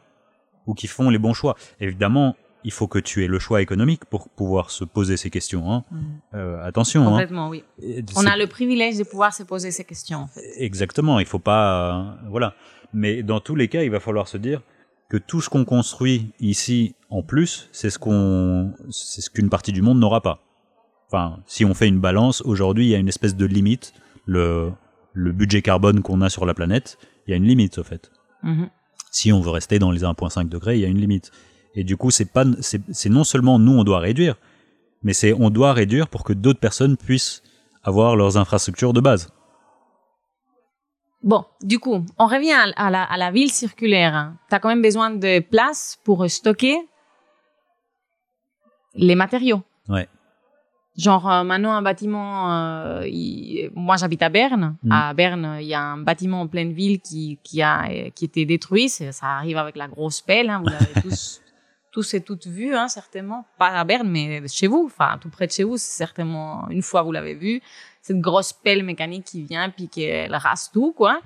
ou 0.68 0.74
qui 0.74 0.88
font 0.88 1.10
les 1.10 1.18
bons 1.18 1.34
choix. 1.34 1.56
Évidemment, 1.80 2.36
il 2.66 2.72
faut 2.72 2.88
que 2.88 3.00
tu 3.00 3.24
aies 3.24 3.28
le 3.28 3.40
choix 3.40 3.62
économique 3.62 4.06
pour 4.06 4.30
pouvoir 4.30 4.72
se 4.72 4.86
poser 4.86 5.18
ces 5.18 5.30
questions. 5.30 5.72
hein. 5.72 5.84
Euh, 6.34 6.64
attention. 6.66 7.02
hein. 7.08 7.12
Complètement, 7.12 7.50
oui. 7.50 7.64
On 8.16 8.26
a 8.26 8.38
le 8.38 8.48
privilège 8.48 8.98
de 8.98 9.04
pouvoir 9.04 9.34
se 9.34 9.44
poser 9.44 9.72
ces 9.72 9.84
questions, 9.84 10.20
en 10.20 10.28
fait. 10.28 10.42
Exactement, 10.58 11.20
il 11.20 11.26
faut 11.26 11.40
pas, 11.40 12.00
euh, 12.00 12.30
voilà. 12.30 12.56
Mais 12.94 13.24
dans 13.24 13.40
tous 13.42 13.56
les 13.56 13.68
cas, 13.68 13.84
il 13.84 13.90
va 13.92 14.00
falloir 14.00 14.28
se 14.28 14.38
dire 14.38 14.62
que 15.10 15.18
tout 15.18 15.42
ce 15.42 15.50
qu'on 15.50 15.66
construit 15.66 16.32
ici 16.40 16.96
en 17.10 17.22
plus, 17.22 17.68
c'est 17.72 17.90
ce 17.90 18.00
qu'on, 18.00 18.74
c'est 18.90 19.22
ce 19.22 19.30
qu'une 19.30 19.50
partie 19.50 19.72
du 19.74 19.82
monde 19.82 20.00
n'aura 20.00 20.22
pas. 20.22 20.40
Enfin, 21.08 21.40
si 21.46 21.66
on 21.66 21.74
fait 21.74 21.88
une 21.88 22.00
balance, 22.00 22.42
aujourd'hui, 22.42 22.86
il 22.86 22.90
y 22.90 22.96
a 22.96 22.98
une 22.98 23.10
espèce 23.10 23.36
de 23.36 23.46
limite. 23.46 23.94
Le, 24.26 24.72
le 25.14 25.32
budget 25.32 25.62
carbone 25.62 26.02
qu'on 26.02 26.22
a 26.22 26.30
sur 26.30 26.46
la 26.46 26.54
planète, 26.54 26.98
il 27.28 27.32
y 27.32 27.34
a 27.34 27.38
une 27.38 27.46
limite, 27.46 27.78
au 27.78 27.84
fait. 27.84 28.12
Mhm. 28.44 28.70
Si 29.12 29.32
on 29.32 29.42
veut 29.42 29.52
rester 29.52 29.80
dans 29.80 29.92
les 29.92 30.04
1,5 30.04 30.50
degrés, 30.50 30.76
il 30.76 30.82
y 30.82 30.86
a 30.86 30.90
une 30.90 31.00
limite. 31.00 31.32
Et 31.76 31.84
du 31.84 31.98
coup, 31.98 32.12
c'est 32.12 32.26
pas, 32.32 32.46
c'est, 32.62 33.10
non 33.10 33.24
seulement 33.24 33.60
nous, 33.60 33.72
on 33.74 33.84
doit 33.84 34.00
réduire, 34.00 34.36
mais 35.04 35.14
c'est, 35.14 35.34
on 35.34 35.50
doit 35.50 35.74
réduire 35.74 36.08
pour 36.08 36.24
que 36.24 36.34
d'autres 36.34 36.60
personnes 36.60 36.98
puissent 36.98 37.42
avoir 37.84 38.16
leurs 38.16 38.38
infrastructures 38.38 38.94
de 38.94 39.02
base. 39.02 39.30
Bon, 41.22 41.46
du 41.62 41.80
coup, 41.80 42.06
on 42.18 42.28
revient 42.28 42.52
à, 42.52 42.88
à 42.88 42.90
la, 42.90 43.04
à 43.04 43.18
la 43.18 43.32
ville 43.32 43.50
circulaire. 43.52 44.34
Tu 44.50 44.56
as 44.56 44.60
quand 44.60 44.70
même 44.70 44.82
besoin 44.82 45.10
de 45.10 45.40
place 45.40 45.98
pour 46.04 46.30
stocker 46.30 46.78
les 48.96 49.16
matériaux. 49.16 49.62
Ouais. 49.90 50.08
Genre, 50.96 51.28
euh, 51.30 51.44
maintenant, 51.44 51.72
un 51.74 51.82
bâtiment, 51.82 52.52
euh, 52.54 53.08
il- 53.08 53.72
moi 53.74 53.96
j'habite 53.98 54.22
à 54.22 54.30
Berne. 54.30 54.76
Mm. 54.84 54.92
À 54.92 55.14
Berne, 55.14 55.58
il 55.60 55.66
y 55.68 55.74
a 55.74 55.82
un 55.82 55.98
bâtiment 55.98 56.42
en 56.42 56.48
pleine 56.48 56.72
ville 56.74 57.00
qui, 57.02 57.40
qui 57.44 57.62
a 57.64 57.88
qui 58.14 58.26
était 58.26 58.46
détruit. 58.46 58.90
C'est- 58.90 59.12
Ça 59.12 59.26
arrive 59.38 59.58
avec 59.58 59.76
la 59.76 59.88
grosse 59.88 60.22
pelle. 60.22 60.50
hein. 60.52 60.60
Vous 60.64 60.70
l'avez 60.70 60.94
tous, 61.04 61.42
tous 61.92 62.14
et 62.14 62.22
toutes 62.22 62.46
vu, 62.46 62.76
hein, 62.76 62.88
certainement. 62.88 63.46
Pas 63.58 63.70
à 63.70 63.84
Berne, 63.84 64.08
mais 64.10 64.48
chez 64.48 64.68
vous, 64.68 64.84
enfin 64.86 65.18
tout 65.20 65.30
près 65.30 65.48
de 65.48 65.52
chez 65.52 65.64
vous, 65.64 65.78
c'est 65.78 65.98
certainement 65.98 66.68
une 66.70 66.84
fois 66.84 67.02
vous 67.02 67.12
l'avez 67.12 67.34
vu. 67.34 67.62
Cette 68.02 68.20
grosse 68.22 68.54
pelle 68.54 68.84
mécanique 68.84 69.26
qui 69.26 69.42
vient 69.44 69.70
puis 69.70 69.88
qu'elle 69.90 70.36
rase 70.36 70.70
tout, 70.72 70.92
quoi. 70.96 71.22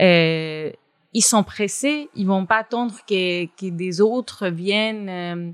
Euh, 0.00 0.70
ils 1.12 1.22
sont 1.22 1.42
pressés. 1.42 2.08
Ils 2.14 2.26
vont 2.26 2.46
pas 2.46 2.58
attendre 2.58 2.94
que, 3.08 3.46
que 3.46 3.70
des 3.70 4.00
autres 4.00 4.46
viennent. 4.48 5.08
euh, 5.08 5.50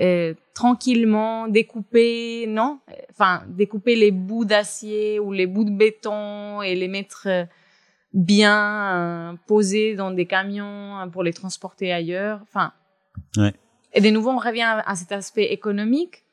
euh, 0.00 0.34
tranquillement 0.54 1.48
découper, 1.48 2.46
non? 2.48 2.80
Enfin, 3.10 3.42
découper 3.48 3.96
les 3.96 4.10
bouts 4.10 4.44
d'acier 4.44 5.18
ou 5.18 5.32
les 5.32 5.46
bouts 5.46 5.64
de 5.64 5.70
béton 5.70 6.62
et 6.62 6.74
les 6.74 6.88
mettre 6.88 7.26
euh, 7.26 7.44
bien 8.12 8.96
euh, 8.96 9.36
posés 9.46 9.96
dans 9.96 10.10
des 10.10 10.26
camions 10.26 11.00
euh, 11.00 11.06
pour 11.06 11.22
les 11.22 11.32
transporter 11.32 11.92
ailleurs. 11.92 12.40
Enfin. 12.42 12.72
Ouais. 13.36 13.54
Et 13.92 14.00
de 14.00 14.10
nouveau, 14.10 14.30
on 14.30 14.38
revient 14.38 14.82
à, 14.84 14.96
cet 14.96 15.12
aspect 15.12 15.52
économique. 15.52 16.24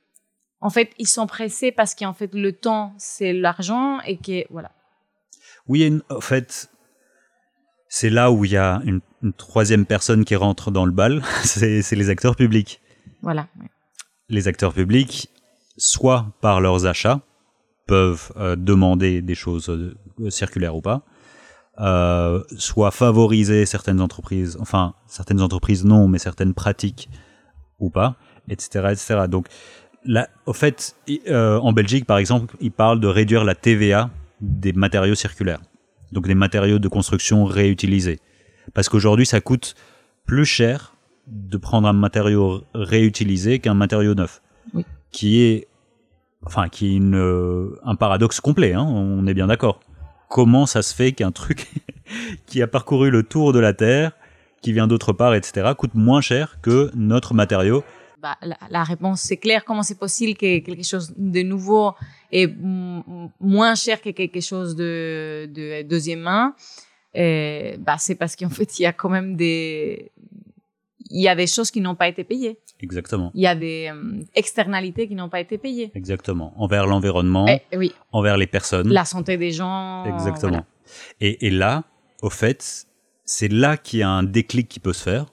En 0.59 0.69
fait, 0.69 0.91
ils 0.97 1.07
sont 1.07 1.27
pressés 1.27 1.71
parce 1.71 1.95
qu'en 1.95 2.13
fait, 2.13 2.33
le 2.33 2.51
temps, 2.51 2.93
c'est 2.97 3.33
l'argent 3.33 3.99
et 4.01 4.17
que, 4.17 4.45
voilà. 4.51 4.71
Oui, 5.67 6.01
en 6.09 6.21
fait, 6.21 6.69
c'est 7.87 8.09
là 8.09 8.31
où 8.31 8.45
il 8.45 8.51
y 8.51 8.57
a 8.57 8.81
une, 8.85 9.01
une 9.23 9.33
troisième 9.33 9.85
personne 9.85 10.25
qui 10.25 10.35
rentre 10.35 10.69
dans 10.69 10.85
le 10.85 10.91
bal, 10.91 11.23
c'est 11.43 11.95
les 11.95 12.09
acteurs 12.09 12.35
publics. 12.35 12.81
Les 14.29 14.47
acteurs 14.47 14.73
publics, 14.73 15.29
soit 15.77 16.27
par 16.41 16.61
leurs 16.61 16.85
achats, 16.85 17.21
peuvent 17.87 18.31
euh, 18.37 18.55
demander 18.55 19.21
des 19.21 19.35
choses 19.35 19.69
euh, 19.69 19.95
circulaires 20.29 20.75
ou 20.75 20.81
pas, 20.81 21.03
euh, 21.79 22.41
soit 22.57 22.91
favoriser 22.91 23.65
certaines 23.65 23.99
entreprises, 23.99 24.57
enfin 24.61 24.93
certaines 25.07 25.41
entreprises 25.41 25.83
non, 25.83 26.07
mais 26.07 26.19
certaines 26.19 26.53
pratiques 26.53 27.09
ou 27.79 27.89
pas, 27.89 28.15
etc., 28.49 28.87
etc. 28.91 29.25
Donc, 29.27 29.47
au 30.45 30.53
fait, 30.53 30.95
euh, 31.27 31.57
en 31.59 31.73
Belgique, 31.73 32.05
par 32.05 32.17
exemple, 32.17 32.55
ils 32.61 32.71
parlent 32.71 32.99
de 32.99 33.07
réduire 33.07 33.43
la 33.43 33.55
TVA 33.55 34.09
des 34.39 34.71
matériaux 34.73 35.15
circulaires, 35.15 35.61
donc 36.11 36.27
des 36.27 36.35
matériaux 36.35 36.79
de 36.79 36.87
construction 36.87 37.43
réutilisés, 37.45 38.19
parce 38.73 38.87
qu'aujourd'hui, 38.87 39.25
ça 39.25 39.41
coûte 39.41 39.75
plus 40.25 40.45
cher 40.45 40.94
de 41.27 41.57
prendre 41.57 41.87
un 41.87 41.93
matériau 41.93 42.63
réutilisé 42.73 43.59
qu'un 43.59 43.73
matériau 43.73 44.13
neuf, 44.13 44.41
Oui. 44.73 44.85
qui 45.11 45.41
est, 45.41 45.67
enfin, 46.45 46.69
qui 46.69 46.87
est 46.87 46.95
une, 46.95 47.15
euh, 47.15 47.79
un 47.83 47.95
paradoxe 47.95 48.39
complet. 48.39 48.73
Hein, 48.73 48.83
on 48.83 49.25
est 49.27 49.33
bien 49.33 49.47
d'accord. 49.47 49.79
Comment 50.29 50.65
ça 50.65 50.81
se 50.81 50.93
fait 50.93 51.11
qu'un 51.13 51.31
truc 51.31 51.67
qui 52.45 52.61
a 52.61 52.67
parcouru 52.67 53.09
le 53.09 53.23
tour 53.23 53.53
de 53.53 53.59
la 53.59 53.73
Terre, 53.73 54.11
qui 54.61 54.71
vient 54.73 54.87
d'autre 54.87 55.13
part, 55.13 55.33
etc., 55.35 55.71
coûte 55.77 55.93
moins 55.93 56.21
cher 56.21 56.57
que 56.61 56.91
notre 56.95 57.33
matériau? 57.33 57.83
Bah, 58.21 58.37
la, 58.41 58.57
la 58.71 58.83
réponse 58.83 59.21
c'est 59.21 59.37
clair. 59.37 59.63
Comment 59.65 59.83
c'est 59.83 59.99
possible 59.99 60.35
que 60.35 60.57
quelque 60.59 60.83
chose 60.83 61.13
de 61.15 61.43
nouveau 61.43 61.93
est 62.31 62.51
moins 63.39 63.75
cher 63.75 64.01
que 64.01 64.09
quelque 64.09 64.41
chose 64.41 64.75
de, 64.75 65.47
de 65.53 65.83
deuxième 65.87 66.21
main? 66.21 66.55
Euh, 67.15 67.77
Bah, 67.77 67.97
c'est 67.99 68.15
parce 68.15 68.35
qu'en 68.35 68.49
fait 68.49 68.79
il 68.79 68.83
y 68.83 68.85
a 68.87 68.93
quand 68.93 69.09
même 69.09 69.35
des 69.35 70.11
il 71.17 71.21
y 71.23 71.27
a 71.29 71.35
des 71.35 71.47
choses 71.47 71.71
qui 71.71 71.79
n'ont 71.81 71.95
pas 71.95 72.07
été 72.09 72.23
payées. 72.25 72.59
Exactement. 72.81 73.31
Il 73.33 73.41
y 73.41 73.47
a 73.47 73.55
des 73.55 73.89
euh, 73.93 74.21
externalités 74.35 75.07
qui 75.07 75.15
n'ont 75.15 75.29
pas 75.29 75.39
été 75.39 75.57
payées. 75.57 75.89
Exactement. 75.95 76.53
Envers 76.57 76.85
l'environnement, 76.87 77.45
Eh, 77.47 77.77
oui, 77.77 77.93
envers 78.11 78.35
les 78.37 78.47
personnes. 78.47 78.89
la 78.91 79.05
santé 79.05 79.37
des 79.37 79.51
gens. 79.51 80.03
Exactement. 80.05 80.49
voilà. 80.51 80.65
Et, 81.21 81.47
et 81.47 81.49
là, 81.49 81.83
au 82.21 82.29
fait, 82.29 82.85
c'est 83.23 83.47
là 83.51 83.77
qu'il 83.77 83.99
y 83.99 84.03
a 84.03 84.09
un 84.09 84.23
déclic 84.23 84.67
qui 84.67 84.79
peut 84.81 84.93
se 84.93 85.03
faire. 85.03 85.25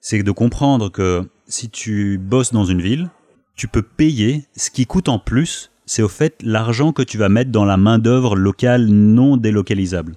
C'est 0.00 0.22
de 0.22 0.30
comprendre 0.32 0.90
que 0.90 1.28
si 1.46 1.70
tu 1.70 2.18
bosses 2.18 2.52
dans 2.52 2.64
une 2.66 2.82
ville, 2.82 3.08
tu 3.56 3.68
peux 3.68 3.82
payer. 3.82 4.44
Ce 4.54 4.70
qui 4.70 4.84
coûte 4.84 5.08
en 5.08 5.18
plus, 5.18 5.70
c'est 5.86 6.02
au 6.02 6.08
fait 6.08 6.36
l'argent 6.42 6.92
que 6.92 7.02
tu 7.02 7.16
vas 7.16 7.28
mettre 7.30 7.50
dans 7.50 7.64
la 7.64 7.76
main-d'œuvre 7.78 8.36
locale 8.36 8.86
non 8.86 9.36
délocalisable. 9.38 10.14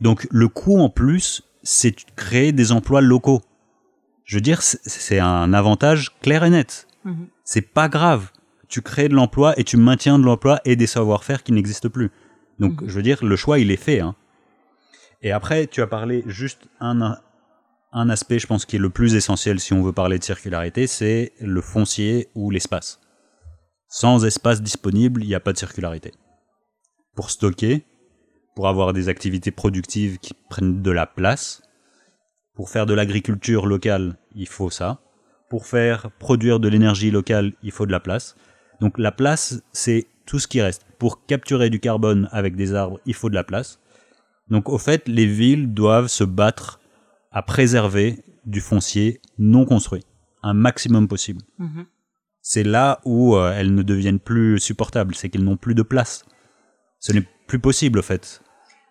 Donc 0.00 0.26
le 0.30 0.48
coût 0.48 0.78
en 0.80 0.88
plus, 0.88 1.42
c'est 1.62 1.90
de 1.92 2.02
créer 2.16 2.52
des 2.52 2.72
emplois 2.72 3.00
locaux. 3.00 3.42
Je 4.28 4.36
veux 4.36 4.40
dire, 4.42 4.60
c'est- 4.62 5.18
un 5.20 5.54
avantage 5.54 6.10
clair 6.20 6.44
et 6.44 6.50
net. 6.50 6.86
Mhm. 7.04 7.28
C'est 7.44 7.62
pas 7.62 7.88
grave. 7.88 8.30
Tu 8.68 8.82
crées 8.82 9.08
de 9.08 9.14
l'emploi 9.14 9.58
et 9.58 9.64
tu 9.64 9.78
maintiens 9.78 10.18
de 10.18 10.24
l'emploi 10.24 10.60
et 10.66 10.76
des 10.76 10.86
savoir-faire 10.86 11.42
qui 11.42 11.52
n'existent 11.52 11.88
plus. 11.88 12.10
Donc, 12.58 12.82
Mhm. 12.82 12.88
je 12.88 12.94
veux 12.94 13.02
dire, 13.02 13.24
le 13.24 13.36
choix, 13.36 13.58
il 13.58 13.70
est 13.70 13.76
fait. 13.82 14.00
hein. 14.00 14.14
Et 15.22 15.32
après, 15.32 15.66
tu 15.66 15.80
as 15.80 15.86
parlé 15.86 16.22
juste 16.26 16.68
un, 16.78 17.16
un 17.92 18.10
aspect, 18.10 18.38
je 18.38 18.46
pense, 18.46 18.66
qui 18.66 18.76
est 18.76 18.78
le 18.78 18.90
plus 18.90 19.14
essentiel 19.14 19.60
si 19.60 19.72
on 19.72 19.82
veut 19.82 19.94
parler 19.94 20.18
de 20.18 20.24
circularité, 20.24 20.86
c'est 20.86 21.32
le 21.40 21.62
foncier 21.62 22.28
ou 22.34 22.50
l'espace. 22.50 23.00
Sans 23.88 24.26
espace 24.26 24.60
disponible, 24.60 25.22
il 25.24 25.28
n'y 25.28 25.34
a 25.34 25.40
pas 25.40 25.54
de 25.54 25.58
circularité. 25.58 26.12
Pour 27.16 27.30
stocker, 27.30 27.86
pour 28.54 28.68
avoir 28.68 28.92
des 28.92 29.08
activités 29.08 29.50
productives 29.52 30.18
qui 30.18 30.34
prennent 30.50 30.82
de 30.82 30.90
la 30.90 31.06
place, 31.06 31.62
pour 32.58 32.70
faire 32.70 32.86
de 32.86 32.92
l'agriculture 32.92 33.66
locale, 33.66 34.16
il 34.34 34.48
faut 34.48 34.68
ça. 34.68 34.98
Pour 35.48 35.64
faire 35.64 36.10
produire 36.18 36.58
de 36.58 36.66
l'énergie 36.68 37.12
locale, 37.12 37.52
il 37.62 37.70
faut 37.70 37.86
de 37.86 37.92
la 37.92 38.00
place. 38.00 38.34
Donc 38.80 38.98
la 38.98 39.12
place, 39.12 39.62
c'est 39.70 40.08
tout 40.26 40.40
ce 40.40 40.48
qui 40.48 40.60
reste. 40.60 40.84
Pour 40.98 41.24
capturer 41.24 41.70
du 41.70 41.78
carbone 41.78 42.28
avec 42.32 42.56
des 42.56 42.74
arbres, 42.74 42.98
il 43.06 43.14
faut 43.14 43.30
de 43.30 43.36
la 43.36 43.44
place. 43.44 43.78
Donc 44.48 44.68
au 44.70 44.76
fait, 44.76 45.06
les 45.06 45.24
villes 45.24 45.72
doivent 45.72 46.08
se 46.08 46.24
battre 46.24 46.80
à 47.30 47.42
préserver 47.42 48.24
du 48.44 48.60
foncier 48.60 49.20
non 49.38 49.64
construit, 49.64 50.02
un 50.42 50.54
maximum 50.54 51.06
possible. 51.06 51.42
Mhm. 51.58 51.86
C'est 52.42 52.64
là 52.64 53.00
où 53.04 53.36
euh, 53.36 53.52
elles 53.52 53.72
ne 53.72 53.82
deviennent 53.82 54.18
plus 54.18 54.58
supportables, 54.58 55.14
c'est 55.14 55.28
qu'elles 55.28 55.44
n'ont 55.44 55.56
plus 55.56 55.76
de 55.76 55.82
place. 55.82 56.24
Ce 56.98 57.12
n'est 57.12 57.24
plus 57.46 57.60
possible, 57.60 58.00
au 58.00 58.02
fait. 58.02 58.42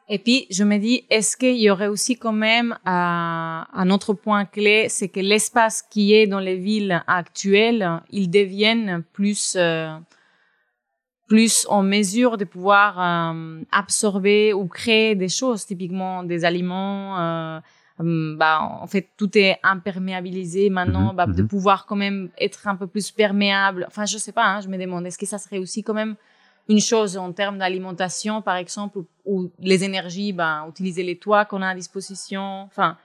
Et 0.09 0.19
puis, 0.19 0.47
je 0.49 0.63
me 0.63 0.77
dis, 0.77 1.03
est-ce 1.09 1.35
qu'il 1.35 1.57
y 1.57 1.69
aurait 1.69 1.87
aussi 1.87 2.17
quand 2.17 2.31
même 2.31 2.71
euh, 2.71 2.77
un 2.85 3.89
autre 3.89 4.13
point 4.13 4.45
clé, 4.45 4.87
c'est 4.89 5.09
que 5.09 5.19
l'espace 5.19 5.81
qui 5.81 6.13
est 6.13 6.27
dans 6.27 6.39
les 6.39 6.55
villes 6.55 7.03
actuelles, 7.07 8.01
ils 8.09 8.29
deviennent 8.29 9.03
plus, 9.11 9.55
euh, 9.59 9.89
plus 11.27 11.65
en 11.69 11.83
mesure 11.83 12.37
de 12.37 12.45
pouvoir 12.45 12.99
euh, 13.33 13.61
absorber 13.71 14.53
ou 14.53 14.67
créer 14.67 15.13
des 15.15 15.27
choses, 15.27 15.65
typiquement 15.65 16.23
des 16.23 16.45
aliments. 16.45 17.19
euh, 17.19 17.59
hum, 17.99 18.37
bah, 18.37 18.61
en 18.61 18.87
fait, 18.87 19.09
tout 19.17 19.37
est 19.37 19.57
imperméabilisé 19.63 20.69
maintenant, 20.69 21.09
Mhm, 21.11 21.15
bah, 21.17 21.25
de 21.25 21.41
mhm. 21.41 21.47
pouvoir 21.49 21.85
quand 21.85 21.97
même 21.97 22.29
être 22.39 22.65
un 22.67 22.77
peu 22.77 22.87
plus 22.87 23.11
perméable. 23.11 23.83
Enfin, 23.89 24.05
je 24.05 24.17
sais 24.17 24.31
pas, 24.31 24.45
hein, 24.45 24.61
je 24.61 24.69
me 24.69 24.77
demande, 24.77 25.05
est-ce 25.05 25.17
que 25.17 25.25
ça 25.25 25.37
serait 25.37 25.57
aussi 25.57 25.83
quand 25.83 25.93
même 25.95 26.15
une 26.69 26.79
chose 26.79 27.17
en 27.17 27.31
termes 27.31 27.57
d'alimentation, 27.57 28.41
par 28.41 28.55
exemple, 28.55 28.99
ou, 28.99 29.07
ou 29.25 29.51
les 29.59 29.83
énergies, 29.83 30.33
ben, 30.33 30.65
utiliser 30.69 31.03
les 31.03 31.17
toits 31.17 31.45
qu'on 31.45 31.61
a 31.61 31.69
à 31.69 31.75
disposition, 31.75 32.63
enfin, 32.63 32.97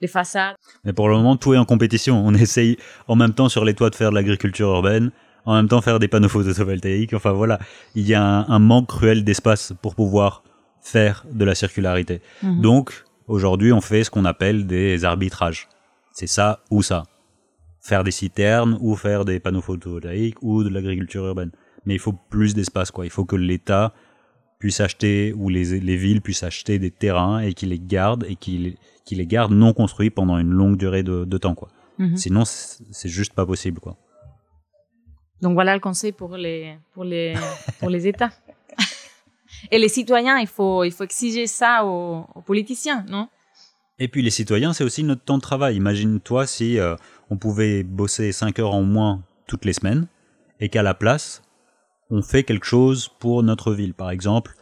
les 0.00 0.08
façades. 0.08 0.56
Mais 0.84 0.92
pour 0.92 1.08
le 1.08 1.16
moment, 1.16 1.36
tout 1.36 1.54
est 1.54 1.58
en 1.58 1.64
compétition. 1.64 2.22
On 2.24 2.34
essaye 2.34 2.76
en 3.08 3.16
même 3.16 3.34
temps 3.34 3.48
sur 3.48 3.64
les 3.64 3.74
toits 3.74 3.90
de 3.90 3.94
faire 3.94 4.10
de 4.10 4.14
l'agriculture 4.14 4.68
urbaine, 4.68 5.10
en 5.44 5.54
même 5.54 5.68
temps 5.68 5.80
faire 5.80 5.98
des 5.98 6.08
panneaux 6.08 6.28
photovoltaïques. 6.28 7.14
Enfin 7.14 7.32
voilà, 7.32 7.58
il 7.94 8.06
y 8.06 8.14
a 8.14 8.22
un, 8.22 8.48
un 8.48 8.58
manque 8.58 8.88
cruel 8.88 9.24
d'espace 9.24 9.72
pour 9.82 9.94
pouvoir 9.94 10.42
faire 10.80 11.24
de 11.30 11.44
la 11.44 11.54
circularité. 11.54 12.20
Mhm. 12.42 12.60
Donc 12.60 13.04
aujourd'hui, 13.26 13.72
on 13.72 13.80
fait 13.80 14.04
ce 14.04 14.10
qu'on 14.10 14.24
appelle 14.24 14.66
des 14.66 15.04
arbitrages. 15.04 15.68
C'est 16.12 16.26
ça 16.26 16.60
ou 16.70 16.82
ça. 16.82 17.04
Faire 17.80 18.04
des 18.04 18.10
citernes 18.10 18.76
ou 18.80 18.94
faire 18.96 19.24
des 19.24 19.40
panneaux 19.40 19.62
photovoltaïques 19.62 20.42
ou 20.42 20.62
de 20.62 20.68
l'agriculture 20.68 21.24
urbaine. 21.26 21.50
Mais 21.84 21.94
il 21.94 21.98
faut 22.00 22.12
plus 22.12 22.54
d'espace, 22.54 22.90
quoi. 22.90 23.04
Il 23.04 23.10
faut 23.10 23.24
que 23.24 23.36
l'État 23.36 23.92
puisse 24.58 24.80
acheter 24.80 25.32
ou 25.34 25.48
les, 25.48 25.80
les 25.80 25.96
villes 25.96 26.20
puissent 26.20 26.42
acheter 26.42 26.78
des 26.78 26.90
terrains 26.90 27.40
et 27.40 27.54
qu'ils 27.54 27.70
les 27.70 27.78
gardent 27.78 28.26
et 28.28 28.36
qu'ils 28.36 28.76
qu'ils 29.04 29.18
les 29.18 29.26
gardent 29.26 29.52
non 29.52 29.72
construits 29.72 30.10
pendant 30.10 30.38
une 30.38 30.50
longue 30.50 30.76
durée 30.76 31.02
de, 31.02 31.24
de 31.24 31.38
temps, 31.38 31.54
quoi. 31.54 31.68
Mhm. 31.98 32.16
Sinon, 32.16 32.44
c'est 32.44 32.84
c'est 32.90 33.08
juste 33.08 33.32
pas 33.32 33.46
possible, 33.46 33.80
quoi. 33.80 33.96
Donc 35.40 35.54
voilà 35.54 35.74
le 35.74 35.80
conseil 35.80 36.12
pour 36.12 36.36
les, 36.36 36.76
pour 36.92 37.04
les, 37.04 37.34
pour 37.78 37.88
les 37.88 38.06
États. 38.06 38.30
Et 39.70 39.78
les 39.78 39.88
citoyens, 39.88 40.38
il 40.38 40.46
faut, 40.46 40.84
il 40.84 40.92
faut 40.92 41.04
exiger 41.04 41.46
ça 41.46 41.84
aux, 41.84 42.26
aux 42.34 42.42
politiciens, 42.42 43.04
non? 43.08 43.28
Et 43.98 44.08
puis 44.08 44.22
les 44.22 44.30
citoyens, 44.30 44.72
c'est 44.72 44.84
aussi 44.84 45.04
notre 45.04 45.22
temps 45.22 45.36
de 45.36 45.42
travail. 45.42 45.76
Imagine-toi 45.76 46.46
si 46.46 46.78
euh, 46.78 46.96
on 47.28 47.36
pouvait 47.36 47.82
bosser 47.82 48.32
5 48.32 48.58
heures 48.58 48.74
en 48.74 48.82
moins 48.82 49.22
toutes 49.46 49.66
les 49.66 49.74
semaines 49.74 50.06
et 50.58 50.70
qu'à 50.70 50.82
la 50.82 50.94
place, 50.94 51.42
on 52.10 52.22
fait 52.22 52.42
quelque 52.44 52.66
chose 52.66 53.08
pour 53.20 53.42
notre 53.42 53.72
ville. 53.72 53.94
Par 53.94 54.10
exemple, 54.10 54.52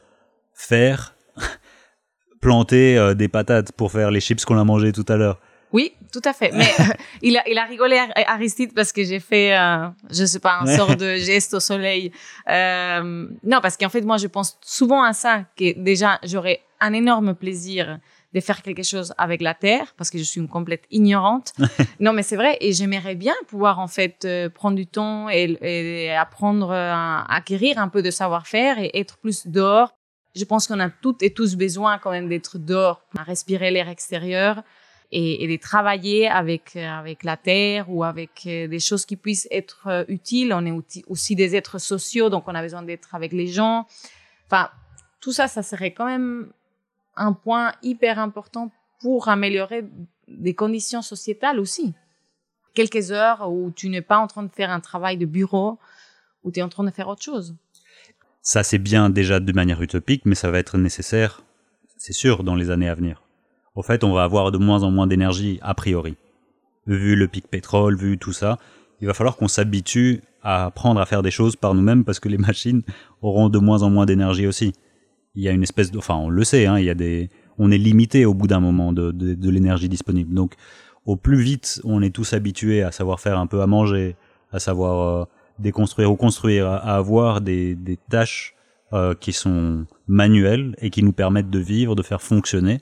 faire 0.53 1.15
planter 2.41 2.97
euh, 2.97 3.15
des 3.15 3.29
patates 3.29 3.73
pour 3.73 3.93
faire 3.93 4.11
les 4.11 4.21
chips 4.21 4.45
qu'on 4.45 4.59
a 4.59 4.65
mangé 4.65 4.93
tout 4.93 5.05
à 5.09 5.17
l'heure. 5.17 5.41
Oui, 5.73 5.93
tout 6.13 6.23
à 6.25 6.33
fait. 6.33 6.51
Mais 6.53 6.69
il, 7.23 7.37
a, 7.37 7.49
il 7.49 7.59
a 7.59 7.65
rigolé 7.65 7.99
Ar- 7.99 8.13
Aristide 8.27 8.73
parce 8.75 8.93
que 8.93 9.05
j'ai 9.05 9.21
fait, 9.21 9.57
euh, 9.57 9.89
je 10.11 10.25
sais 10.25 10.39
pas, 10.41 10.61
un 10.61 10.77
sort 10.77 10.97
de 10.97 11.17
geste 11.17 11.55
au 11.55 11.61
soleil. 11.61 12.13
Euh, 12.49 13.29
non, 13.45 13.61
parce 13.61 13.77
qu'en 13.77 13.89
fait, 13.89 14.03
moi, 14.03 14.17
je 14.17 14.27
pense 14.27 14.59
souvent 14.63 15.03
à 15.03 15.13
ça, 15.13 15.45
que 15.57 15.79
déjà, 15.79 16.19
j'aurais 16.25 16.61
un 16.81 16.93
énorme 16.93 17.35
plaisir 17.35 17.99
de 18.35 18.41
faire 18.41 18.63
quelque 18.63 18.83
chose 18.83 19.15
avec 19.17 19.41
la 19.41 19.55
terre, 19.55 19.95
parce 19.97 20.11
que 20.11 20.19
je 20.19 20.23
suis 20.23 20.41
une 20.41 20.49
complète 20.49 20.85
ignorante. 20.91 21.55
non, 22.01 22.13
mais 22.13 22.23
c'est 22.23 22.37
vrai, 22.37 22.59
et 22.61 22.73
j'aimerais 22.73 23.15
bien 23.15 23.35
pouvoir, 23.47 23.79
en 23.79 23.89
fait, 23.89 24.25
euh, 24.25 24.51
prendre 24.51 24.77
du 24.77 24.87
temps 24.87 25.31
et, 25.31 25.57
et 25.63 26.13
apprendre 26.13 26.71
à 26.71 27.25
acquérir 27.35 27.79
un 27.79 27.89
peu 27.89 28.03
de 28.03 28.11
savoir-faire 28.11 28.79
et 28.79 28.91
être 28.95 29.17
plus 29.19 29.47
dehors. 29.47 29.95
Je 30.37 30.45
pense 30.45 30.67
qu'on 30.67 30.79
a 30.79 30.91
toutes 30.91 31.23
et 31.23 31.33
tous 31.33 31.57
besoin 31.57 31.99
quand 31.99 32.11
même 32.11 32.29
d'être 32.29 32.59
dehors, 32.59 33.03
à 33.17 33.23
respirer 33.23 33.71
l'air 33.71 33.89
extérieur 33.89 34.63
et, 35.11 35.43
et 35.43 35.49
de 35.49 35.61
travailler 35.61 36.29
avec 36.29 36.77
euh, 36.77 36.87
avec 36.87 37.25
la 37.25 37.39
terre 37.39 37.87
ou 37.89 38.05
avec 38.05 38.43
euh, 38.47 38.69
des 38.69 38.79
choses 38.79 39.07
qui 39.07 39.17
puissent 39.17 39.49
être 39.51 40.05
utiles. 40.09 40.53
On 40.53 40.67
est 40.67 41.05
aussi 41.07 41.35
des 41.35 41.57
êtres 41.57 41.79
sociaux, 41.79 42.29
donc 42.29 42.45
on 42.47 42.55
a 42.55 42.61
besoin 42.61 42.83
d'être 42.83 43.15
avec 43.15 43.33
les 43.33 43.47
gens. 43.47 43.87
Enfin, 44.47 44.69
tout 45.21 45.33
ça, 45.33 45.49
ça 45.49 45.63
serait 45.63 45.93
quand 45.93 46.07
même 46.07 46.53
un 47.19 47.33
point 47.33 47.73
hyper 47.83 48.19
important 48.19 48.71
pour 49.01 49.29
améliorer 49.29 49.85
des 50.29 50.55
conditions 50.55 51.03
sociétales 51.03 51.61
aussi. 51.61 51.95
Quelques 52.75 53.13
heures 53.13 53.51
où 53.51 53.71
tu 53.71 53.89
n'es 53.89 54.03
pas 54.03 54.19
en 54.19 54.27
train 54.27 54.43
de 54.43 54.53
faire 54.53 54.71
un 54.71 54.81
travail 54.81 55.17
de 55.17 55.27
bureau, 55.27 55.79
où 56.45 56.51
tu 56.51 56.61
es 56.61 56.63
en 56.63 56.69
train 56.69 56.85
de 56.85 56.91
faire 56.91 57.09
autre 57.09 57.23
chose. 57.23 57.57
Ça, 58.43 58.63
c'est 58.63 58.79
bien 58.79 59.11
déjà 59.11 59.41
de 59.41 59.53
manière 59.53 59.83
utopique, 59.83 60.25
mais 60.25 60.35
ça 60.35 60.51
va 60.51 60.59
être 60.59 60.79
nécessaire, 60.79 61.43
c'est 61.97 62.13
sûr, 62.13 62.45
dans 62.45 62.55
les 62.55 62.71
années 62.71 62.89
à 62.89 62.95
venir. 62.95 63.23
Au 63.75 63.83
fait, 63.83 64.05
on 64.05 64.13
va 64.13 64.25
avoir 64.25 64.51
de 64.51 64.59
moins 64.59 64.83
en 64.83 64.91
moins 64.91 65.07
d'énergie, 65.07 65.59
a 65.63 65.75
priori. 65.75 66.17
Vu 66.87 67.15
le 67.15 67.29
pic 67.29 67.47
pétrole, 67.49 67.97
vu 67.97 68.19
tout 68.19 68.33
ça, 68.33 68.59
il 69.01 69.07
va 69.07 69.15
falloir 69.15 69.37
qu'on 69.37 69.49
s'habitue 69.49 70.23
à 70.43 70.67
apprendre 70.67 71.01
à 71.01 71.07
faire 71.07 71.23
des 71.23 71.31
choses 71.31 71.57
par 71.57 71.75
nous-mêmes 71.75 72.05
parce 72.05 72.21
que 72.21 72.29
les 72.29 72.39
machines 72.49 72.83
auront 73.23 73.49
de 73.49 73.59
moins 73.59 73.83
en 73.83 73.91
moins 73.91 74.07
d'énergie 74.07 74.47
aussi. 74.47 74.73
Il 75.35 75.43
y 75.43 75.49
a 75.49 75.53
une 75.53 75.63
espèce 75.63 75.91
de, 75.91 75.99
enfin, 75.99 76.17
on 76.17 76.31
le 76.31 76.45
sait, 76.45 76.67
hein, 76.67 76.79
il 76.79 76.85
y 76.85 76.91
a 76.91 76.95
des, 76.95 77.31
on 77.59 77.71
est 77.71 77.79
limité 77.79 78.25
au 78.25 78.35
bout 78.35 78.47
d'un 78.47 78.61
moment 78.61 78.93
de, 78.93 79.13
de, 79.13 79.35
de 79.35 79.51
l'énergie 79.51 79.89
disponible. 79.89 80.35
Donc, 80.35 80.55
au 81.07 81.17
plus 81.17 81.41
vite 81.41 81.81
on 81.85 82.03
est 82.03 82.11
tous 82.11 82.33
habitués 82.33 82.83
à 82.83 82.93
savoir 82.93 83.21
faire 83.21 83.39
un 83.39 83.47
peu 83.47 83.63
à 83.63 83.67
manger, 83.67 84.17
à 84.53 84.59
savoir 84.59 85.23
euh, 85.23 85.25
déconstruire 85.59 86.11
ou 86.11 86.17
construire, 86.17 86.67
à, 86.67 86.97
avoir 86.97 87.41
des, 87.41 87.75
des 87.75 87.99
tâches 88.11 88.55
euh, 88.93 89.15
qui 89.15 89.33
sont 89.33 89.87
manuelles 90.07 90.75
et 90.79 90.91
qui 90.91 91.03
nous 91.03 91.13
permettent 91.13 91.51
de 91.51 91.59
vivre, 91.59 91.95
de 91.95 92.03
faire 92.03 92.23
fonctionner, 92.23 92.81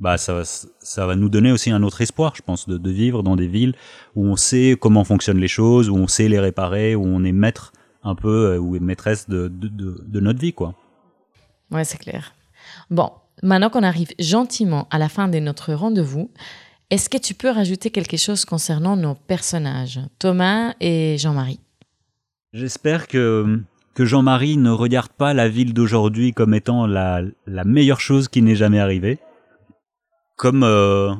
bah 0.00 0.18
ça, 0.18 0.42
ça 0.44 1.06
va 1.06 1.14
nous 1.14 1.28
donner 1.28 1.52
aussi 1.52 1.70
un 1.70 1.82
autre 1.82 2.00
espoir, 2.00 2.32
je 2.34 2.42
pense, 2.42 2.68
de, 2.68 2.76
de 2.76 2.90
vivre 2.90 3.22
dans 3.22 3.36
des 3.36 3.46
villes 3.46 3.74
où 4.16 4.26
on 4.26 4.36
sait 4.36 4.76
comment 4.80 5.04
fonctionnent 5.04 5.38
les 5.38 5.48
choses, 5.48 5.88
où 5.88 5.96
on 5.96 6.08
sait 6.08 6.28
les 6.28 6.40
réparer, 6.40 6.94
où 6.96 7.04
on 7.04 7.22
est 7.24 7.32
maître 7.32 7.72
un 8.02 8.14
peu 8.16 8.52
euh, 8.52 8.58
ou 8.58 8.78
maîtresse 8.80 9.28
de, 9.28 9.48
de, 9.48 9.68
de, 9.68 10.02
de 10.04 10.20
notre 10.20 10.40
vie, 10.40 10.52
quoi. 10.52 10.74
Ouais, 11.72 11.84
c'est 11.84 11.98
clair. 11.98 12.34
Bon, 12.90 13.10
maintenant 13.42 13.70
qu'on 13.70 13.82
arrive 13.82 14.10
gentiment 14.18 14.86
à 14.90 14.98
la 14.98 15.08
fin 15.08 15.28
de 15.28 15.38
notre 15.38 15.72
rendez-vous, 15.72 16.30
est-ce 16.90 17.08
que 17.08 17.16
tu 17.16 17.34
peux 17.34 17.48
rajouter 17.48 17.90
quelque 17.90 18.18
chose 18.18 18.44
concernant 18.44 18.96
nos 18.96 19.14
personnages, 19.14 20.00
Thomas 20.18 20.74
et 20.80 21.16
Jean-Marie? 21.18 21.60
J'espère 22.52 23.08
que, 23.08 23.60
que 23.94 24.04
Jean-Marie 24.04 24.58
ne 24.58 24.70
regarde 24.70 25.10
pas 25.10 25.32
la 25.32 25.48
ville 25.48 25.72
d'aujourd'hui 25.72 26.32
comme 26.32 26.52
étant 26.52 26.86
la, 26.86 27.22
la 27.46 27.64
meilleure 27.64 28.00
chose 28.00 28.28
qui 28.28 28.42
n'est 28.42 28.56
jamais 28.56 28.78
arrivée. 28.78 29.18
Comme 30.36 30.64
euh, 30.64 31.14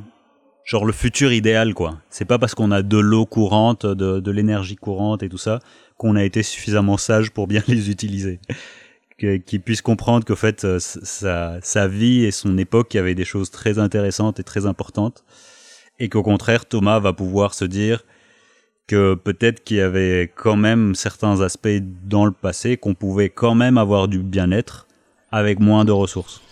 genre 0.65 0.85
le 0.85 0.93
futur 0.93 1.33
idéal, 1.33 1.73
quoi. 1.73 1.99
C'est 2.11 2.27
pas 2.27 2.39
parce 2.39 2.55
qu'on 2.55 2.71
a 2.71 2.83
de 2.83 2.99
l'eau 2.99 3.25
courante, 3.25 3.87
de, 3.87 4.21
de 4.21 4.31
l'énergie 4.31 4.77
courante 4.77 5.23
et 5.23 5.31
tout 5.31 5.39
ça, 5.39 5.61
qu'on 5.97 6.17
a 6.17 6.25
été 6.25 6.43
suffisamment 6.43 6.99
sage 6.99 7.31
pour 7.31 7.47
bien 7.47 7.63
les 7.69 7.89
utiliser. 7.89 8.41
Qu'il 9.23 9.61
puisse 9.61 9.83
comprendre 9.83 10.25
qu'au 10.27 10.35
fait, 10.35 10.65
euh, 10.65 10.81
sa, 10.81 11.89
vie 11.89 12.25
et 12.25 12.33
son 12.33 12.59
époque, 12.59 12.93
il 12.93 12.97
y 12.97 13.01
avait 13.01 13.15
des 13.15 13.25
choses 13.25 13.53
très 13.53 13.79
intéressantes 13.79 14.41
et 14.41 14.43
très 14.43 14.67
importantes. 14.67 15.25
Et 16.01 16.09
qu'au 16.09 16.25
contraire, 16.25 16.67
Thomas 16.67 16.99
va 16.99 17.13
pouvoir 17.13 17.55
se 17.55 17.65
dire, 17.65 18.05
que 18.89 19.15
peut-être 19.15 19.63
qu'il 19.63 19.77
y 19.77 19.81
avait 19.81 20.33
quand 20.35 20.57
même 20.57 20.95
certains 20.95 21.41
aspects 21.41 21.69
dans 22.05 22.25
le 22.25 22.33
passé 22.33 22.77
qu'on 22.77 22.95
pouvait 22.95 23.29
quand 23.29 23.55
même 23.55 23.79
avoir 23.79 24.09
du 24.09 24.19
bien-être 24.19 24.89
avec 25.31 25.61
moins 25.61 25.85
de 25.85 25.93
ressources. 25.93 26.43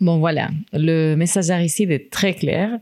Bon, 0.00 0.18
voilà, 0.18 0.50
le 0.72 1.14
message 1.14 1.46
d'Aristide 1.46 1.90
est 1.90 2.10
très 2.10 2.34
clair. 2.34 2.78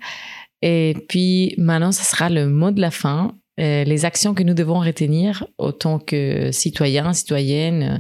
Et 0.63 0.97
puis 1.09 1.55
maintenant, 1.59 1.93
ce 1.93 2.05
sera 2.05 2.31
le 2.31 2.49
mot 2.49 2.71
de 2.71 2.81
la 2.81 2.91
fin. 2.91 3.35
Euh, 3.59 3.85
les 3.85 4.05
actions 4.05 4.35
que 4.35 4.43
nous 4.43 4.55
devons 4.55 4.81
retenir 4.81 5.47
autant 5.59 5.99
que 5.99 6.53
citoyens, 6.53 7.13
citoyennes, 7.13 7.83
euh, 7.83 7.99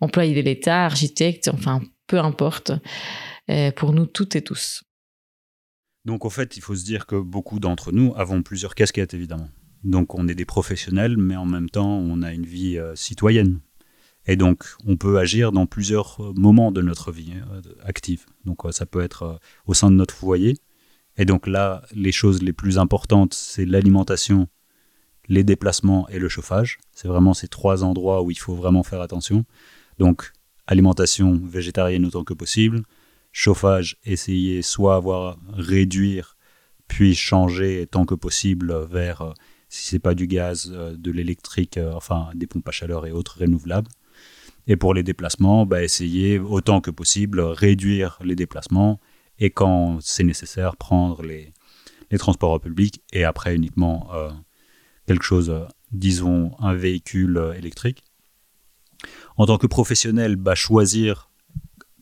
employés 0.00 0.34
de 0.34 0.40
l'État, 0.40 0.84
architectes, 0.84 1.50
enfin, 1.52 1.80
peu 2.06 2.18
importe, 2.18 2.72
euh, 3.50 3.72
pour 3.72 3.92
nous 3.92 4.06
toutes 4.06 4.36
et 4.36 4.42
tous. 4.42 4.84
Donc 6.04 6.24
au 6.24 6.30
fait, 6.30 6.56
il 6.56 6.60
faut 6.60 6.76
se 6.76 6.84
dire 6.84 7.06
que 7.06 7.16
beaucoup 7.16 7.60
d'entre 7.60 7.92
nous 7.92 8.14
avons 8.16 8.42
plusieurs 8.42 8.74
casquettes 8.74 9.14
évidemment. 9.14 9.48
Donc 9.84 10.14
on 10.14 10.28
est 10.28 10.34
des 10.34 10.44
professionnels, 10.44 11.16
mais 11.16 11.36
en 11.36 11.46
même 11.46 11.68
temps 11.68 11.98
on 11.98 12.22
a 12.22 12.32
une 12.32 12.46
vie 12.46 12.78
citoyenne. 12.94 13.60
Et 14.26 14.36
donc 14.36 14.64
on 14.86 14.96
peut 14.96 15.18
agir 15.18 15.52
dans 15.52 15.66
plusieurs 15.66 16.20
moments 16.34 16.72
de 16.72 16.82
notre 16.82 17.12
vie 17.12 17.32
euh, 17.52 17.60
active. 17.84 18.26
Donc 18.44 18.62
ça 18.70 18.86
peut 18.86 19.00
être 19.00 19.40
au 19.66 19.74
sein 19.74 19.90
de 19.90 19.96
notre 19.96 20.14
foyer. 20.14 20.56
Et 21.16 21.24
donc 21.24 21.46
là, 21.46 21.82
les 21.92 22.12
choses 22.12 22.42
les 22.42 22.52
plus 22.52 22.78
importantes, 22.78 23.34
c'est 23.34 23.66
l'alimentation, 23.66 24.48
les 25.30 25.44
déplacements 25.44 26.06
et 26.08 26.18
le 26.18 26.28
chauffage. 26.28 26.78
C'est 26.92 27.08
vraiment 27.08 27.32
ces 27.32 27.48
trois 27.48 27.84
endroits 27.84 28.22
où 28.22 28.30
il 28.30 28.38
faut 28.38 28.54
vraiment 28.54 28.82
faire 28.82 29.00
attention. 29.00 29.44
Donc, 29.98 30.32
alimentation 30.66 31.40
végétarienne 31.42 32.04
autant 32.04 32.24
que 32.24 32.34
possible, 32.34 32.82
chauffage, 33.32 33.96
essayer 34.04 34.60
soit 34.60 34.96
avoir 34.96 35.38
réduire 35.52 36.36
puis 36.88 37.14
changer 37.14 37.86
tant 37.86 38.04
que 38.04 38.16
possible 38.16 38.74
vers, 38.90 39.22
euh, 39.22 39.32
si 39.68 39.86
c'est 39.86 40.00
pas 40.00 40.16
du 40.16 40.26
gaz, 40.26 40.72
euh, 40.74 40.96
de 40.96 41.12
l'électrique, 41.12 41.78
euh, 41.78 41.92
enfin 41.94 42.30
des 42.34 42.48
pompes 42.48 42.66
à 42.66 42.72
chaleur 42.72 43.06
et 43.06 43.12
autres 43.12 43.38
renouvelables. 43.38 43.88
Et 44.66 44.74
pour 44.74 44.94
les 44.94 45.04
déplacements, 45.04 45.64
bah, 45.64 45.84
essayer 45.84 46.40
autant 46.40 46.80
que 46.80 46.90
possible 46.90 47.40
réduire 47.40 48.18
les 48.24 48.34
déplacements 48.34 48.98
et 49.38 49.50
quand 49.50 49.98
c'est 50.00 50.24
nécessaire 50.24 50.76
prendre 50.76 51.22
les, 51.22 51.52
les 52.10 52.18
transports 52.18 52.50
en 52.50 52.58
public 52.58 53.00
et 53.12 53.22
après 53.22 53.54
uniquement 53.54 54.10
quelque 55.10 55.24
chose, 55.24 55.52
disons 55.90 56.52
un 56.60 56.72
véhicule 56.72 57.52
électrique. 57.58 58.04
En 59.36 59.46
tant 59.46 59.58
que 59.58 59.66
professionnel, 59.66 60.36
bah, 60.36 60.54
choisir 60.54 61.30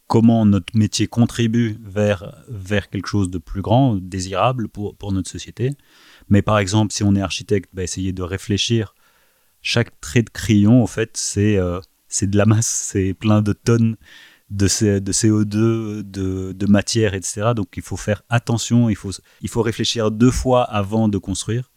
comment 0.08 0.44
notre 0.44 0.76
métier 0.76 1.06
contribue 1.06 1.78
vers, 1.82 2.44
vers 2.48 2.90
quelque 2.90 3.06
chose 3.06 3.30
de 3.30 3.38
plus 3.38 3.62
grand, 3.62 3.96
désirable 3.96 4.68
pour, 4.68 4.94
pour 4.94 5.12
notre 5.12 5.30
société. 5.30 5.70
Mais 6.28 6.42
par 6.42 6.58
exemple, 6.58 6.92
si 6.92 7.02
on 7.02 7.14
est 7.14 7.22
architecte, 7.22 7.70
bah, 7.72 7.82
essayer 7.82 8.12
de 8.12 8.22
réfléchir. 8.22 8.94
Chaque 9.62 9.98
trait 10.02 10.22
de 10.22 10.28
crayon, 10.28 10.82
en 10.82 10.86
fait, 10.86 11.16
c'est 11.16 11.56
euh, 11.56 11.80
de 12.20 12.36
la 12.36 12.44
masse, 12.44 12.90
c'est 12.92 13.14
plein 13.14 13.40
de 13.40 13.54
tonnes 13.54 13.96
de, 14.50 14.98
de 14.98 15.12
CO2, 15.12 16.02
de, 16.02 16.52
de, 16.52 16.66
matière, 16.66 17.14
etc. 17.14 17.52
Donc 17.56 17.68
il 17.76 17.82
faut 17.82 17.96
faire 17.96 18.22
attention, 18.28 18.90
il 18.90 18.96
faut, 18.96 19.12
il 19.40 19.48
faut 19.48 19.62
réfléchir 19.62 20.10
deux 20.10 20.30
fois 20.30 20.62
avant 20.64 21.08
de 21.08 21.16
construire 21.16 21.70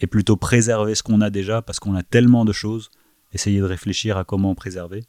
et 0.00 0.06
plutôt 0.06 0.36
préserver 0.36 0.94
ce 0.94 1.02
qu'on 1.02 1.20
a 1.20 1.30
déjà 1.30 1.62
parce 1.62 1.80
qu'on 1.80 1.94
a 1.94 2.02
tellement 2.02 2.44
de 2.44 2.52
choses. 2.52 2.90
Essayer 3.32 3.58
de 3.58 3.64
réfléchir 3.64 4.16
à 4.16 4.24
comment 4.24 4.54
préserver 4.54 5.04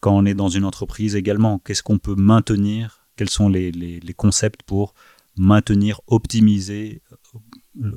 quand 0.00 0.16
on 0.16 0.24
est 0.24 0.34
dans 0.34 0.48
une 0.48 0.64
entreprise 0.64 1.16
également, 1.16 1.58
qu'est-ce 1.58 1.82
qu'on 1.82 1.98
peut 1.98 2.14
maintenir, 2.14 3.06
quels 3.16 3.30
sont 3.30 3.48
les, 3.48 4.00
concepts 4.16 4.62
pour 4.62 4.94
maintenir, 5.36 6.00
optimiser, 6.06 7.02
euh, 7.82 7.90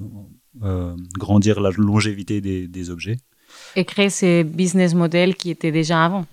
euh, 0.63 0.95
grandir 1.17 1.59
la 1.61 1.71
longévité 1.71 2.41
des, 2.41 2.89
objets? 2.89 3.17
Et 3.75 3.85
créer 3.85 4.09
ces 4.09 4.43
business 4.43 4.93
models 4.93 5.35
qui 5.35 5.49
étaient 5.49 5.71
déjà 5.71 6.05
avant. 6.05 6.25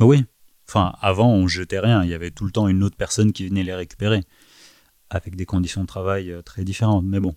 Oui. 0.00 0.24
Enfin, 0.68 0.94
avant, 1.00 1.30
on 1.32 1.46
jetait 1.46 1.78
rien. 1.78 2.02
Il 2.02 2.10
y 2.10 2.14
avait 2.14 2.30
tout 2.30 2.44
le 2.44 2.50
temps 2.50 2.68
une 2.68 2.82
autre 2.82 2.96
personne 2.96 3.32
qui 3.32 3.46
venait 3.46 3.62
les 3.62 3.74
récupérer, 3.74 4.24
avec 5.10 5.36
des 5.36 5.46
conditions 5.46 5.82
de 5.82 5.86
travail 5.86 6.30
euh, 6.30 6.42
très 6.42 6.64
différentes. 6.64 7.04
Mais 7.04 7.20
bon. 7.20 7.34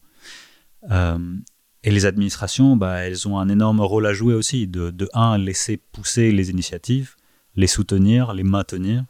Et 1.84 1.91
les 1.91 2.05
administrations, 2.05 2.75
bah, 2.75 3.05
elles 3.05 3.27
ont 3.27 3.39
un 3.39 3.47
énorme 3.49 3.80
rôle 3.82 4.05
à 4.05 4.13
jouer 4.13 4.34
aussi. 4.34 4.67
De, 4.67 4.89
de 4.89 5.07
un, 5.13 5.38
laisser 5.38 5.77
pousser 5.77 6.32
les 6.32 6.49
initiatives, 6.49 7.15
les 7.55 7.67
soutenir, 7.67 8.34
les 8.34 8.43
maintenir, 8.43 9.05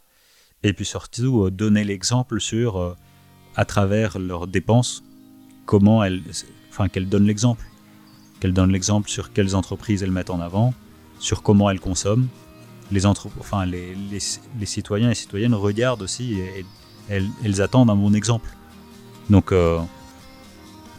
et 0.64 0.74
puis 0.74 0.86
surtout 0.86 1.46
euh, 1.46 1.52
donner 1.52 1.84
l'exemple 1.84 2.40
sur, 2.40 2.78
euh, 2.78 2.96
à 3.56 3.66
travers 3.66 4.20
leurs 4.20 4.48
dépenses, 4.48 5.04
comment 5.66 6.04
elles, 6.04 6.22
enfin 6.70 6.90
qu'elles 6.90 7.10
donnent 7.10 7.26
l'exemple, 7.26 7.66
qu'elles 8.40 8.54
donnent 8.54 8.72
l'exemple 8.72 9.10
sur 9.10 9.34
quelles 9.34 9.56
entreprises 9.56 10.04
elles 10.04 10.12
mettent 10.12 10.30
en 10.30 10.40
avant, 10.40 10.74
sur 11.20 11.42
comment 11.42 11.70
elles 11.70 11.80
consomment. 11.80 12.28
Les, 12.92 13.06
entre, 13.06 13.30
enfin, 13.40 13.66
les, 13.66 13.96
les, 13.96 14.66
citoyens 14.66 15.12
et 15.12 15.16
citoyennes 15.16 15.54
regardent 15.54 16.02
aussi 16.02 16.40
et, 16.40 16.66
elles, 17.08 17.62
attendent 17.62 17.90
un 17.90 17.96
bon 17.96 18.16
exemple. 18.16 18.50
Donc, 19.30 19.52
euh, 19.52 19.80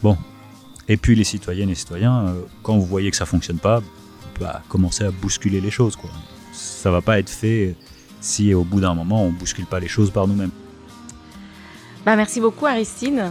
bon. 0.01 0.17
Et 0.87 0.97
puis 0.97 1.15
les 1.15 1.23
citoyennes 1.23 1.69
et 1.69 1.75
citoyens, 1.75 2.33
quand 2.63 2.77
vous 2.77 2.85
voyez 2.85 3.11
que 3.11 3.17
ça 3.17 3.25
fonctionne 3.25 3.59
pas, 3.59 3.81
bah, 4.39 4.61
commencez 4.67 5.03
à 5.03 5.11
bousculer 5.11 5.61
les 5.61 5.71
choses. 5.71 5.95
Quoi 5.95 6.09
ça 6.51 6.91
va 6.91 7.01
pas 7.01 7.19
être 7.19 7.29
fait 7.29 7.75
si 8.19 8.53
au 8.53 8.63
bout 8.63 8.81
d'un 8.81 8.93
moment 8.93 9.23
on 9.23 9.31
bouscule 9.31 9.65
pas 9.65 9.79
les 9.79 9.87
choses 9.87 10.11
par 10.11 10.27
nous-mêmes. 10.27 10.51
Bah, 12.05 12.15
merci 12.15 12.41
beaucoup 12.41 12.65
Aristide. 12.65 13.23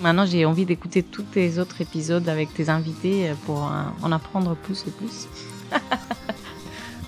Maintenant 0.00 0.26
j'ai 0.26 0.44
envie 0.44 0.64
d'écouter 0.64 1.02
tous 1.02 1.22
tes 1.22 1.58
autres 1.58 1.80
épisodes 1.80 2.28
avec 2.28 2.52
tes 2.54 2.68
invités 2.68 3.32
pour 3.44 3.70
en 4.02 4.12
apprendre 4.12 4.56
plus 4.56 4.84
et 4.86 4.90
plus. 4.90 5.28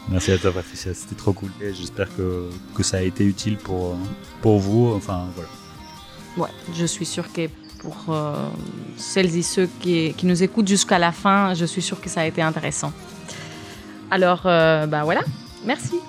merci 0.09 0.33
à 0.33 0.39
toi 0.39 0.53
Patricia, 0.53 0.93
c'était 0.93 1.15
trop 1.15 1.33
cool. 1.33 1.51
J'espère 1.61 2.15
que, 2.17 2.51
que, 2.75 2.83
ça 2.83 2.99
a 2.99 3.03
été 3.03 3.25
utile 3.25 3.57
pour, 3.57 3.97
pour 4.43 4.59
vous. 4.59 4.93
Enfin 4.95 5.27
voilà. 5.35 5.51
Ouais, 6.37 6.55
je 6.75 6.85
suis 6.85 7.07
sûre 7.07 7.33
que 7.33 7.49
pour 7.83 8.15
euh, 8.15 8.49
celles 8.97 9.37
et 9.37 9.43
ceux 9.43 9.69
qui, 9.81 10.15
nous 10.23 10.43
écoutent 10.43 10.69
jusqu'à 10.69 10.99
la 10.99 11.13
fin, 11.13 11.55
je 11.55 11.65
suis 11.65 11.83
sûre 11.83 12.01
que 12.01 12.09
ça 12.09 12.23
a 12.23 12.27
été 12.27 12.41
intéressant. 12.41 12.93
Alors, 14.11 14.43
euh, 14.47 14.87
bah 14.87 15.05
voilà, 15.05 15.23
Merci. 15.65 16.01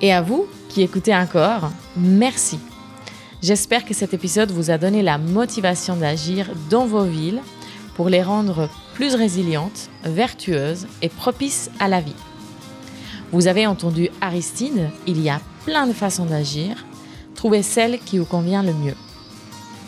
Et 0.00 0.12
à 0.12 0.22
vous 0.22 0.46
qui 0.68 0.82
écoutez 0.82 1.14
encore, 1.14 1.70
merci. 1.96 2.58
J'espère 3.42 3.84
que 3.84 3.94
cet 3.94 4.14
épisode 4.14 4.50
vous 4.50 4.70
a 4.70 4.78
donné 4.78 5.02
la 5.02 5.18
motivation 5.18 5.96
d'agir 5.96 6.50
dans 6.70 6.86
vos 6.86 7.04
villes 7.04 7.40
pour 7.94 8.08
les 8.08 8.22
rendre 8.22 8.68
plus 8.94 9.14
résilientes, 9.14 9.88
vertueuses 10.04 10.86
et 11.02 11.08
propices 11.08 11.70
à 11.80 11.88
la 11.88 12.00
vie. 12.00 12.14
Vous 13.32 13.46
avez 13.46 13.66
entendu 13.66 14.08
Aristide, 14.20 14.90
il 15.06 15.20
y 15.20 15.30
a 15.30 15.40
plein 15.64 15.86
de 15.86 15.92
façons 15.92 16.26
d'agir. 16.26 16.84
Trouvez 17.34 17.62
celle 17.62 17.98
qui 17.98 18.18
vous 18.18 18.24
convient 18.24 18.62
le 18.62 18.72
mieux. 18.72 18.94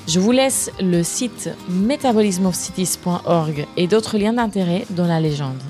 Je 0.08 0.20
vous 0.20 0.32
laisse 0.32 0.70
le 0.80 1.02
site 1.02 1.50
metabolismofcities.org 1.68 3.66
et 3.76 3.86
d'autres 3.86 4.16
liens 4.16 4.32
d'intérêt 4.32 4.86
dans 4.88 5.06
la 5.06 5.20
légende. 5.20 5.60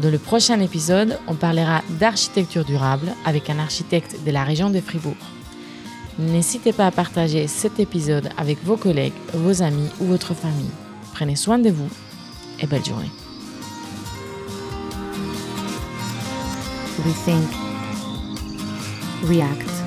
Dans 0.00 0.10
le 0.10 0.18
prochain 0.18 0.60
épisode, 0.60 1.18
on 1.26 1.34
parlera 1.34 1.82
d'architecture 1.98 2.64
durable 2.64 3.12
avec 3.24 3.50
un 3.50 3.58
architecte 3.58 4.18
de 4.24 4.30
la 4.30 4.44
région 4.44 4.70
de 4.70 4.80
Fribourg. 4.80 5.16
N'hésitez 6.20 6.72
pas 6.72 6.86
à 6.86 6.92
partager 6.92 7.48
cet 7.48 7.80
épisode 7.80 8.28
avec 8.36 8.62
vos 8.62 8.76
collègues, 8.76 9.12
vos 9.32 9.62
amis 9.62 9.90
ou 10.00 10.04
votre 10.04 10.32
famille. 10.32 10.70
Prenez 11.12 11.34
soin 11.34 11.58
de 11.58 11.70
vous 11.70 11.88
et 12.60 12.68
belle 12.68 12.84
journée. 12.84 13.10
We 19.26 19.40
react. 19.40 19.83